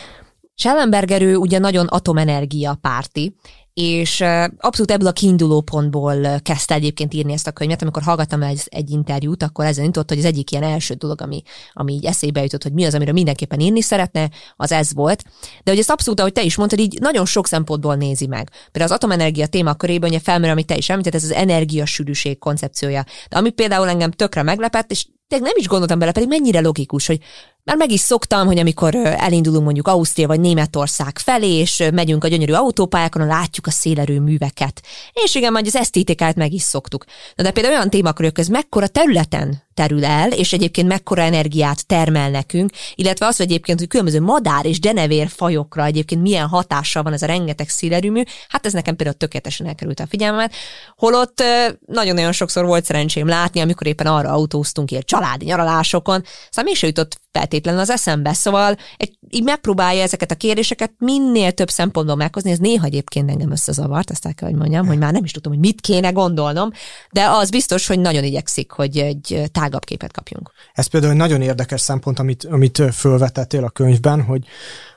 Schellenberger 0.55 1.21
ő 1.21 1.35
ugye 1.35 1.59
nagyon 1.59 1.85
atomenergia 1.85 2.77
párti, 2.81 3.35
és 3.73 4.21
abszolút 4.57 4.91
ebből 4.91 5.07
a 5.07 5.11
kiinduló 5.11 5.61
pontból 5.61 6.39
kezdte 6.39 6.73
egyébként 6.73 7.13
írni 7.13 7.33
ezt 7.33 7.47
a 7.47 7.51
könyvet, 7.51 7.81
amikor 7.81 8.01
hallgattam 8.01 8.41
egy, 8.41 8.61
egy 8.65 8.89
interjút, 8.89 9.43
akkor 9.43 9.65
ezen 9.65 9.85
jutott, 9.85 10.09
hogy 10.09 10.17
az 10.17 10.25
egyik 10.25 10.51
ilyen 10.51 10.63
első 10.63 10.93
dolog, 10.93 11.21
ami, 11.21 11.41
ami 11.73 11.93
így 11.93 12.05
eszébe 12.05 12.41
jutott, 12.41 12.63
hogy 12.63 12.73
mi 12.73 12.85
az, 12.85 12.93
amiről 12.93 13.13
mindenképpen 13.13 13.59
írni 13.59 13.81
szeretne, 13.81 14.29
az 14.55 14.71
ez 14.71 14.93
volt. 14.93 15.23
De 15.63 15.71
hogy 15.71 15.79
ez 15.79 15.89
abszolút, 15.89 16.19
ahogy 16.19 16.33
te 16.33 16.43
is 16.43 16.55
mondtad, 16.55 16.79
így 16.79 16.99
nagyon 16.99 17.25
sok 17.25 17.47
szempontból 17.47 17.95
nézi 17.95 18.27
meg. 18.27 18.49
Például 18.71 18.91
az 18.91 18.97
atomenergia 18.97 19.47
téma 19.47 19.73
körében 19.73 20.09
ugye 20.09 20.19
felmerül, 20.19 20.51
amit 20.51 20.67
te 20.67 20.75
is 20.75 20.89
említett, 20.89 21.15
ez 21.15 21.23
az 21.23 21.31
energiasűrűség 21.31 22.39
koncepciója. 22.39 23.05
De 23.29 23.37
ami 23.37 23.49
például 23.49 23.89
engem 23.89 24.11
tökre 24.11 24.43
meglepett, 24.43 24.91
és 24.91 25.05
tényleg 25.27 25.47
nem 25.47 25.57
is 25.59 25.67
gondoltam 25.67 25.99
bele, 25.99 26.11
pedig 26.11 26.29
mennyire 26.29 26.59
logikus, 26.59 27.07
hogy 27.07 27.19
már 27.63 27.77
meg 27.77 27.91
is 27.91 27.99
szoktam, 27.99 28.45
hogy 28.45 28.59
amikor 28.59 28.95
elindulunk 28.95 29.63
mondjuk 29.63 29.87
Ausztria 29.87 30.27
vagy 30.27 30.39
Németország 30.39 31.19
felé, 31.19 31.51
és 31.57 31.83
megyünk 31.93 32.23
a 32.23 32.27
gyönyörű 32.27 32.53
autópályákon, 32.53 33.27
látjuk 33.27 33.67
a 33.67 33.71
szélerő 33.71 34.19
műveket. 34.19 34.81
És 35.13 35.35
igen, 35.35 35.51
majd 35.51 35.67
az 35.67 35.75
esztétikát 35.75 36.35
meg 36.35 36.53
is 36.53 36.61
szoktuk. 36.61 37.05
Na 37.35 37.43
de 37.43 37.51
például 37.51 37.75
olyan 37.75 37.89
témakörök, 37.89 38.37
ez 38.37 38.47
mekkora 38.47 38.87
területen 38.87 39.63
terül 39.73 40.05
el, 40.05 40.31
és 40.31 40.53
egyébként 40.53 40.87
mekkora 40.87 41.21
energiát 41.21 41.87
termel 41.87 42.29
nekünk, 42.29 42.71
illetve 42.95 43.25
az, 43.25 43.37
hogy 43.37 43.45
egyébként, 43.45 43.79
hogy 43.79 43.87
különböző 43.87 44.21
madár 44.21 44.65
és 44.65 44.79
denevér 44.79 45.27
fajokra 45.27 45.85
egyébként 45.85 46.21
milyen 46.21 46.47
hatással 46.47 47.03
van 47.03 47.13
ez 47.13 47.21
a 47.21 47.25
rengeteg 47.25 47.69
szélerőmű, 47.69 48.23
hát 48.47 48.65
ez 48.65 48.73
nekem 48.73 48.95
például 48.95 49.17
tökéletesen 49.17 49.67
elkerült 49.67 49.99
a 49.99 50.07
figyelmemet. 50.07 50.53
Holott 50.95 51.43
nagyon-nagyon 51.85 52.31
sokszor 52.31 52.65
volt 52.65 52.85
szerencsém 52.85 53.27
látni, 53.27 53.59
amikor 53.59 53.87
éppen 53.87 54.07
arra 54.07 54.29
autóztunk 54.29 54.91
ilyen 54.91 55.03
családi 55.05 55.45
nyaralásokon, 55.45 56.23
szóval 56.49 56.71
még 56.73 56.83
jutott 56.83 57.21
feltétlenül 57.33 57.79
az 57.79 57.89
eszembe. 57.89 58.33
Szóval 58.33 58.77
egy, 58.97 59.17
így 59.29 59.43
megpróbálja 59.43 60.01
ezeket 60.01 60.31
a 60.31 60.35
kérdéseket 60.35 60.91
minél 60.97 61.51
több 61.51 61.69
szempontból 61.69 62.15
meghozni, 62.15 62.51
ez 62.51 62.57
néha 62.57 62.85
egyébként 62.85 63.29
engem 63.29 63.51
összezavart, 63.51 64.09
azt 64.09 64.25
el 64.25 64.33
kell, 64.33 64.49
hogy 64.49 64.57
mondjam, 64.57 64.87
hogy 64.87 64.97
már 64.97 65.13
nem 65.13 65.23
is 65.23 65.31
tudom, 65.31 65.53
hogy 65.53 65.61
mit 65.61 65.81
kéne 65.81 66.11
gondolnom, 66.11 66.71
de 67.11 67.29
az 67.29 67.49
biztos, 67.49 67.87
hogy 67.87 67.99
nagyon 67.99 68.23
igyekszik, 68.23 68.71
hogy 68.71 68.97
egy 68.97 69.43
tágabb 69.51 69.83
képet 69.83 70.11
kapjunk. 70.11 70.51
Ez 70.73 70.87
például 70.87 71.11
egy 71.11 71.17
nagyon 71.17 71.41
érdekes 71.41 71.81
szempont, 71.81 72.19
amit, 72.19 72.43
amit 72.43 72.81
fölvetettél 72.93 73.63
a 73.63 73.69
könyvben, 73.69 74.21
hogy, 74.21 74.45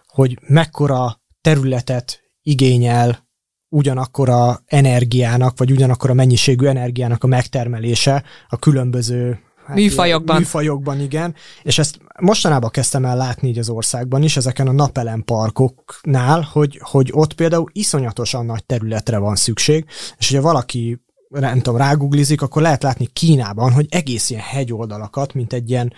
hogy 0.06 0.38
mekkora 0.40 1.20
területet 1.40 2.20
igényel 2.42 3.24
ugyanakkor 3.68 4.28
a 4.28 4.62
energiának, 4.66 5.58
vagy 5.58 5.70
ugyanakkor 5.70 6.10
a 6.10 6.14
mennyiségű 6.14 6.66
energiának 6.66 7.24
a 7.24 7.26
megtermelése 7.26 8.24
a 8.48 8.56
különböző 8.56 9.40
hát 9.66 9.76
műfajokban. 9.76 10.36
Műfajokban, 10.36 11.00
igen. 11.00 11.34
És 11.62 11.78
ezt 11.78 11.98
mostanában 12.20 12.70
kezdtem 12.70 13.04
el 13.04 13.16
látni 13.16 13.48
így 13.48 13.58
az 13.58 13.68
országban 13.68 14.22
is, 14.22 14.36
ezeken 14.36 14.68
a 14.68 14.72
napelem 14.72 15.22
parkoknál, 15.22 16.48
hogy, 16.52 16.80
hogy 16.82 17.10
ott 17.12 17.32
például 17.32 17.70
iszonyatosan 17.72 18.46
nagy 18.46 18.64
területre 18.64 19.18
van 19.18 19.36
szükség, 19.36 19.84
és 20.18 20.28
hogyha 20.28 20.42
valaki 20.42 21.00
nem 21.28 21.60
tudom, 21.60 21.76
ráguglizik, 21.76 22.42
akkor 22.42 22.62
lehet 22.62 22.82
látni 22.82 23.06
Kínában, 23.12 23.72
hogy 23.72 23.86
egész 23.88 24.30
ilyen 24.30 24.42
hegyoldalakat, 24.42 25.34
mint 25.34 25.52
egy 25.52 25.70
ilyen, 25.70 25.92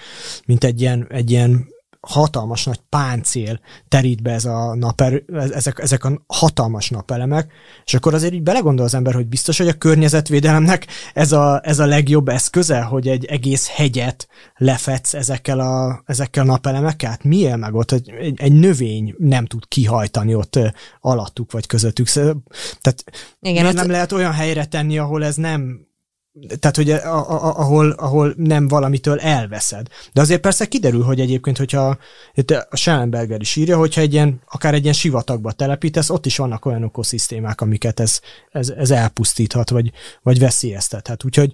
mint 0.46 0.64
egy 0.64 0.80
ilyen, 0.80 1.06
egy 1.10 1.30
ilyen 1.30 1.66
hatalmas 2.00 2.64
nagy 2.64 2.80
páncél 2.88 3.60
terít 3.88 4.22
be 4.22 4.30
ez 4.32 4.44
a 4.44 4.74
naper, 4.74 5.22
ezek, 5.32 5.78
ezek 5.78 6.04
a 6.04 6.24
hatalmas 6.26 6.90
napelemek, 6.90 7.52
és 7.84 7.94
akkor 7.94 8.14
azért 8.14 8.32
így 8.32 8.42
belegondol 8.42 8.84
az 8.84 8.94
ember, 8.94 9.14
hogy 9.14 9.26
biztos, 9.26 9.58
hogy 9.58 9.68
a 9.68 9.78
környezetvédelemnek 9.78 10.86
ez 11.14 11.32
a, 11.32 11.60
ez 11.64 11.78
a 11.78 11.86
legjobb 11.86 12.28
eszköze, 12.28 12.80
hogy 12.80 13.08
egy 13.08 13.24
egész 13.24 13.68
hegyet 13.68 14.28
lefetsz 14.56 15.14
ezekkel 15.14 15.60
a, 15.60 16.02
ezekkel 16.06 16.42
a 16.42 16.46
napelemekkel? 16.46 17.10
Hát 17.10 17.24
mi 17.24 17.36
él 17.36 17.56
meg 17.56 17.74
ott? 17.74 17.92
Egy, 17.92 18.34
egy 18.36 18.52
növény 18.52 19.14
nem 19.18 19.46
tud 19.46 19.68
kihajtani 19.68 20.34
ott 20.34 20.58
alattuk 21.00 21.52
vagy 21.52 21.66
közöttük. 21.66 22.08
Tehát 22.08 23.04
Igen, 23.40 23.62
miért 23.62 23.76
nem 23.76 23.90
lehet 23.90 24.12
olyan 24.12 24.32
helyre 24.32 24.64
tenni, 24.64 24.98
ahol 24.98 25.24
ez 25.24 25.36
nem 25.36 25.87
tehát 26.58 26.76
hogy 26.76 26.90
a, 26.90 27.16
a, 27.16 27.58
ahol, 27.58 27.90
ahol 27.90 28.34
nem 28.36 28.68
valamitől 28.68 29.18
elveszed. 29.18 29.86
De 30.12 30.20
azért 30.20 30.40
persze 30.40 30.66
kiderül, 30.66 31.02
hogy 31.02 31.20
egyébként, 31.20 31.56
hogyha 31.56 31.98
itt 32.34 32.50
a 32.50 32.76
Schellenberger 32.76 33.40
is 33.40 33.56
írja, 33.56 33.78
hogyha 33.78 34.00
egy 34.00 34.12
ilyen, 34.12 34.40
akár 34.46 34.74
egy 34.74 34.82
ilyen 34.82 34.94
sivatagba 34.94 35.52
telepítesz, 35.52 36.10
ott 36.10 36.26
is 36.26 36.36
vannak 36.36 36.64
olyan 36.64 36.82
ökoszisztémák, 36.82 37.60
amiket 37.60 38.00
ez, 38.00 38.20
ez, 38.50 38.68
ez 38.68 38.90
elpusztíthat, 38.90 39.70
vagy, 39.70 39.92
vagy 40.22 40.38
veszélyeztethet. 40.38 41.24
Úgyhogy 41.24 41.52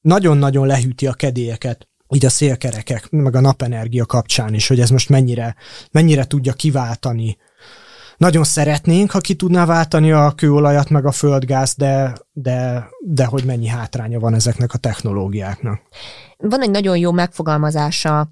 nagyon-nagyon 0.00 0.66
lehűti 0.66 1.06
a 1.06 1.12
kedélyeket 1.12 1.86
így 2.14 2.24
a 2.24 2.30
szélkerekek, 2.30 3.10
meg 3.10 3.36
a 3.36 3.40
napenergia 3.40 4.06
kapcsán 4.06 4.54
is, 4.54 4.68
hogy 4.68 4.80
ez 4.80 4.90
most 4.90 5.08
mennyire, 5.08 5.56
mennyire 5.90 6.24
tudja 6.24 6.52
kiváltani 6.52 7.36
nagyon 8.22 8.44
szeretnénk, 8.44 9.10
ha 9.10 9.18
ki 9.18 9.34
tudná 9.34 9.64
váltani 9.64 10.12
a 10.12 10.32
kőolajat 10.36 10.88
meg 10.88 11.06
a 11.06 11.12
földgáz, 11.12 11.74
de, 11.74 12.14
de, 12.32 12.88
de 13.00 13.24
hogy 13.24 13.44
mennyi 13.44 13.66
hátránya 13.66 14.18
van 14.18 14.34
ezeknek 14.34 14.72
a 14.72 14.78
technológiáknak. 14.78 15.80
Van 16.36 16.62
egy 16.62 16.70
nagyon 16.70 16.96
jó 16.96 17.12
megfogalmazása 17.12 18.30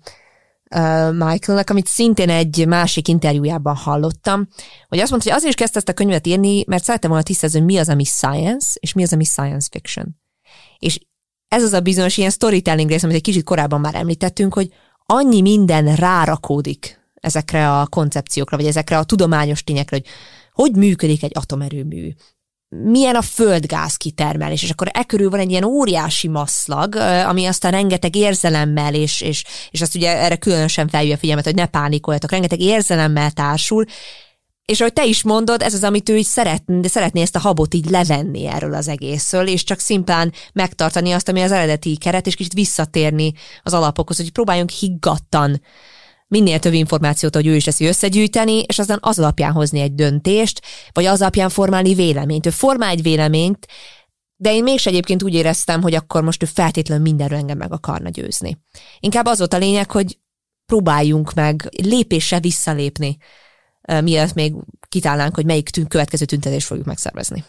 Michaelnek, 1.12 1.70
amit 1.70 1.86
szintén 1.86 2.28
egy 2.28 2.66
másik 2.68 3.08
interjújában 3.08 3.74
hallottam, 3.76 4.48
hogy 4.88 4.98
azt 4.98 5.10
mondta, 5.10 5.28
hogy 5.28 5.38
azért 5.38 5.54
is 5.54 5.60
kezdte 5.60 5.78
ezt 5.78 5.88
a 5.88 5.92
könyvet 5.92 6.26
írni, 6.26 6.64
mert 6.66 6.84
szerettem 6.84 7.10
volna 7.10 7.24
tisztázni, 7.24 7.58
hogy 7.58 7.68
mi 7.68 7.78
az, 7.78 7.88
ami 7.88 8.04
science, 8.04 8.78
és 8.80 8.92
mi 8.92 9.02
az, 9.02 9.12
ami 9.12 9.24
science 9.24 9.68
fiction. 9.70 10.16
És 10.78 11.00
ez 11.48 11.62
az 11.62 11.72
a 11.72 11.80
bizonyos 11.80 12.16
ilyen 12.16 12.30
storytelling 12.30 12.90
rész, 12.90 13.02
amit 13.02 13.16
egy 13.16 13.22
kicsit 13.22 13.44
korábban 13.44 13.80
már 13.80 13.94
említettünk, 13.94 14.54
hogy 14.54 14.72
annyi 15.06 15.40
minden 15.40 15.94
rárakódik 15.94 16.99
ezekre 17.20 17.78
a 17.78 17.86
koncepciókra, 17.86 18.56
vagy 18.56 18.66
ezekre 18.66 18.98
a 18.98 19.04
tudományos 19.04 19.64
tényekre, 19.64 19.96
hogy 19.96 20.06
hogy 20.52 20.76
működik 20.76 21.22
egy 21.22 21.32
atomerőmű, 21.34 22.12
milyen 22.68 23.14
a 23.14 23.22
földgáz 23.22 23.96
kitermelés, 23.96 24.62
és 24.62 24.70
akkor 24.70 24.90
e 24.92 25.04
körül 25.04 25.30
van 25.30 25.40
egy 25.40 25.50
ilyen 25.50 25.64
óriási 25.64 26.28
maszlag, 26.28 26.94
ami 27.26 27.46
aztán 27.46 27.70
rengeteg 27.70 28.16
érzelemmel, 28.16 28.94
és, 28.94 29.20
és, 29.20 29.44
és 29.70 29.80
azt 29.80 29.94
ugye 29.94 30.16
erre 30.16 30.36
különösen 30.36 30.88
felhívja 30.88 31.14
a 31.14 31.18
figyelmet, 31.18 31.44
hogy 31.44 31.54
ne 31.54 31.66
pánikoljatok, 31.66 32.30
rengeteg 32.30 32.60
érzelemmel 32.60 33.30
társul, 33.30 33.84
és 34.64 34.80
ahogy 34.80 34.92
te 34.92 35.04
is 35.04 35.22
mondod, 35.22 35.62
ez 35.62 35.74
az, 35.74 35.82
amit 35.82 36.08
ő 36.08 36.16
így 36.16 36.26
szeretné, 36.26 36.80
de 36.80 36.88
szeretné 36.88 37.20
ezt 37.20 37.36
a 37.36 37.38
habot 37.38 37.74
így 37.74 37.90
levenni 37.90 38.46
erről 38.46 38.74
az 38.74 38.88
egészről, 38.88 39.46
és 39.46 39.64
csak 39.64 39.78
szimplán 39.78 40.32
megtartani 40.52 41.12
azt, 41.12 41.28
ami 41.28 41.42
az 41.42 41.52
eredeti 41.52 41.96
keret, 41.96 42.26
és 42.26 42.34
kicsit 42.34 42.52
visszatérni 42.52 43.32
az 43.62 43.74
alapokhoz, 43.74 44.16
hogy 44.16 44.32
próbáljunk 44.32 44.70
higgadtan 44.70 45.60
minél 46.30 46.58
több 46.58 46.72
információt, 46.72 47.34
hogy 47.34 47.46
ő 47.46 47.54
is 47.54 47.64
teszi 47.64 47.86
összegyűjteni, 47.86 48.62
és 48.62 48.78
aztán 48.78 48.98
az 49.00 49.18
alapján 49.18 49.52
hozni 49.52 49.80
egy 49.80 49.94
döntést, 49.94 50.62
vagy 50.92 51.04
az 51.04 51.20
alapján 51.20 51.48
formálni 51.48 51.94
véleményt. 51.94 52.46
Ő 52.46 52.50
formál 52.50 52.90
egy 52.90 53.02
véleményt, 53.02 53.66
de 54.36 54.52
én 54.52 54.62
mégis 54.62 54.86
egyébként 54.86 55.22
úgy 55.22 55.34
éreztem, 55.34 55.82
hogy 55.82 55.94
akkor 55.94 56.22
most 56.22 56.42
ő 56.42 56.46
feltétlenül 56.46 57.04
mindenről 57.04 57.38
engem 57.38 57.58
meg 57.58 57.72
akarna 57.72 58.08
győzni. 58.08 58.58
Inkább 59.00 59.26
az 59.26 59.38
volt 59.38 59.52
a 59.52 59.58
lényeg, 59.58 59.90
hogy 59.90 60.18
próbáljunk 60.66 61.34
meg 61.34 61.68
lépésre 61.82 62.40
visszalépni, 62.40 63.16
mielőtt 64.00 64.34
még 64.34 64.54
kitálnánk, 64.88 65.34
hogy 65.34 65.44
melyik 65.44 65.68
tűn, 65.68 65.86
következő 65.86 66.24
tüntetést 66.24 66.66
fogjuk 66.66 66.86
megszervezni. 66.86 67.44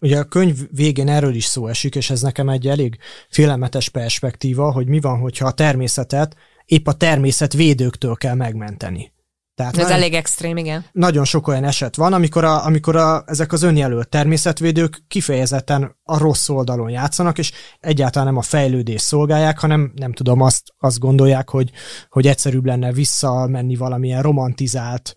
Ugye 0.00 0.18
a 0.18 0.24
könyv 0.24 0.58
végén 0.70 1.08
erről 1.08 1.34
is 1.34 1.44
szó 1.44 1.66
esik, 1.66 1.94
és 1.94 2.10
ez 2.10 2.20
nekem 2.20 2.48
egy 2.48 2.66
elég 2.66 2.98
félelmetes 3.28 3.88
perspektíva, 3.88 4.72
hogy 4.72 4.86
mi 4.86 5.00
van, 5.00 5.18
hogyha 5.18 5.46
a 5.46 5.52
természetet 5.52 6.36
épp 6.64 6.86
a 6.86 6.92
természet 6.92 7.52
védőktől 7.52 8.14
kell 8.14 8.34
megmenteni. 8.34 9.12
Tehát 9.54 9.76
Ez 9.76 9.82
nagyon, 9.82 9.96
elég 9.96 10.14
extrém, 10.14 10.56
igen. 10.56 10.84
Nagyon 10.92 11.24
sok 11.24 11.48
olyan 11.48 11.64
eset 11.64 11.96
van, 11.96 12.12
amikor, 12.12 12.44
a, 12.44 12.64
amikor 12.64 12.96
a, 12.96 13.22
ezek 13.26 13.52
az 13.52 13.62
önjelölt 13.62 14.08
természetvédők 14.08 15.04
kifejezetten 15.08 15.96
a 16.02 16.18
rossz 16.18 16.48
oldalon 16.48 16.90
játszanak, 16.90 17.38
és 17.38 17.52
egyáltalán 17.80 18.28
nem 18.28 18.36
a 18.36 18.42
fejlődés 18.42 19.00
szolgálják, 19.00 19.58
hanem 19.58 19.92
nem 19.94 20.12
tudom, 20.12 20.40
azt, 20.40 20.62
azt 20.78 20.98
gondolják, 20.98 21.50
hogy, 21.50 21.70
hogy 22.08 22.26
egyszerűbb 22.26 22.64
lenne 22.64 22.92
visszamenni 22.92 23.76
valamilyen 23.76 24.22
romantizált 24.22 25.14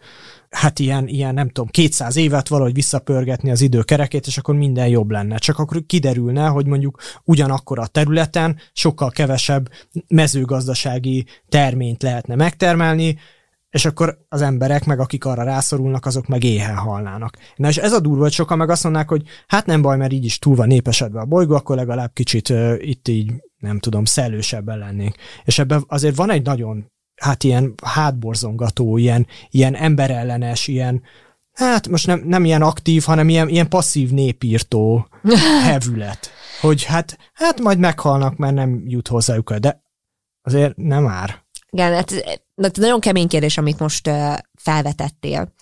hát 0.49 0.79
ilyen, 0.79 1.07
ilyen, 1.07 1.33
nem 1.33 1.49
tudom, 1.49 1.69
200 1.69 2.15
évet 2.15 2.47
valahogy 2.47 2.73
visszapörgetni 2.73 3.51
az 3.51 3.61
időkerekét, 3.61 4.27
és 4.27 4.37
akkor 4.37 4.55
minden 4.55 4.87
jobb 4.87 5.11
lenne. 5.11 5.37
Csak 5.37 5.59
akkor 5.59 5.85
kiderülne, 5.85 6.47
hogy 6.47 6.65
mondjuk 6.65 7.01
ugyanakkor 7.23 7.79
a 7.79 7.87
területen 7.87 8.57
sokkal 8.73 9.09
kevesebb 9.09 9.69
mezőgazdasági 10.07 11.25
terményt 11.49 12.03
lehetne 12.03 12.35
megtermelni, 12.35 13.17
és 13.69 13.85
akkor 13.85 14.25
az 14.29 14.41
emberek, 14.41 14.85
meg 14.85 14.99
akik 14.99 15.25
arra 15.25 15.43
rászorulnak, 15.43 16.05
azok 16.05 16.27
meg 16.27 16.43
éhen 16.43 16.75
halnának. 16.75 17.37
Na 17.55 17.67
és 17.67 17.77
ez 17.77 17.93
a 17.93 17.99
durva, 17.99 18.21
hogy 18.21 18.31
sokan 18.31 18.57
meg 18.57 18.69
azt 18.69 18.83
mondják, 18.83 19.09
hogy 19.09 19.23
hát 19.47 19.65
nem 19.65 19.81
baj, 19.81 19.97
mert 19.97 20.11
így 20.11 20.25
is 20.25 20.39
túl 20.39 20.55
van 20.55 20.67
népesedve 20.67 21.19
a 21.19 21.25
bolygó, 21.25 21.55
akkor 21.55 21.75
legalább 21.75 22.13
kicsit 22.13 22.49
uh, 22.49 22.75
itt 22.79 23.07
így, 23.07 23.31
nem 23.57 23.79
tudom, 23.79 24.05
szellősebben 24.05 24.77
lennénk. 24.77 25.15
És 25.45 25.59
ebben 25.59 25.83
azért 25.87 26.15
van 26.15 26.29
egy 26.29 26.43
nagyon 26.43 26.91
hát 27.21 27.43
ilyen 27.43 27.73
hátborzongató, 27.83 28.97
ilyen, 28.97 29.27
ilyen 29.49 29.75
emberellenes, 29.75 30.67
ilyen, 30.67 31.01
hát 31.53 31.87
most 31.87 32.07
nem, 32.07 32.23
nem 32.25 32.45
ilyen 32.45 32.61
aktív, 32.61 33.03
hanem 33.03 33.29
ilyen, 33.29 33.49
ilyen 33.49 33.69
passzív 33.69 34.11
népírtó 34.11 35.07
hevület. 35.65 36.29
Hogy 36.61 36.83
hát, 36.83 37.17
hát 37.33 37.59
majd 37.59 37.79
meghalnak, 37.79 38.37
mert 38.37 38.53
nem 38.53 38.83
jut 38.85 39.07
hozzájuk 39.07 39.53
de 39.53 39.81
azért 40.41 40.75
nem 40.75 41.07
ár. 41.07 41.45
Igen, 41.69 41.93
hát, 41.93 42.13
nagyon 42.77 42.99
kemény 42.99 43.27
kérdés, 43.27 43.57
amit 43.57 43.79
most 43.79 44.09
felvetettél. 44.55 45.53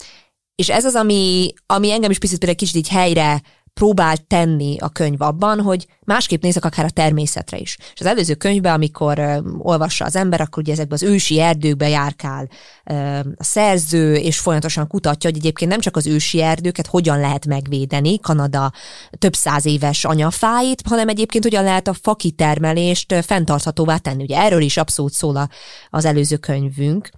És 0.56 0.70
ez 0.70 0.86
az, 0.86 0.95
ami, 0.95 1.53
ami 1.66 1.91
engem 1.91 2.12
is 2.12 2.20
picit 2.20 2.43
egy 2.43 2.56
kicsit 2.56 2.76
így 2.76 2.89
helyre 2.89 3.41
próbál 3.80 4.18
tenni 4.18 4.78
a 4.80 4.90
könyv 4.90 5.22
abban, 5.22 5.62
hogy 5.62 5.88
másképp 6.04 6.42
nézek 6.42 6.66
akár 6.66 6.86
a 6.86 6.90
természetre 6.90 7.58
is. 7.58 7.78
És 7.94 8.00
az 8.00 8.06
előző 8.06 8.34
könyvben, 8.34 8.74
amikor 8.74 9.20
uh, 9.20 9.38
olvassa 9.58 10.06
az 10.06 10.16
ember, 10.16 10.42
akkor 10.42 10.64
ugye 10.64 10.72
ezekbe 10.72 10.94
az 10.94 11.04
ősi 11.04 11.40
erdőkbe 11.40 11.90
járkál 11.90 12.50
uh, 12.86 13.20
a 13.38 13.44
szerző, 13.44 14.16
és 14.16 14.40
folyamatosan 14.40 14.88
kutatja, 14.88 15.30
hogy 15.30 15.40
egyébként 15.40 15.72
nem 15.72 15.80
csak 15.80 15.96
az 15.96 16.08
ősi 16.08 16.42
erdőket 16.42 16.88
hogyan 16.88 17.20
lehet 17.20 17.46
megvédeni, 17.46 18.20
Kanada 18.20 18.72
több 19.18 19.34
száz 19.34 19.66
éves 19.66 20.06
anyafáit, 20.06 20.82
hanem 20.88 21.08
egyébként 21.08 21.44
hogyan 21.44 21.64
lehet 21.64 21.88
a 21.88 21.94
fakitermelést 21.94 23.14
fenntarthatóvá 23.26 23.98
tenni. 23.98 24.24
Ugye 24.24 24.38
erről 24.38 24.62
is 24.62 24.78
abszolút 24.78 25.14
szól 25.14 25.50
az 25.90 26.06
előző 26.06 26.38
könyvünk. 26.38 27.10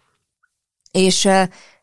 És 0.91 1.29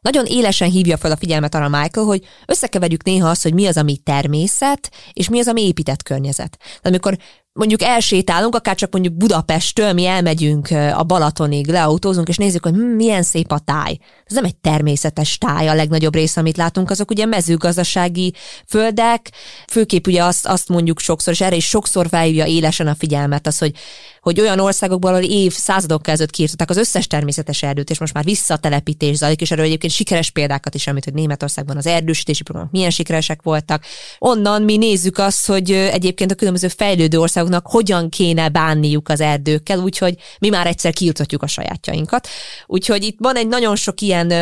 nagyon 0.04 0.24
élesen 0.24 0.70
hívja 0.70 0.96
fel 0.96 1.10
a 1.10 1.16
figyelmet 1.16 1.54
arra 1.54 1.68
Michael, 1.68 2.06
hogy 2.06 2.24
összekeverjük 2.46 3.04
néha 3.04 3.28
azt, 3.28 3.42
hogy 3.42 3.54
mi 3.54 3.66
az, 3.66 3.76
ami 3.76 3.96
természet, 3.96 4.90
és 5.12 5.28
mi 5.28 5.38
az, 5.38 5.48
ami 5.48 5.66
épített 5.66 6.02
környezet. 6.02 6.58
De 6.82 6.88
amikor 6.88 7.18
mondjuk 7.52 7.82
elsétálunk, 7.82 8.54
akár 8.54 8.74
csak 8.74 8.92
mondjuk 8.92 9.14
Budapesttől, 9.14 9.92
mi 9.92 10.06
elmegyünk 10.06 10.68
a 10.94 11.02
Balatonig, 11.02 11.66
leautózunk, 11.66 12.28
és 12.28 12.36
nézzük, 12.36 12.62
hogy 12.62 12.72
hm, 12.72 12.80
milyen 12.80 13.22
szép 13.22 13.52
a 13.52 13.58
táj. 13.58 13.98
Ez 14.24 14.34
nem 14.34 14.44
egy 14.44 14.56
természetes 14.56 15.38
táj, 15.38 15.68
a 15.68 15.74
legnagyobb 15.74 16.14
része, 16.14 16.40
amit 16.40 16.56
látunk, 16.56 16.90
azok 16.90 17.10
ugye 17.10 17.26
mezőgazdasági 17.26 18.34
földek, 18.66 19.32
főképp 19.70 20.06
ugye 20.06 20.24
azt, 20.24 20.46
azt 20.46 20.68
mondjuk 20.68 21.00
sokszor, 21.00 21.32
és 21.32 21.40
erre 21.40 21.56
is 21.56 21.68
sokszor 21.68 22.08
felhívja 22.08 22.46
élesen 22.46 22.86
a 22.86 22.94
figyelmet, 22.94 23.46
az, 23.46 23.58
hogy, 23.58 23.72
hogy 24.24 24.40
olyan 24.40 24.60
országokból, 24.60 25.10
ahol 25.10 25.24
év 25.24 25.52
századok 25.52 26.02
között 26.02 26.30
kiirtották 26.30 26.70
az 26.70 26.76
összes 26.76 27.06
természetes 27.06 27.62
erdőt, 27.62 27.90
és 27.90 27.98
most 27.98 28.14
már 28.14 28.24
visszatelepítés 28.24 29.16
zajlik, 29.16 29.40
és 29.40 29.50
erről 29.50 29.64
egyébként 29.64 29.92
sikeres 29.92 30.30
példákat 30.30 30.74
is 30.74 30.86
amit 30.86 31.04
hogy 31.04 31.14
Németországban 31.14 31.76
az 31.76 31.86
erdősítési 31.86 32.42
programok 32.42 32.70
milyen 32.70 32.90
sikeresek 32.90 33.42
voltak. 33.42 33.84
Onnan 34.18 34.62
mi 34.62 34.76
nézzük 34.76 35.18
azt, 35.18 35.46
hogy 35.46 35.70
egyébként 35.70 36.30
a 36.30 36.34
különböző 36.34 36.68
fejlődő 36.68 37.18
országoknak 37.18 37.66
hogyan 37.66 38.08
kéne 38.08 38.48
bánniuk 38.48 39.08
az 39.08 39.20
erdőkkel, 39.20 39.78
úgyhogy 39.78 40.14
mi 40.38 40.48
már 40.48 40.66
egyszer 40.66 40.92
kiirtatjuk 40.92 41.42
a 41.42 41.46
sajátjainkat. 41.46 42.28
Úgyhogy 42.66 43.02
itt 43.04 43.16
van 43.18 43.36
egy 43.36 43.48
nagyon 43.48 43.76
sok 43.76 44.00
ilyen 44.00 44.32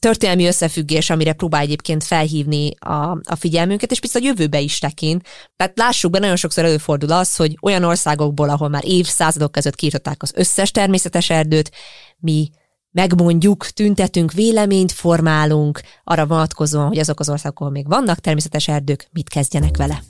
történelmi 0.00 0.46
összefüggés, 0.46 1.10
amire 1.10 1.32
próbál 1.32 1.60
egyébként 1.60 2.04
felhívni 2.04 2.74
a, 2.78 2.94
a 3.10 3.36
figyelmünket, 3.38 3.90
és 3.90 4.00
biztos 4.00 4.22
a 4.22 4.24
jövőbe 4.24 4.60
is 4.60 4.78
tekint. 4.78 5.26
Tehát 5.56 5.78
lássuk 5.78 6.10
be, 6.10 6.18
nagyon 6.18 6.36
sokszor 6.36 6.64
előfordul 6.64 7.12
az, 7.12 7.36
hogy 7.36 7.58
olyan 7.62 7.84
országokból, 7.84 8.48
ahol 8.48 8.68
már 8.68 8.82
évszázadok 8.86 9.52
között 9.52 9.74
kiirtották 9.74 10.22
az 10.22 10.32
összes 10.34 10.70
természetes 10.70 11.30
erdőt, 11.30 11.70
mi 12.18 12.50
megmondjuk, 12.92 13.66
tüntetünk, 13.66 14.32
véleményt 14.32 14.92
formálunk, 14.92 15.80
arra 16.04 16.26
vonatkozóan, 16.26 16.86
hogy 16.86 16.98
azok 16.98 17.20
az 17.20 17.28
országok, 17.28 17.60
ahol 17.60 17.72
még 17.72 17.88
vannak 17.88 18.18
természetes 18.18 18.68
erdők, 18.68 19.08
mit 19.12 19.28
kezdjenek 19.28 19.76
vele. 19.76 20.02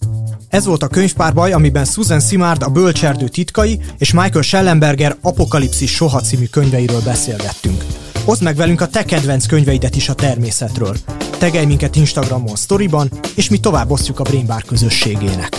Ez 0.49 0.65
volt 0.65 0.83
a 0.83 0.89
könyvpárbaj, 0.89 1.53
amiben 1.53 1.85
Susan 1.85 2.21
Simard 2.21 2.63
a 2.63 2.69
Bölcserdő 2.69 3.29
titkai 3.29 3.81
és 3.99 4.13
Michael 4.13 4.43
Schellenberger 4.43 5.17
Apokalipszis 5.21 5.95
soha 5.95 6.21
című 6.21 6.47
könyveiről 6.47 7.03
beszélgettünk. 7.03 7.85
Oszd 8.31 8.43
meg 8.43 8.57
velünk 8.57 8.81
a 8.81 8.89
te 8.89 9.05
kedvenc 9.05 9.47
könyveidet 9.47 9.97
is 9.97 10.09
a 10.09 10.15
természetről. 10.15 10.97
Tegelj 11.39 11.67
minket 11.67 11.97
Instagramon, 11.97 12.57
Storyban, 12.57 13.11
és 13.37 13.51
mi 13.51 13.61
tovább 13.61 13.91
osztjuk 13.91 14.21
a 14.21 14.23
Brainbar 14.23 14.63
közösségének. 14.63 15.57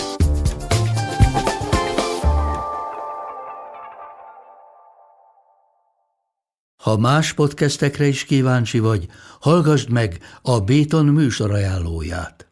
Ha 6.76 6.96
más 6.96 7.32
podcastekre 7.32 8.06
is 8.06 8.24
kíváncsi 8.24 8.78
vagy, 8.78 9.06
hallgassd 9.40 9.90
meg 9.90 10.18
a 10.42 10.60
Béton 10.60 11.06
műsor 11.06 11.50
ajánlóját. 11.50 12.51